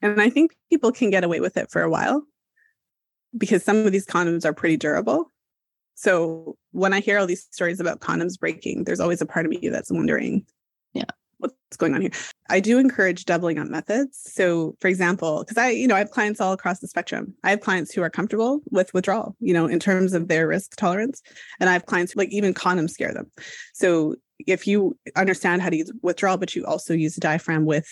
And 0.00 0.20
i 0.20 0.30
think 0.30 0.56
people 0.70 0.90
can 0.90 1.10
get 1.10 1.24
away 1.24 1.40
with 1.40 1.56
it 1.56 1.70
for 1.70 1.82
a 1.82 1.90
while 1.90 2.22
because 3.36 3.62
some 3.62 3.84
of 3.84 3.92
these 3.92 4.06
condoms 4.06 4.44
are 4.44 4.54
pretty 4.54 4.76
durable. 4.76 5.30
So 5.96 6.56
when 6.72 6.94
i 6.94 7.00
hear 7.00 7.18
all 7.18 7.26
these 7.26 7.46
stories 7.50 7.80
about 7.80 8.00
condoms 8.00 8.38
breaking 8.38 8.84
there's 8.84 9.00
always 9.00 9.20
a 9.20 9.26
part 9.26 9.44
of 9.44 9.50
me 9.50 9.68
that's 9.68 9.92
wondering 9.92 10.46
what's 11.44 11.76
going 11.76 11.94
on 11.94 12.00
here. 12.00 12.10
I 12.50 12.60
do 12.60 12.78
encourage 12.78 13.24
doubling 13.24 13.58
up 13.58 13.68
methods. 13.68 14.18
So, 14.22 14.76
for 14.80 14.88
example, 14.88 15.40
because 15.40 15.56
I, 15.56 15.70
you 15.70 15.86
know, 15.86 15.94
I 15.94 15.98
have 15.98 16.10
clients 16.10 16.40
all 16.40 16.52
across 16.52 16.80
the 16.80 16.88
spectrum. 16.88 17.34
I 17.44 17.50
have 17.50 17.60
clients 17.60 17.92
who 17.92 18.02
are 18.02 18.10
comfortable 18.10 18.60
with 18.70 18.92
withdrawal, 18.92 19.36
you 19.40 19.54
know, 19.54 19.66
in 19.66 19.78
terms 19.78 20.12
of 20.12 20.28
their 20.28 20.48
risk 20.48 20.76
tolerance. 20.76 21.22
And 21.60 21.70
I 21.70 21.72
have 21.72 21.86
clients 21.86 22.12
who, 22.12 22.18
like 22.18 22.30
even 22.30 22.54
condoms 22.54 22.90
scare 22.90 23.12
them. 23.12 23.30
So, 23.72 24.16
if 24.46 24.66
you 24.66 24.98
understand 25.14 25.62
how 25.62 25.70
to 25.70 25.76
use 25.76 25.92
withdrawal, 26.02 26.36
but 26.36 26.56
you 26.56 26.66
also 26.66 26.92
use 26.92 27.16
a 27.16 27.20
diaphragm 27.20 27.66
with 27.66 27.86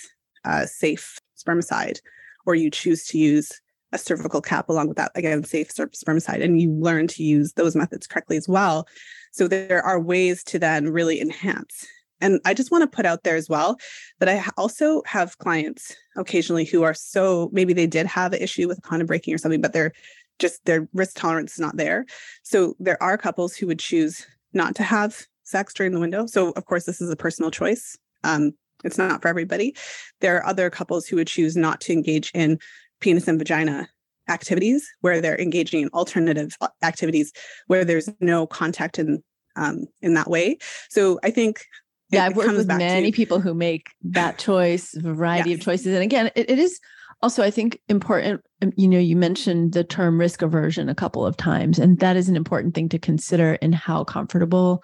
safe 0.64 1.18
spermicide, 1.39 1.99
or 2.47 2.55
you 2.55 2.70
choose 2.70 3.07
to 3.07 3.18
use 3.18 3.53
a 3.93 3.99
cervical 3.99 4.41
cap 4.41 4.68
along 4.68 4.89
with 4.89 4.97
that, 4.97 5.12
again, 5.14 5.45
safe 5.45 5.68
spermicide, 5.68 6.43
and 6.43 6.61
you 6.61 6.70
learn 6.72 7.07
to 7.07 7.22
use 7.22 7.53
those 7.53 7.76
methods 7.76 8.07
correctly 8.07 8.37
as 8.37 8.49
well. 8.49 8.89
So, 9.33 9.49
there 9.49 9.83
are 9.83 10.01
ways 10.01 10.43
to 10.45 10.59
then 10.59 10.91
really 10.91 11.20
enhance 11.20 11.87
and 12.23 12.41
I 12.45 12.55
just 12.55 12.70
want 12.70 12.83
to 12.83 12.97
put 12.97 13.05
out 13.05 13.25
there 13.25 13.37
as 13.37 13.49
well 13.49 13.79
that 14.20 14.29
I 14.29 14.49
also 14.57 15.03
have 15.07 15.37
clients 15.39 15.95
occasionally 16.16 16.64
who 16.64 16.83
are 16.83 16.95
so 16.95 17.51
maybe 17.53 17.73
they 17.73 17.87
did 17.87 18.07
have 18.07 18.33
an 18.33 18.41
issue 18.41 18.68
with 18.68 18.81
condom 18.83 19.07
breaking 19.07 19.35
or 19.35 19.39
something, 19.39 19.61
but 19.61 19.73
they're 19.73 19.93
just 20.39 20.64
their 20.64 20.89
risk 20.95 21.16
tolerance 21.16 21.55
is 21.55 21.59
not 21.59 21.77
there. 21.77 22.07
So 22.43 22.75
there 22.79 23.03
are 23.03 23.18
couples 23.18 23.55
who 23.55 23.66
would 23.66 23.79
choose 23.79 24.27
not 24.53 24.75
to 24.77 24.83
have 24.83 25.27
sex 25.45 25.75
during 25.75 25.93
the 25.93 26.01
window. 26.01 26.27
So 26.27 26.51
of 26.53 26.64
course, 26.64 26.85
this 26.85 27.01
is 27.01 27.11
a 27.11 27.16
personal 27.16 27.51
choice. 27.51 27.99
Um, 28.25 28.53
it's 28.85 28.99
not 28.99 29.23
for 29.23 29.29
everybody. 29.29 29.77
There 30.20 30.37
are 30.37 30.47
other 30.47 30.70
couples 30.70 31.07
who 31.07 31.16
would 31.16 31.27
choose 31.29 31.57
not 31.57 31.81
to 31.83 31.93
engage 31.93 32.31
in 32.35 32.59
penis 33.01 33.29
and 33.29 33.39
vagina 33.39 33.89
activities 34.29 34.89
where 35.01 35.20
they're 35.20 35.41
engaging 35.41 35.83
in 35.83 35.89
alternative 35.89 36.57
activities 36.83 37.33
where 37.66 37.85
there's 37.85 38.09
no 38.20 38.47
contact 38.47 38.99
in 38.99 39.23
um, 39.57 39.87
in 40.01 40.14
that 40.14 40.31
way. 40.31 40.59
So 40.89 41.20
I 41.23 41.31
think 41.31 41.64
yeah, 42.13 42.27
I've 42.27 42.37
worked 42.37 42.53
with 42.53 42.67
many 42.67 43.13
people 43.13 43.41
who 43.41 43.55
make 43.55 43.89
that 44.03 44.39
choice, 44.39 44.95
variety 44.95 45.51
yes. 45.51 45.59
of 45.59 45.65
choices, 45.65 45.87
and 45.89 46.03
again, 46.03 46.31
it, 46.35 46.51
it 46.51 46.59
is 46.59 46.81
also 47.23 47.43
i 47.43 47.51
think 47.51 47.81
important 47.89 48.43
um, 48.63 48.73
you 48.77 48.89
know 48.89 48.99
you 48.99 49.15
mentioned 49.15 49.73
the 49.73 49.85
term 49.85 50.19
risk 50.19 50.43
aversion 50.43 50.89
a 50.89 50.95
couple 50.95 51.25
of 51.25 51.37
times 51.37 51.79
and 51.79 52.01
that 52.01 52.17
is 52.17 52.29
an 52.29 52.35
important 52.35 52.75
thing 52.75 52.89
to 52.89 52.99
consider 52.99 53.55
in 53.55 53.73
how 53.73 54.03
comfortable 54.03 54.83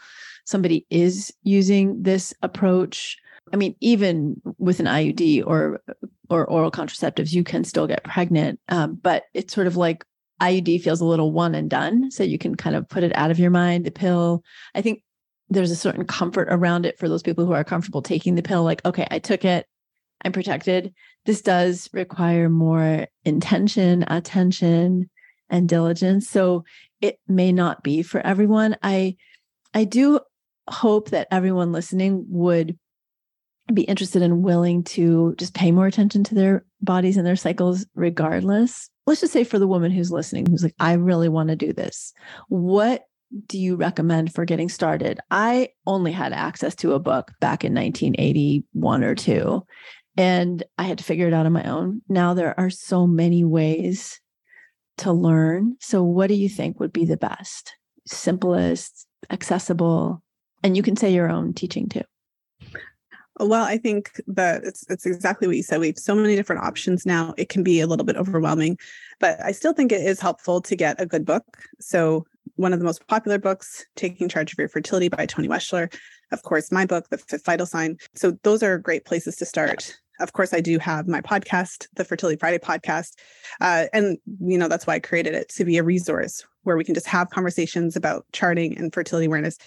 somebody 0.49 0.87
is 0.89 1.31
using 1.43 2.03
this 2.03 2.33
approach. 2.43 3.19
I 3.53 3.57
mean 3.57 3.75
even 3.81 4.41
with 4.59 4.81
an 4.81 4.87
iud 4.87 5.47
or 5.47 5.81
or 6.31 6.47
oral 6.47 6.71
contraceptives 6.71 7.33
you 7.33 7.45
can 7.45 7.65
still 7.65 7.87
get 7.87 8.05
pregnant 8.05 8.61
um, 8.69 8.99
but 9.03 9.25
it's 9.35 9.55
sort 9.55 9.67
of 9.67 9.77
like 9.77 10.05
iud 10.41 10.83
feels 10.83 11.01
a 11.01 11.05
little 11.05 11.33
one 11.33 11.55
and 11.55 11.69
done 11.69 12.11
so 12.11 12.23
you 12.23 12.39
can 12.39 12.55
kind 12.55 12.77
of 12.77 12.89
put 12.89 13.03
it 13.03 13.15
out 13.17 13.31
of 13.31 13.39
your 13.39 13.51
mind 13.51 13.85
the 13.85 13.91
pill. 13.91 14.43
I 14.75 14.83
think 14.83 15.03
there's 15.51 15.71
a 15.71 15.77
certain 15.77 16.05
comfort 16.05 16.49
around 16.51 16.87
it 16.87 16.99
for 16.99 17.09
those 17.09 17.23
people 17.23 17.47
who 17.47 17.53
are 17.53 17.65
comfortable 17.65 18.03
taking 18.03 18.35
the 18.35 18.43
pill 18.43 18.63
like 18.63 18.85
okay 18.85 19.07
i 19.11 19.19
took 19.19 19.45
it 19.45 19.67
i'm 20.25 20.33
protected 20.33 20.93
this 21.29 21.43
does 21.43 21.91
require 21.93 22.49
more 22.49 23.07
intention, 23.27 24.03
attention, 24.09 25.11
and 25.51 25.69
diligence. 25.69 26.27
So 26.27 26.65
it 27.03 27.19
may 27.29 27.53
not 27.53 27.83
be 27.83 28.03
for 28.03 28.27
everyone. 28.27 28.77
I 28.83 29.17
I 29.75 29.85
do 29.85 30.21
hope 30.71 31.11
that 31.11 31.29
everyone 31.31 31.71
listening 31.71 32.25
would 32.31 32.79
be 33.75 33.83
interested 33.83 34.23
and 34.23 34.43
willing 34.43 34.85
to 34.85 35.35
just 35.37 35.53
pay 35.53 35.71
more 35.71 35.87
attention 35.87 36.25
to 36.25 36.35
their 36.35 36.65
bodies 36.81 37.19
and 37.19 37.27
their 37.27 37.37
cycles 37.37 37.85
regardless. 37.95 38.89
Let's 39.07 39.21
just 39.21 39.35
say 39.35 39.45
for 39.45 39.59
the 39.59 39.69
woman 39.69 39.91
who's 39.91 40.11
listening 40.11 40.47
who's 40.47 40.63
like 40.63 40.75
I 40.81 40.95
really 40.95 41.29
want 41.29 41.51
to 41.51 41.57
do 41.57 41.75
this. 41.75 42.15
What 42.49 43.05
do 43.47 43.59
you 43.59 43.77
recommend 43.77 44.35
for 44.35 44.45
getting 44.45 44.69
started? 44.69 45.21
I 45.31 45.71
only 45.87 46.13
had 46.13 46.33
access 46.33 46.75
to 46.77 46.95
a 46.95 46.99
book 46.99 47.33
back 47.41 47.65
in 47.65 47.75
1981 47.75 49.05
or 49.05 49.15
2 49.15 49.63
and 50.19 50.65
I 50.77 50.83
had 50.83 50.99
to 50.99 51.05
figure 51.05 51.29
it 51.29 51.33
out 51.33 51.47
on 51.47 51.53
my 51.53 51.63
own. 51.63 52.03
Now 52.09 52.35
there 52.35 52.59
are 52.59 52.71
so 52.71 53.07
many 53.07 53.45
ways 53.45 54.21
to 54.99 55.13
learn. 55.13 55.77
So, 55.81 56.03
what 56.03 56.27
do 56.27 56.35
you 56.35 56.49
think 56.49 56.81
would 56.81 56.93
be 56.93 57.05
the 57.05 57.17
best, 57.17 57.73
simplest, 58.07 59.07
accessible? 59.31 60.23
And 60.65 60.77
you 60.77 60.83
can 60.83 60.97
say 60.97 61.13
your 61.13 61.31
own 61.31 61.55
teaching 61.55 61.89
too. 61.89 62.03
Well, 63.39 63.63
I 63.63 63.79
think 63.79 64.21
that 64.27 64.65
it's 64.65 64.85
it's 64.91 65.07
exactly 65.07 65.47
what 65.47 65.57
you 65.57 65.63
said. 65.63 65.79
We 65.79 65.87
have 65.87 65.99
so 65.99 66.17
many 66.17 66.35
different 66.35 66.65
options 66.65 67.07
now. 67.07 67.33
It 67.39 67.49
can 67.49 67.63
be 67.63 67.81
a 67.81 67.87
little 67.87 68.05
bit 68.05 68.17
overwhelming, 68.17 68.77
but 69.21 69.41
I 69.41 69.53
still 69.53 69.73
think 69.73 69.93
it 69.93 70.01
is 70.01 70.19
helpful 70.19 70.61
to 70.63 70.75
get 70.75 71.01
a 71.01 71.07
good 71.07 71.25
book. 71.25 71.45
So, 71.79 72.27
one 72.59 72.73
of 72.73 72.79
the 72.79 72.85
most 72.85 73.07
popular 73.07 73.39
books, 73.39 73.87
Taking 73.97 74.29
Charge 74.29 74.53
of 74.53 74.59
Your 74.59 74.69
Fertility 74.69 75.09
by 75.09 75.27
Toni 75.27 75.49
Weschler. 75.49 75.93
Of 76.33 76.43
course, 76.43 76.71
my 76.71 76.85
book, 76.85 77.09
The 77.09 77.19
Fifth 77.19 77.45
Vital 77.45 77.67
Sign. 77.67 77.97
So, 78.15 78.33
those 78.43 78.63
are 78.63 78.79
great 78.79 79.05
places 79.05 79.37
to 79.37 79.47
start 79.47 79.97
of 80.21 80.33
course, 80.33 80.53
I 80.53 80.61
do 80.61 80.79
have 80.79 81.07
my 81.07 81.21
podcast, 81.21 81.87
the 81.95 82.05
Fertility 82.05 82.39
Friday 82.39 82.59
podcast. 82.59 83.15
Uh, 83.61 83.87
and, 83.93 84.19
you 84.41 84.59
know, 84.59 84.69
that's 84.69 84.87
why 84.87 84.95
I 84.95 85.01
created 85.01 85.35
it 85.35 85.49
to 85.51 85.65
be 85.65 85.79
a 85.79 85.83
resource 85.83 86.45
where 86.63 86.77
we 86.77 86.85
can 86.85 86.95
just 86.95 87.07
have 87.07 87.31
conversations 87.31 87.97
about 87.97 88.27
charting 88.33 88.77
and 88.77 88.93
fertility 88.93 89.27
awareness. 89.27 89.59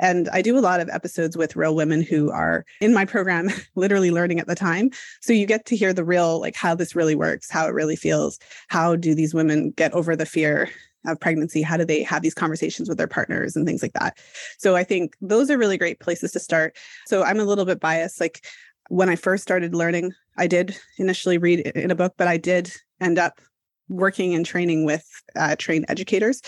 And 0.00 0.28
I 0.30 0.42
do 0.42 0.58
a 0.58 0.60
lot 0.60 0.80
of 0.80 0.88
episodes 0.88 1.36
with 1.36 1.54
real 1.54 1.76
women 1.76 2.02
who 2.02 2.30
are 2.30 2.64
in 2.80 2.92
my 2.92 3.04
program, 3.04 3.50
literally 3.76 4.10
learning 4.10 4.40
at 4.40 4.46
the 4.46 4.54
time. 4.54 4.90
So 5.20 5.32
you 5.32 5.46
get 5.46 5.66
to 5.66 5.76
hear 5.76 5.92
the 5.92 6.04
real, 6.04 6.40
like 6.40 6.56
how 6.56 6.74
this 6.74 6.96
really 6.96 7.14
works, 7.14 7.50
how 7.50 7.66
it 7.66 7.74
really 7.74 7.96
feels. 7.96 8.38
How 8.68 8.96
do 8.96 9.14
these 9.14 9.34
women 9.34 9.70
get 9.70 9.92
over 9.92 10.16
the 10.16 10.26
fear 10.26 10.70
of 11.06 11.20
pregnancy? 11.20 11.62
How 11.62 11.76
do 11.76 11.84
they 11.84 12.02
have 12.02 12.22
these 12.22 12.34
conversations 12.34 12.88
with 12.88 12.98
their 12.98 13.06
partners 13.06 13.56
and 13.56 13.66
things 13.66 13.82
like 13.82 13.92
that? 13.94 14.18
So 14.58 14.76
I 14.76 14.84
think 14.84 15.16
those 15.20 15.50
are 15.50 15.58
really 15.58 15.78
great 15.78 16.00
places 16.00 16.32
to 16.32 16.40
start. 16.40 16.76
So 17.06 17.22
I'm 17.22 17.40
a 17.40 17.44
little 17.44 17.64
bit 17.64 17.80
biased. 17.80 18.20
Like 18.20 18.44
when 18.88 19.08
I 19.08 19.16
first 19.16 19.42
started 19.42 19.74
learning, 19.74 20.12
I 20.36 20.46
did 20.46 20.76
initially 20.98 21.38
read 21.38 21.60
in 21.60 21.90
a 21.90 21.96
book, 21.96 22.14
but 22.16 22.28
I 22.28 22.36
did 22.36 22.72
end 23.00 23.18
up 23.18 23.40
working 23.88 24.34
and 24.34 24.46
training 24.46 24.84
with 24.84 25.04
uh, 25.36 25.56
trained 25.58 25.86
educators. 25.88 26.40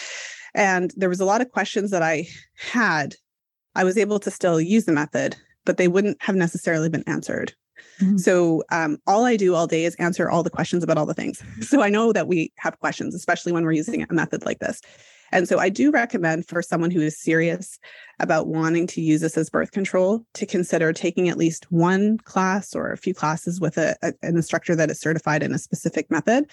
And 0.54 0.92
there 0.96 1.08
was 1.08 1.20
a 1.20 1.24
lot 1.24 1.40
of 1.40 1.50
questions 1.50 1.90
that 1.90 2.02
I 2.02 2.26
had. 2.56 3.16
I 3.74 3.84
was 3.84 3.98
able 3.98 4.20
to 4.20 4.30
still 4.30 4.60
use 4.60 4.84
the 4.84 4.92
method, 4.92 5.36
but 5.64 5.76
they 5.76 5.88
wouldn't 5.88 6.22
have 6.22 6.36
necessarily 6.36 6.88
been 6.88 7.04
answered. 7.06 7.52
Mm-hmm. 8.00 8.18
So 8.18 8.62
um, 8.70 8.98
all 9.06 9.24
I 9.24 9.36
do 9.36 9.54
all 9.54 9.66
day 9.66 9.84
is 9.84 9.94
answer 9.96 10.30
all 10.30 10.42
the 10.42 10.50
questions 10.50 10.82
about 10.82 10.98
all 10.98 11.06
the 11.06 11.14
things. 11.14 11.42
So 11.60 11.82
I 11.82 11.88
know 11.88 12.12
that 12.12 12.28
we 12.28 12.52
have 12.58 12.78
questions, 12.80 13.14
especially 13.14 13.52
when 13.52 13.64
we're 13.64 13.72
using 13.72 14.02
a 14.02 14.12
method 14.12 14.44
like 14.44 14.58
this. 14.58 14.80
And 15.32 15.48
so 15.48 15.58
I 15.58 15.68
do 15.68 15.90
recommend 15.90 16.46
for 16.46 16.62
someone 16.62 16.92
who 16.92 17.00
is 17.00 17.20
serious 17.20 17.80
about 18.20 18.46
wanting 18.46 18.86
to 18.88 19.00
use 19.00 19.20
this 19.20 19.36
as 19.36 19.50
birth 19.50 19.72
control 19.72 20.24
to 20.34 20.46
consider 20.46 20.92
taking 20.92 21.28
at 21.28 21.36
least 21.36 21.70
one 21.72 22.18
class 22.18 22.72
or 22.74 22.92
a 22.92 22.96
few 22.96 23.14
classes 23.14 23.60
with 23.60 23.76
a, 23.76 23.96
a, 24.02 24.12
an 24.22 24.36
instructor 24.36 24.76
that 24.76 24.90
is 24.90 25.00
certified 25.00 25.42
in 25.42 25.52
a 25.52 25.58
specific 25.58 26.08
method. 26.08 26.48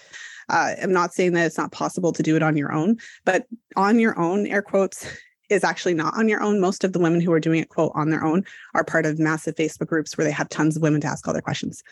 Uh, 0.48 0.72
I'm 0.82 0.92
not 0.92 1.14
saying 1.14 1.34
that 1.34 1.46
it's 1.46 1.58
not 1.58 1.70
possible 1.70 2.12
to 2.12 2.22
do 2.24 2.34
it 2.34 2.42
on 2.42 2.56
your 2.56 2.72
own, 2.72 2.96
but 3.24 3.46
on 3.76 4.00
your 4.00 4.18
own, 4.18 4.48
air 4.48 4.62
quotes, 4.62 5.06
is 5.52 5.64
actually 5.64 5.94
not 5.94 6.16
on 6.16 6.28
your 6.28 6.42
own. 6.42 6.60
Most 6.60 6.84
of 6.84 6.92
the 6.92 6.98
women 6.98 7.20
who 7.20 7.32
are 7.32 7.40
doing 7.40 7.60
it, 7.60 7.68
quote, 7.68 7.92
on 7.94 8.10
their 8.10 8.24
own 8.24 8.44
are 8.74 8.84
part 8.84 9.06
of 9.06 9.18
massive 9.18 9.54
Facebook 9.54 9.86
groups 9.86 10.16
where 10.16 10.24
they 10.24 10.32
have 10.32 10.48
tons 10.48 10.76
of 10.76 10.82
women 10.82 11.00
to 11.02 11.06
ask 11.06 11.26
all 11.26 11.34
their 11.34 11.42
questions. 11.42 11.82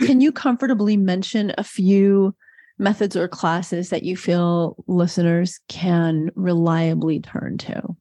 Can 0.00 0.20
you 0.20 0.32
comfortably 0.32 0.96
mention 0.96 1.52
a 1.56 1.64
few 1.64 2.34
methods 2.78 3.16
or 3.16 3.28
classes 3.28 3.88
that 3.90 4.02
you 4.02 4.16
feel 4.16 4.76
listeners 4.86 5.60
can 5.68 6.30
reliably 6.34 7.20
turn 7.20 7.56
to? 7.58 7.96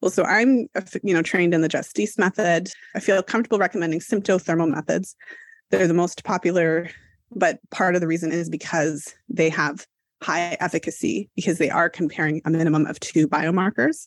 Well, 0.00 0.10
so 0.10 0.24
I'm, 0.24 0.68
uh, 0.74 0.82
you 1.02 1.12
know, 1.12 1.22
trained 1.22 1.54
in 1.54 1.60
the 1.60 1.68
Justisse 1.68 2.18
method. 2.18 2.70
I 2.94 3.00
feel 3.00 3.22
comfortable 3.22 3.58
recommending 3.58 4.00
symptothermal 4.00 4.70
methods. 4.70 5.16
They're 5.70 5.88
the 5.88 5.94
most 5.94 6.24
popular, 6.24 6.88
but 7.32 7.58
part 7.70 7.94
of 7.94 8.00
the 8.00 8.06
reason 8.06 8.32
is 8.32 8.48
because 8.48 9.14
they 9.28 9.50
have 9.50 9.86
high 10.22 10.56
efficacy 10.60 11.30
because 11.36 11.58
they 11.58 11.70
are 11.70 11.88
comparing 11.88 12.40
a 12.44 12.50
minimum 12.50 12.86
of 12.86 12.98
two 13.00 13.28
biomarkers. 13.28 14.06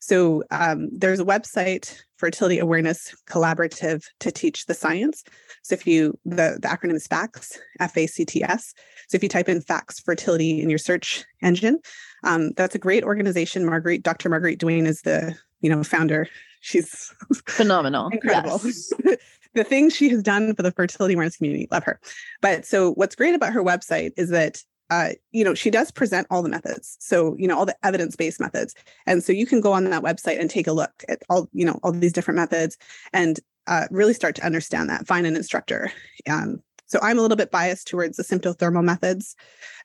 So 0.00 0.44
um, 0.50 0.88
there's 0.92 1.20
a 1.20 1.24
website, 1.24 1.98
Fertility 2.16 2.58
Awareness 2.58 3.14
Collaborative, 3.28 4.04
to 4.20 4.30
teach 4.30 4.66
the 4.66 4.74
science. 4.74 5.24
So 5.62 5.74
if 5.74 5.86
you, 5.86 6.18
the, 6.24 6.58
the 6.60 6.68
acronym 6.68 6.94
is 6.94 7.06
FACTS, 7.06 7.58
F 7.80 7.96
A 7.96 8.06
C 8.06 8.24
T 8.24 8.44
S. 8.44 8.74
So 9.08 9.16
if 9.16 9.22
you 9.22 9.28
type 9.28 9.48
in 9.48 9.60
FACTS 9.60 10.00
fertility 10.00 10.60
in 10.60 10.68
your 10.68 10.78
search 10.78 11.24
engine, 11.42 11.78
um, 12.24 12.52
that's 12.52 12.74
a 12.74 12.78
great 12.78 13.04
organization. 13.04 13.64
Marguerite, 13.64 14.02
Dr. 14.02 14.28
Marguerite 14.28 14.58
Duane 14.58 14.86
is 14.86 15.02
the, 15.02 15.34
you 15.60 15.70
know, 15.70 15.82
founder. 15.82 16.28
She's 16.60 17.12
phenomenal. 17.46 18.08
incredible. 18.08 18.60
Yes. 18.64 18.92
the 19.54 19.64
things 19.64 19.94
she 19.94 20.08
has 20.10 20.22
done 20.22 20.54
for 20.54 20.62
the 20.62 20.70
fertility 20.70 21.14
awareness 21.14 21.36
community, 21.36 21.66
love 21.70 21.84
her. 21.84 21.98
But 22.42 22.66
so 22.66 22.92
what's 22.92 23.16
great 23.16 23.34
about 23.34 23.52
her 23.52 23.62
website 23.64 24.12
is 24.16 24.30
that 24.30 24.62
uh, 24.90 25.10
you 25.32 25.44
know, 25.44 25.54
she 25.54 25.70
does 25.70 25.90
present 25.90 26.26
all 26.30 26.42
the 26.42 26.48
methods. 26.48 26.96
So, 27.00 27.36
you 27.38 27.48
know, 27.48 27.58
all 27.58 27.66
the 27.66 27.76
evidence-based 27.82 28.40
methods. 28.40 28.74
And 29.06 29.22
so 29.22 29.32
you 29.32 29.46
can 29.46 29.60
go 29.60 29.72
on 29.72 29.84
that 29.84 30.02
website 30.02 30.40
and 30.40 30.48
take 30.48 30.66
a 30.66 30.72
look 30.72 31.04
at 31.08 31.22
all, 31.28 31.48
you 31.52 31.64
know, 31.64 31.78
all 31.82 31.92
these 31.92 32.12
different 32.12 32.36
methods 32.36 32.76
and 33.12 33.40
uh, 33.66 33.86
really 33.90 34.14
start 34.14 34.36
to 34.36 34.46
understand 34.46 34.88
that, 34.90 35.06
find 35.06 35.26
an 35.26 35.36
instructor. 35.36 35.90
Um, 36.28 36.62
so 36.86 37.00
I'm 37.02 37.18
a 37.18 37.22
little 37.22 37.36
bit 37.36 37.50
biased 37.50 37.88
towards 37.88 38.16
the 38.16 38.22
symptothermal 38.22 38.84
methods. 38.84 39.34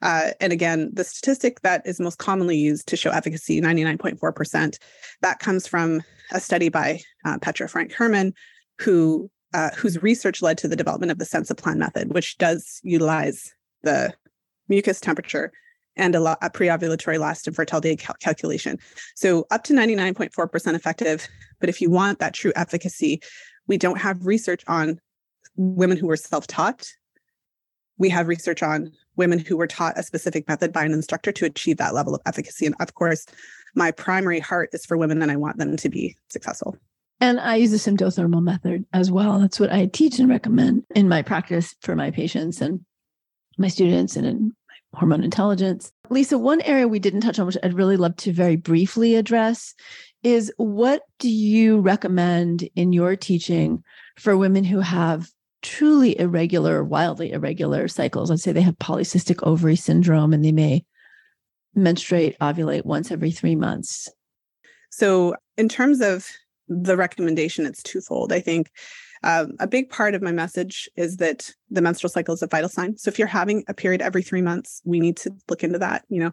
Uh, 0.04 0.32
and 0.40 0.54
again, 0.54 0.92
the 0.94 1.04
statistic 1.04 1.62
that 1.62 1.82
is 1.86 2.00
most 2.00 2.20
commonly 2.20 2.58
used 2.58 2.88
to 2.90 2.96
show 2.96 3.10
efficacy, 3.10 3.60
99.4%, 3.60 4.78
that 5.22 5.40
comes 5.40 5.66
from 5.66 6.04
a 6.32 6.40
study 6.40 6.70
by 6.70 7.02
uh, 7.26 7.40
Petra 7.40 7.68
Frank 7.68 7.92
Herrmann, 7.94 8.34
who 8.80 9.30
uh, 9.54 9.70
whose 9.76 10.02
research 10.02 10.42
led 10.42 10.58
to 10.58 10.68
the 10.68 10.78
development 10.78 11.12
of 11.12 11.18
the 11.18 11.26
Sensiplan 11.26 11.76
method, 11.76 12.14
which 12.14 12.38
does 12.38 12.80
utilize 12.84 13.54
the 13.84 14.14
mucus 14.68 15.00
temperature, 15.00 15.52
and 15.96 16.16
a, 16.16 16.46
a 16.46 16.50
pre-ovulatory 16.50 17.20
last 17.20 17.48
and 17.48 17.56
fertility 17.56 17.96
cal- 17.96 18.16
calculation. 18.20 18.78
So 19.16 19.46
up 19.52 19.64
to 19.66 19.74
99.4% 19.74 20.74
effective. 20.74 21.28
But 21.60 21.70
if 21.70 21.82
you 21.82 21.90
want 21.90 22.20
that 22.20 22.34
true 22.34 22.54
efficacy, 22.56 23.22
we 23.68 23.78
don't 23.78 24.00
have 24.00 24.26
research 24.26 24.64
on 24.68 25.00
women 25.56 25.98
who 25.98 26.08
were 26.08 26.16
self-taught. 26.16 26.88
We 27.98 28.10
have 28.10 28.28
research 28.28 28.64
on 28.64 28.92
women 29.16 29.40
who 29.40 29.58
were 29.58 29.68
taught 29.68 30.00
a 30.00 30.04
specific 30.04 30.48
method 30.48 30.74
by 30.74 30.86
an 30.86 30.94
instructor 30.94 31.32
to 31.34 31.46
achieve 31.46 31.78
that 31.78 31.94
level 31.94 32.16
of 32.16 32.22
efficacy. 32.26 32.66
And 32.66 32.76
of 32.80 32.96
course, 32.96 33.26
my 33.76 33.92
primary 33.92 34.40
heart 34.40 34.70
is 34.74 34.86
for 34.86 34.98
women 34.98 35.22
and 35.22 35.32
I 35.32 35.36
want 35.36 35.58
them 35.58 35.78
to 35.78 35.90
be 35.90 36.16
successful. 36.30 36.78
And 37.20 37.40
I 37.40 37.58
use 37.58 37.70
the 37.70 37.78
symptothermal 37.78 38.42
method 38.42 38.86
as 38.94 39.12
well. 39.12 39.40
That's 39.40 39.60
what 39.60 39.72
I 39.72 39.86
teach 39.86 40.18
and 40.18 40.28
recommend 40.28 40.84
in 40.96 41.08
my 41.08 41.22
practice 41.22 41.76
for 41.82 41.96
my 41.96 42.10
patients 42.10 42.62
and 42.62 42.84
my 43.58 43.68
students 43.68 44.16
and 44.16 44.26
in 44.26 44.56
hormone 44.94 45.24
intelligence. 45.24 45.92
Lisa, 46.10 46.38
one 46.38 46.62
area 46.62 46.88
we 46.88 47.00
didn't 47.00 47.22
touch 47.22 47.40
on, 47.40 47.46
which 47.46 47.58
I'd 47.64 47.74
really 47.74 47.98
love 47.98 48.16
to 48.18 48.34
very 48.34 48.56
briefly 48.56 49.16
address, 49.16 49.74
is 50.24 50.52
what 50.58 51.04
do 51.20 51.30
you 51.30 51.80
recommend 51.80 52.68
in 52.76 52.94
your 52.94 53.16
teaching 53.16 53.84
for 54.18 54.36
women 54.36 54.64
who 54.64 54.80
have 54.80 55.30
truly 55.62 56.20
irregular, 56.20 56.84
wildly 56.84 57.32
irregular 57.32 57.88
cycles? 57.88 58.30
Let's 58.30 58.44
say 58.44 58.52
they 58.52 58.62
have 58.62 58.78
polycystic 58.80 59.46
ovary 59.48 59.76
syndrome 59.76 60.34
and 60.34 60.44
they 60.44 60.52
may 60.52 60.84
menstruate, 61.74 62.38
ovulate 62.40 62.86
once 62.86 63.12
every 63.12 63.32
three 63.32 63.56
months. 63.56 64.10
So, 64.90 65.36
in 65.58 65.70
terms 65.70 66.02
of 66.02 66.28
the 66.68 66.98
recommendation, 66.98 67.66
it's 67.66 67.82
twofold. 67.82 68.34
I 68.34 68.42
think 68.42 68.72
um, 69.24 69.54
a 69.60 69.68
big 69.68 69.90
part 69.90 70.16
of 70.16 70.22
my 70.22 70.32
message 70.32 70.90
is 70.96 71.18
that 71.18 71.52
the 71.70 71.82
menstrual 71.82 72.10
cycle 72.10 72.34
is 72.34 72.42
a 72.42 72.48
vital 72.48 72.70
sign. 72.70 72.98
So 72.98 73.10
if 73.10 73.20
you're 73.20 73.28
having 73.28 73.64
a 73.68 73.74
period 73.74 74.02
every 74.02 74.24
three 74.24 74.42
months, 74.42 74.82
we 74.86 75.00
need 75.00 75.18
to 75.18 75.32
look 75.50 75.64
into 75.64 75.80
that. 75.80 76.06
You 76.10 76.22
know, 76.22 76.32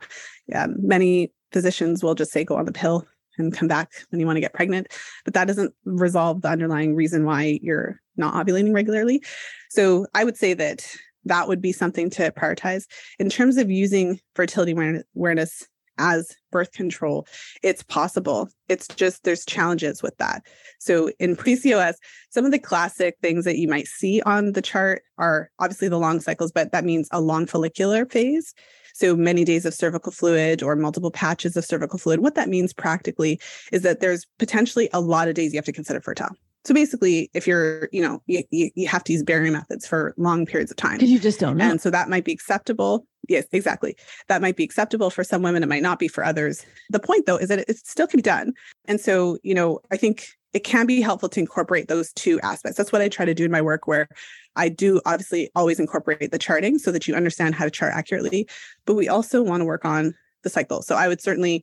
um, 0.54 0.76
many 0.78 1.32
physicians 1.52 2.02
will 2.02 2.14
just 2.14 2.32
say 2.32 2.44
go 2.44 2.56
on 2.56 2.64
the 2.64 2.72
pill 2.72 3.06
and 3.36 3.52
come 3.52 3.68
back 3.68 3.92
when 4.10 4.20
you 4.20 4.26
want 4.26 4.36
to 4.36 4.40
get 4.40 4.54
pregnant, 4.54 4.88
but 5.24 5.34
that 5.34 5.46
doesn't 5.46 5.72
resolve 5.84 6.42
the 6.42 6.48
underlying 6.48 6.94
reason 6.94 7.24
why 7.24 7.58
you're 7.62 8.00
not 8.16 8.34
ovulating 8.34 8.74
regularly. 8.74 9.22
So 9.70 10.06
I 10.14 10.24
would 10.24 10.36
say 10.36 10.54
that 10.54 10.84
that 11.24 11.46
would 11.46 11.60
be 11.60 11.72
something 11.72 12.10
to 12.10 12.32
prioritize 12.32 12.84
in 13.18 13.28
terms 13.28 13.56
of 13.56 13.70
using 13.70 14.18
fertility 14.34 14.72
awareness 15.14 15.66
as 15.98 16.34
birth 16.50 16.72
control. 16.72 17.26
It's 17.62 17.82
possible. 17.82 18.48
It's 18.68 18.88
just 18.88 19.24
there's 19.24 19.44
challenges 19.44 20.02
with 20.02 20.16
that. 20.18 20.42
So 20.78 21.10
in 21.18 21.36
PCOS, 21.36 21.94
some 22.30 22.44
of 22.44 22.52
the 22.52 22.58
classic 22.58 23.16
things 23.22 23.44
that 23.44 23.58
you 23.58 23.68
might 23.68 23.86
see 23.86 24.22
on 24.22 24.52
the 24.52 24.62
chart 24.62 25.02
are 25.18 25.50
obviously 25.58 25.88
the 25.88 25.98
long 25.98 26.20
cycles, 26.20 26.52
but 26.52 26.72
that 26.72 26.84
means 26.84 27.08
a 27.12 27.20
long 27.20 27.46
follicular 27.46 28.06
phase. 28.06 28.54
So 28.94 29.14
many 29.14 29.44
days 29.44 29.64
of 29.64 29.74
cervical 29.74 30.10
fluid 30.10 30.62
or 30.62 30.74
multiple 30.74 31.12
patches 31.12 31.56
of 31.56 31.64
cervical 31.64 31.98
fluid. 31.98 32.20
What 32.20 32.34
that 32.34 32.48
means 32.48 32.72
practically 32.72 33.40
is 33.72 33.82
that 33.82 34.00
there's 34.00 34.26
potentially 34.38 34.88
a 34.92 35.00
lot 35.00 35.28
of 35.28 35.34
days 35.34 35.52
you 35.52 35.58
have 35.58 35.64
to 35.66 35.72
consider 35.72 36.00
fertile. 36.00 36.34
So 36.64 36.74
basically, 36.74 37.30
if 37.32 37.46
you're, 37.46 37.88
you 37.92 38.02
know, 38.02 38.20
you, 38.26 38.42
you, 38.50 38.86
have 38.88 39.04
to 39.04 39.12
use 39.14 39.22
barrier 39.22 39.50
methods 39.50 39.86
for 39.86 40.14
long 40.18 40.44
periods 40.44 40.70
of 40.70 40.76
time. 40.76 40.96
Because 40.96 41.10
you 41.10 41.18
just 41.18 41.40
don't 41.40 41.56
know. 41.56 41.70
And 41.70 41.80
so 41.80 41.88
that 41.90 42.10
might 42.10 42.24
be 42.24 42.32
acceptable. 42.32 43.06
Yes, 43.28 43.44
exactly. 43.52 43.94
That 44.28 44.40
might 44.40 44.56
be 44.56 44.64
acceptable 44.64 45.10
for 45.10 45.22
some 45.22 45.42
women. 45.42 45.62
It 45.62 45.68
might 45.68 45.82
not 45.82 45.98
be 45.98 46.08
for 46.08 46.24
others. 46.24 46.64
The 46.90 46.98
point, 46.98 47.26
though, 47.26 47.36
is 47.36 47.48
that 47.50 47.60
it 47.68 47.86
still 47.86 48.06
can 48.06 48.18
be 48.18 48.22
done. 48.22 48.54
And 48.86 49.00
so, 49.00 49.38
you 49.42 49.54
know, 49.54 49.80
I 49.90 49.98
think 49.98 50.28
it 50.54 50.64
can 50.64 50.86
be 50.86 51.02
helpful 51.02 51.28
to 51.28 51.40
incorporate 51.40 51.88
those 51.88 52.12
two 52.14 52.40
aspects. 52.40 52.78
That's 52.78 52.90
what 52.90 53.02
I 53.02 53.08
try 53.08 53.26
to 53.26 53.34
do 53.34 53.44
in 53.44 53.50
my 53.50 53.60
work, 53.60 53.86
where 53.86 54.08
I 54.56 54.70
do 54.70 55.00
obviously 55.04 55.50
always 55.54 55.78
incorporate 55.78 56.32
the 56.32 56.38
charting 56.38 56.78
so 56.78 56.90
that 56.90 57.06
you 57.06 57.14
understand 57.14 57.54
how 57.54 57.64
to 57.64 57.70
chart 57.70 57.92
accurately. 57.94 58.48
But 58.86 58.94
we 58.94 59.08
also 59.08 59.42
want 59.42 59.60
to 59.60 59.66
work 59.66 59.84
on 59.84 60.14
the 60.42 60.50
cycle. 60.50 60.80
So 60.80 60.96
I 60.96 61.06
would 61.06 61.20
certainly, 61.20 61.62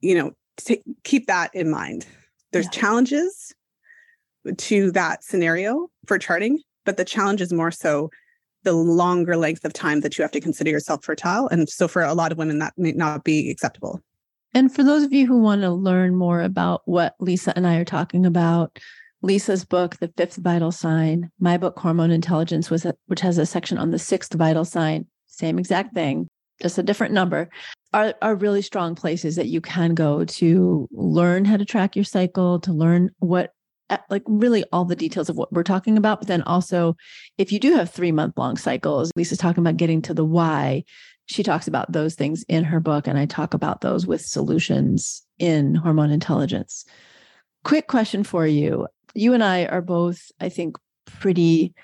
you 0.00 0.16
know, 0.16 0.32
t- 0.56 0.82
keep 1.04 1.28
that 1.28 1.54
in 1.54 1.70
mind. 1.70 2.06
There's 2.52 2.66
yeah. 2.66 2.80
challenges 2.80 3.54
to 4.56 4.90
that 4.92 5.22
scenario 5.22 5.88
for 6.06 6.18
charting, 6.18 6.58
but 6.84 6.96
the 6.96 7.04
challenge 7.04 7.40
is 7.40 7.52
more 7.52 7.70
so 7.70 8.10
the 8.64 8.72
longer 8.72 9.36
length 9.36 9.64
of 9.64 9.72
time 9.72 10.00
that 10.00 10.18
you 10.18 10.22
have 10.22 10.32
to 10.32 10.40
consider 10.40 10.70
yourself 10.70 11.04
fertile. 11.04 11.48
And 11.48 11.68
so 11.68 11.86
for 11.86 12.02
a 12.02 12.14
lot 12.14 12.32
of 12.32 12.38
women, 12.38 12.58
that 12.58 12.74
may 12.76 12.92
not 12.92 13.24
be 13.24 13.50
acceptable. 13.50 14.02
And 14.54 14.72
for 14.72 14.84
those 14.84 15.02
of 15.02 15.12
you 15.12 15.26
who 15.26 15.38
want 15.38 15.62
to 15.62 15.70
learn 15.70 16.14
more 16.14 16.40
about 16.40 16.82
what 16.84 17.14
Lisa 17.18 17.52
and 17.56 17.66
I 17.66 17.76
are 17.76 17.84
talking 17.84 18.24
about, 18.24 18.78
Lisa's 19.22 19.64
book, 19.64 19.96
The 19.96 20.12
Fifth 20.16 20.36
Vital 20.36 20.70
Sign, 20.70 21.30
my 21.40 21.56
book, 21.56 21.78
Hormone 21.78 22.10
Intelligence, 22.10 22.70
was 22.70 22.86
which 23.06 23.20
has 23.20 23.38
a 23.38 23.46
section 23.46 23.78
on 23.78 23.90
the 23.90 23.98
sixth 23.98 24.34
vital 24.34 24.64
sign, 24.64 25.06
same 25.26 25.58
exact 25.58 25.94
thing, 25.94 26.28
just 26.60 26.78
a 26.78 26.82
different 26.82 27.14
number, 27.14 27.48
are, 27.92 28.14
are 28.20 28.34
really 28.34 28.62
strong 28.62 28.94
places 28.94 29.36
that 29.36 29.48
you 29.48 29.60
can 29.60 29.94
go 29.94 30.24
to 30.24 30.88
learn 30.92 31.44
how 31.44 31.56
to 31.56 31.64
track 31.64 31.96
your 31.96 32.04
cycle, 32.04 32.60
to 32.60 32.72
learn 32.72 33.10
what 33.18 33.52
like 34.08 34.22
really 34.26 34.64
all 34.72 34.84
the 34.84 34.96
details 34.96 35.28
of 35.28 35.36
what 35.36 35.52
we're 35.52 35.62
talking 35.62 35.96
about. 35.96 36.20
But 36.20 36.28
then 36.28 36.42
also, 36.42 36.96
if 37.38 37.52
you 37.52 37.60
do 37.60 37.74
have 37.74 37.90
three 37.90 38.12
month 38.12 38.36
long 38.36 38.56
cycles, 38.56 39.10
Lisa's 39.16 39.38
talking 39.38 39.62
about 39.62 39.76
getting 39.76 40.02
to 40.02 40.14
the 40.14 40.24
why. 40.24 40.84
She 41.26 41.42
talks 41.42 41.66
about 41.66 41.90
those 41.90 42.14
things 42.14 42.44
in 42.48 42.64
her 42.64 42.80
book, 42.80 43.06
and 43.06 43.18
I 43.18 43.24
talk 43.24 43.54
about 43.54 43.80
those 43.80 44.06
with 44.06 44.20
solutions 44.20 45.22
in 45.38 45.74
hormone 45.74 46.10
intelligence. 46.10 46.84
Quick 47.64 47.86
question 47.86 48.24
for 48.24 48.46
you. 48.46 48.86
You 49.14 49.32
and 49.32 49.42
I 49.42 49.64
are 49.66 49.80
both, 49.80 50.30
I 50.38 50.50
think, 50.50 50.76
pretty 51.06 51.74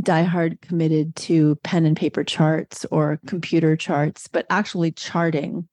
diehard 0.00 0.60
committed 0.60 1.14
to 1.14 1.56
pen 1.56 1.86
and 1.86 1.96
paper 1.96 2.24
charts 2.24 2.84
or 2.90 3.20
computer 3.26 3.76
charts, 3.76 4.26
but 4.26 4.46
actually 4.50 4.90
charting. 4.90 5.68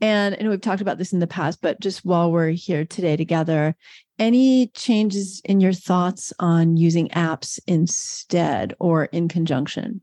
And 0.00 0.36
know 0.40 0.50
we've 0.50 0.60
talked 0.60 0.82
about 0.82 0.98
this 0.98 1.12
in 1.12 1.20
the 1.20 1.26
past, 1.26 1.60
but 1.62 1.80
just 1.80 2.04
while 2.04 2.32
we're 2.32 2.50
here 2.50 2.84
today 2.84 3.16
together, 3.16 3.76
any 4.22 4.68
changes 4.68 5.42
in 5.44 5.60
your 5.60 5.72
thoughts 5.72 6.32
on 6.38 6.76
using 6.76 7.08
apps 7.08 7.58
instead 7.66 8.72
or 8.78 9.06
in 9.06 9.26
conjunction? 9.26 10.00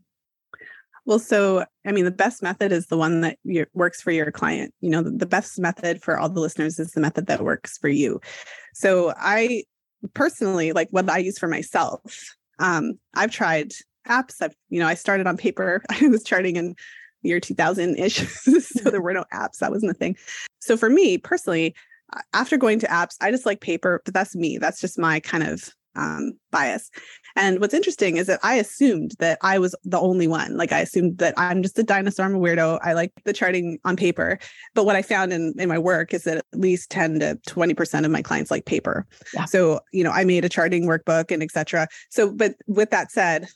Well, 1.06 1.20
so 1.20 1.64
I 1.88 1.94
mean, 1.94 2.04
the 2.04 2.12
best 2.12 2.44
method 2.44 2.74
is 2.74 2.88
the 2.88 2.98
one 2.98 3.22
that 3.22 3.38
works 3.74 4.02
for 4.02 4.12
your 4.12 4.30
client. 4.30 4.74
You 4.82 4.90
know, 4.90 5.02
the, 5.02 5.12
the 5.12 5.26
best 5.26 5.58
method 5.58 6.04
for 6.04 6.20
all 6.20 6.28
the 6.28 6.42
listeners 6.42 6.80
is 6.80 6.92
the 6.92 7.00
method 7.00 7.28
that 7.28 7.46
works 7.46 7.78
for 7.78 7.88
you. 7.88 8.20
So 8.74 9.14
I 9.16 9.64
personally 10.14 10.74
like 10.74 10.90
what 10.92 11.10
I 11.10 11.20
use 11.20 11.40
for 11.40 11.48
myself. 11.48 12.36
Um, 12.60 13.00
I've 13.16 13.32
tried 13.32 13.72
apps. 14.06 14.42
I've, 14.42 14.54
you 14.68 14.82
know, 14.82 14.88
I 14.88 14.96
started 14.96 15.28
on 15.28 15.38
paper. 15.38 15.82
I 15.90 16.08
was 16.10 16.26
charting 16.26 16.58
in 16.58 16.76
year 17.22 17.40
2000 17.40 17.98
ish. 17.98 18.18
so 18.28 18.90
there 18.90 19.02
were 19.02 19.14
no 19.14 19.24
apps. 19.34 19.60
That 19.60 19.72
wasn't 19.72 19.92
a 19.92 19.96
thing. 19.96 20.18
So 20.60 20.76
for 20.76 20.90
me 20.90 21.18
personally, 21.18 21.74
after 22.34 22.58
going 22.58 22.80
to 22.80 22.88
apps, 22.88 23.16
I 23.22 23.32
just 23.32 23.46
like 23.46 23.62
paper, 23.62 24.02
but 24.06 24.14
that's 24.14 24.36
me. 24.36 24.58
That's 24.58 24.82
just 24.82 24.98
my 24.98 25.20
kind 25.20 25.44
of 25.44 25.70
um, 25.96 26.34
bias. 26.52 26.90
And 27.36 27.60
what's 27.60 27.74
interesting 27.74 28.18
is 28.18 28.28
that 28.28 28.40
I 28.44 28.56
assumed 28.56 29.14
that 29.20 29.38
I 29.42 29.60
was 29.60 29.76
the 29.84 30.00
only 30.00 30.28
one. 30.28 30.56
Like 30.56 30.72
I 30.72 30.80
assumed 30.80 31.18
that 31.18 31.34
I'm 31.38 31.62
just 31.62 31.78
a 31.80 31.84
dinosaur, 31.84 32.26
I'm 32.26 32.36
a 32.36 32.40
weirdo. 32.40 32.80
I 32.84 32.94
like 32.94 33.12
the 33.26 33.34
charting 33.34 33.80
on 33.86 33.96
paper. 33.96 34.40
But 34.76 34.86
what 34.86 34.96
I 34.96 35.02
found 35.02 35.34
in, 35.34 35.54
in 35.58 35.70
my 35.70 35.80
work 35.80 36.14
is 36.14 36.24
that 36.24 36.38
at 36.38 36.46
least 36.54 36.90
10 36.92 37.20
to 37.20 37.40
20% 37.48 38.06
of 38.06 38.12
my 38.12 38.22
clients 38.22 38.52
like 38.52 38.66
paper. 38.66 39.06
Yeah. 39.34 39.46
So, 39.46 39.82
you 39.92 40.04
know, 40.04 40.12
I 40.12 40.24
made 40.24 40.46
a 40.46 40.50
charting 40.50 40.86
workbook 40.88 41.32
and 41.32 41.44
etc. 41.44 41.88
So, 42.10 42.32
but 42.32 42.56
with 42.68 42.92
that 42.92 43.12
said, 43.12 43.48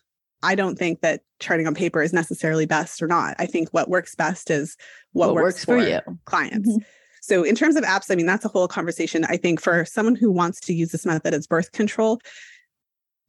I 0.44 0.56
don't 0.56 0.78
think 0.78 1.02
that 1.02 1.22
charting 1.40 1.68
on 1.68 1.74
paper 1.74 2.02
is 2.02 2.12
necessarily 2.12 2.66
best 2.66 3.02
or 3.02 3.08
not. 3.08 3.36
I 3.40 3.46
think 3.46 3.70
what 3.70 3.90
works 3.90 4.14
best 4.14 4.52
is 4.52 4.76
what, 5.14 5.28
what 5.28 5.36
works, 5.36 5.44
works, 5.44 5.66
for, 5.66 5.80
for 5.80 5.88
you. 5.88 6.20
clients. 6.26 6.70
Mm-hmm. 6.70 6.84
So, 7.26 7.44
in 7.44 7.56
terms 7.56 7.78
of 7.78 7.86
apps, 7.86 8.12
I 8.12 8.16
mean, 8.16 8.26
that's 8.26 8.44
a 8.44 8.50
whole 8.50 8.68
conversation. 8.68 9.24
I 9.30 9.38
think 9.38 9.62
for 9.62 9.86
someone 9.86 10.16
who 10.16 10.30
wants 10.30 10.60
to 10.60 10.74
use 10.74 10.92
this 10.92 11.06
method 11.06 11.34
as 11.34 11.48
birth 11.48 11.72
control, 11.72 12.20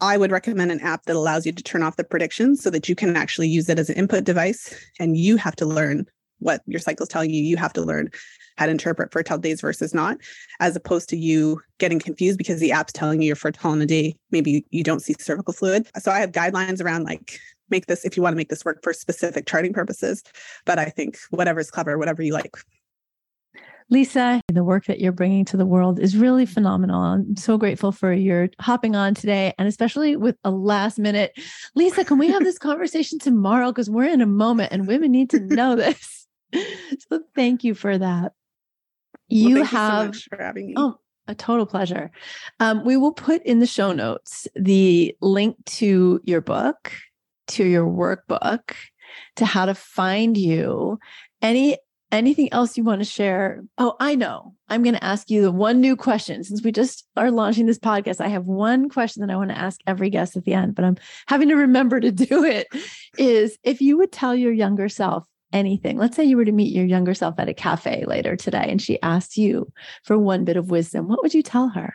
I 0.01 0.17
would 0.17 0.33
recommend 0.33 0.73
an 0.73 0.81
app 0.81 1.05
that 1.05 1.15
allows 1.15 1.47
you 1.47 1.53
to 1.53 1.63
turn 1.63 1.85
off 1.85 1.95
the 1.95 2.03
predictions 2.03 2.61
so 2.61 2.71
that 2.71 2.89
you 2.89 2.97
can 2.97 3.17
actually 3.17 3.47
use 3.47 3.69
it 3.69 3.79
as 3.79 3.89
an 3.89 3.95
input 3.95 4.25
device 4.25 4.75
and 4.99 5.17
you 5.17 5.37
have 5.37 5.55
to 5.57 5.65
learn 5.65 6.07
what 6.41 6.61
your 6.67 6.81
cycle 6.81 7.05
is 7.05 7.09
telling 7.09 7.31
you. 7.31 7.41
You 7.41 7.57
have 7.57 7.73
to 7.75 7.83
learn 7.83 8.11
how 8.59 8.67
to 8.67 8.73
interpret 8.73 9.13
fertile 9.13 9.39
days 9.39 9.61
versus 9.61 9.95
not, 9.95 10.19
as 10.59 10.75
opposed 10.75 11.09
to 11.11 11.17
you 11.17 11.61
getting 11.79 12.01
confused 12.01 12.37
because 12.37 12.59
the 12.59 12.73
app's 12.73 12.93
telling 12.93 13.23
you 13.23 13.29
you're 13.29 13.37
fertile 13.37 13.73
in 13.75 13.81
a 13.81 13.87
day. 13.87 14.17
Maybe 14.33 14.67
you 14.71 14.83
don't 14.83 15.03
see 15.03 15.15
cervical 15.21 15.55
fluid. 15.55 15.89
So 16.01 16.11
I 16.11 16.19
have 16.19 16.33
guidelines 16.33 16.83
around 16.83 17.05
like 17.05 17.39
make 17.71 17.87
this 17.87 18.05
if 18.05 18.17
you 18.17 18.25
want 18.25 18.33
to 18.33 18.39
make 18.39 18.49
this 18.49 18.65
work 18.65 18.83
for 18.83 18.93
specific 18.93 19.47
charting 19.47 19.73
purposes. 19.73 20.25
But 20.65 20.81
I 20.81 20.87
think 20.87 21.17
whatever's 21.31 21.71
clever, 21.71 21.97
whatever 21.97 22.25
you 22.25 22.33
like. 22.33 22.57
Lisa, 23.91 24.41
the 24.49 24.65
work 24.65 24.87
that 24.87 25.01
you're 25.01 25.13
bringing 25.13 25.45
to 25.45 25.57
the 25.57 25.67
world 25.67 26.01
is 26.01 26.17
really 26.17 26.47
phenomenal. 26.47 27.01
I'm 27.01 27.37
so 27.37 27.59
grateful 27.59 27.93
for 27.93 28.13
your 28.13 28.49
hopping 28.61 28.97
on 28.97 29.15
today 29.15 29.53
and 29.59 29.69
especially 29.69 30.17
with 30.17 30.37
a 30.43 30.51
last 30.51 30.99
minute. 30.99 31.39
Lisa, 31.75 32.05
can 32.05 32.19
we 32.19 32.29
have 32.29 32.43
this 32.43 32.59
conversation 32.71 33.19
tomorrow? 33.19 33.73
Because 33.73 33.91
we're 33.91 34.09
in 34.09 34.21
a 34.21 34.27
moment 34.27 34.73
and 34.73 34.87
women 34.87 35.13
need 35.13 35.31
to 35.31 35.41
know 35.41 35.77
this. 35.77 36.27
So 37.11 37.21
thank 37.35 37.65
you 37.65 37.75
for 37.75 37.99
that 37.99 38.33
you 39.29 39.57
well, 39.57 39.65
have 39.65 40.07
you 40.07 40.13
so 40.15 40.29
for 40.31 40.43
having 40.43 40.67
me. 40.69 40.75
Oh, 40.77 40.97
a 41.27 41.35
total 41.35 41.67
pleasure. 41.67 42.11
Um, 42.61 42.85
we 42.85 42.97
will 42.97 43.13
put 43.13 43.43
in 43.45 43.61
the 43.61 43.67
show 43.67 43.93
notes 43.93 44.47
the 44.55 45.17
link 45.21 45.57
to 45.67 46.21
your 46.25 46.41
book, 46.41 46.93
to 47.49 47.65
your 47.65 47.87
workbook, 47.87 48.75
to 49.37 49.45
how 49.45 49.67
to 49.67 49.75
find 49.75 50.37
you. 50.37 50.99
Any 51.41 51.79
anything 52.15 52.53
else 52.53 52.77
you 52.77 52.85
want 52.85 53.01
to 53.01 53.05
share? 53.05 53.63
Oh, 53.79 53.97
I 54.01 54.15
know. 54.15 54.55
I'm 54.69 54.83
going 54.83 54.95
to 54.95 55.05
ask 55.05 55.31
you 55.31 55.43
the 55.43 55.53
one 55.53 55.81
new 55.81 55.97
question 55.97 56.43
since 56.45 56.63
we 56.63 56.73
just 56.73 57.07
are 57.17 57.31
launching 57.31 57.67
this 57.67 57.79
podcast. 57.79 58.21
I 58.21 58.29
have 58.29 58.47
one 58.47 58.89
question 58.89 59.21
that 59.21 59.33
I 59.33 59.37
want 59.37 59.51
to 59.51 59.59
ask 59.59 59.81
every 59.87 60.11
guest 60.11 60.37
at 60.37 60.45
the 60.45 60.55
end, 60.55 60.75
but 60.75 60.85
I'm 60.85 60.97
having 61.27 61.49
to 61.49 61.57
remember 61.57 62.01
to 62.01 62.11
do 62.13 62.45
it. 62.45 62.69
Is 63.19 63.59
if 63.63 63.81
you 63.81 63.99
would 63.99 64.13
tell 64.13 64.35
your 64.35 64.53
younger 64.53 64.89
self 64.89 65.27
anything. 65.53 65.97
Let's 65.97 66.17
say 66.17 66.25
you 66.25 66.37
were 66.37 66.45
to 66.45 66.53
meet 66.53 66.75
your 66.75 66.85
younger 66.85 67.15
self 67.15 67.39
at 67.39 67.49
a 67.49 67.55
cafe 67.55 68.05
later 68.07 68.35
today 68.35 68.67
and 68.69 68.83
she 68.83 69.01
asked 69.03 69.37
you 69.37 69.73
for 70.03 70.19
one 70.19 70.45
bit 70.45 70.57
of 70.57 70.71
wisdom. 70.71 71.07
What 71.07 71.23
would 71.23 71.33
you 71.33 71.45
tell 71.45 71.69
her? 71.69 71.95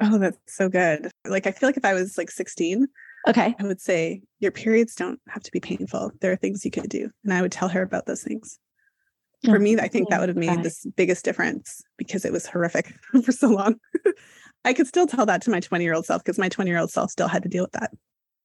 Oh, 0.00 0.18
that's 0.18 0.38
so 0.46 0.68
good. 0.68 1.10
Like, 1.26 1.48
I 1.48 1.50
feel 1.50 1.68
like 1.68 1.76
if 1.76 1.84
I 1.84 1.94
was 1.94 2.16
like 2.16 2.30
16, 2.30 2.86
Okay. 3.26 3.54
I 3.58 3.64
would 3.64 3.80
say 3.80 4.22
your 4.40 4.50
periods 4.50 4.94
don't 4.94 5.18
have 5.28 5.42
to 5.44 5.50
be 5.50 5.60
painful. 5.60 6.12
There 6.20 6.30
are 6.32 6.36
things 6.36 6.64
you 6.64 6.70
could 6.70 6.88
do. 6.88 7.10
And 7.24 7.32
I 7.32 7.40
would 7.40 7.52
tell 7.52 7.68
her 7.68 7.82
about 7.82 8.06
those 8.06 8.22
things. 8.22 8.58
For 9.44 9.56
oh, 9.56 9.60
me, 9.60 9.76
I 9.78 9.88
think 9.88 10.08
that 10.08 10.20
would 10.20 10.28
have 10.28 10.38
made 10.38 10.62
the 10.62 10.74
biggest 10.96 11.24
difference 11.24 11.82
because 11.96 12.24
it 12.24 12.32
was 12.32 12.46
horrific 12.46 12.94
for 13.24 13.32
so 13.32 13.48
long. 13.48 13.76
I 14.64 14.72
could 14.72 14.86
still 14.86 15.06
tell 15.06 15.26
that 15.26 15.42
to 15.42 15.50
my 15.50 15.60
20 15.60 15.84
year 15.84 15.94
old 15.94 16.06
self 16.06 16.22
because 16.24 16.38
my 16.38 16.48
20 16.48 16.70
year 16.70 16.78
old 16.78 16.90
self 16.90 17.10
still 17.10 17.28
had 17.28 17.42
to 17.42 17.48
deal 17.48 17.64
with 17.64 17.72
that. 17.72 17.90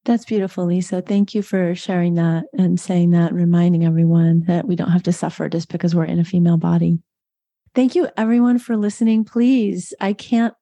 That's 0.04 0.24
beautiful, 0.24 0.64
Lisa. 0.64 1.02
Thank 1.02 1.34
you 1.34 1.42
for 1.42 1.74
sharing 1.74 2.14
that 2.14 2.44
and 2.56 2.80
saying 2.80 3.10
that, 3.10 3.34
reminding 3.34 3.84
everyone 3.84 4.44
that 4.46 4.66
we 4.66 4.74
don't 4.74 4.90
have 4.90 5.02
to 5.04 5.12
suffer 5.12 5.48
just 5.48 5.70
because 5.70 5.94
we're 5.94 6.04
in 6.04 6.18
a 6.18 6.24
female 6.24 6.56
body. 6.56 7.00
Thank 7.74 7.94
you, 7.94 8.08
everyone, 8.16 8.58
for 8.58 8.76
listening. 8.76 9.24
Please, 9.24 9.92
I 10.00 10.14
can't 10.14 10.54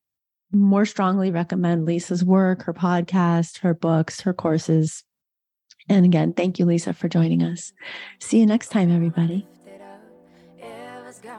more 0.53 0.85
strongly 0.85 1.31
recommend 1.31 1.85
Lisa's 1.85 2.25
work, 2.25 2.65
her 2.65 2.75
podcast, 2.75 3.59
her 3.59 3.75
books, 3.75 4.23
her 4.23 4.35
courses. 4.35 5.05
And 5.89 6.05
again, 6.05 6.33
thank 6.33 6.59
you, 6.59 6.65
Lisa, 6.65 6.93
for 6.93 7.09
joining 7.09 7.43
us. 7.43 7.73
See 8.21 8.41
you 8.41 8.47
next 8.47 8.69
time, 8.69 8.91
everybody. 8.91 9.47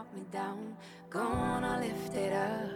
Got 0.09 0.17
me 0.17 0.25
down. 0.31 0.77
Gonna 1.09 1.79
lift 1.79 2.15
it 2.15 2.33
up. 2.33 2.69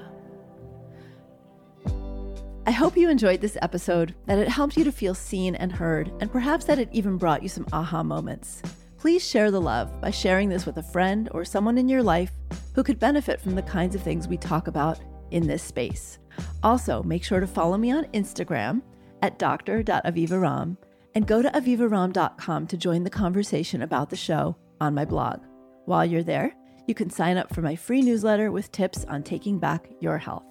I 2.65 2.71
hope 2.71 2.95
you 2.95 3.09
enjoyed 3.09 3.41
this 3.41 3.57
episode, 3.61 4.15
that 4.25 4.38
it 4.38 4.47
helped 4.47 4.77
you 4.77 4.84
to 4.84 4.91
feel 4.91 5.13
seen 5.13 5.55
and 5.55 5.71
heard, 5.71 6.11
and 6.21 6.31
perhaps 6.31 6.65
that 6.65 6.79
it 6.79 6.89
even 6.91 7.17
brought 7.17 7.43
you 7.43 7.49
some 7.49 7.67
aha 7.73 8.03
moments. 8.03 8.61
Please 8.97 9.27
share 9.27 9.51
the 9.51 9.59
love 9.59 9.99
by 9.99 10.11
sharing 10.11 10.47
this 10.47 10.65
with 10.65 10.77
a 10.77 10.84
friend 10.84 11.27
or 11.34 11.43
someone 11.43 11.77
in 11.77 11.89
your 11.89 12.01
life 12.03 12.31
who 12.73 12.84
could 12.84 12.99
benefit 12.99 13.41
from 13.41 13.55
the 13.55 13.61
kinds 13.63 13.95
of 13.95 14.01
things 14.01 14.27
we 14.27 14.38
talk 14.38 14.67
about 14.67 14.99
in 15.31 15.45
this 15.45 15.61
space. 15.61 16.19
Also, 16.63 17.03
make 17.03 17.23
sure 17.23 17.39
to 17.39 17.47
follow 17.47 17.77
me 17.77 17.91
on 17.91 18.05
Instagram 18.13 18.81
at 19.21 19.38
dr.avivaromm 19.39 20.77
and 21.15 21.27
go 21.27 21.41
to 21.41 21.49
avivaromm.com 21.49 22.67
to 22.67 22.77
join 22.77 23.03
the 23.03 23.09
conversation 23.09 23.81
about 23.81 24.09
the 24.09 24.15
show 24.15 24.55
on 24.79 24.93
my 24.93 25.03
blog. 25.03 25.41
While 25.86 26.05
you're 26.05 26.23
there, 26.23 26.55
you 26.88 26.93
can 26.93 27.09
sign 27.09 27.38
up 27.38 27.53
for 27.53 27.61
my 27.61 27.75
free 27.75 28.01
newsletter 28.01 28.51
with 28.51 28.71
tips 28.71 29.05
on 29.05 29.23
taking 29.23 29.59
back 29.59 29.88
your 29.99 30.17
health. 30.17 30.43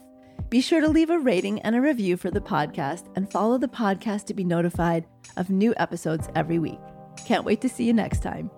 Be 0.48 0.60
sure 0.60 0.80
to 0.80 0.88
leave 0.88 1.10
a 1.10 1.18
rating 1.18 1.60
and 1.60 1.74
a 1.76 1.80
review 1.80 2.16
for 2.16 2.30
the 2.30 2.40
podcast 2.40 3.08
and 3.16 3.30
follow 3.30 3.58
the 3.58 3.68
podcast 3.68 4.26
to 4.26 4.34
be 4.34 4.44
notified 4.44 5.06
of 5.36 5.50
new 5.50 5.74
episodes 5.76 6.28
every 6.34 6.58
week. 6.58 6.80
Can't 7.26 7.44
wait 7.44 7.60
to 7.62 7.68
see 7.68 7.84
you 7.84 7.92
next 7.92 8.22
time. 8.22 8.50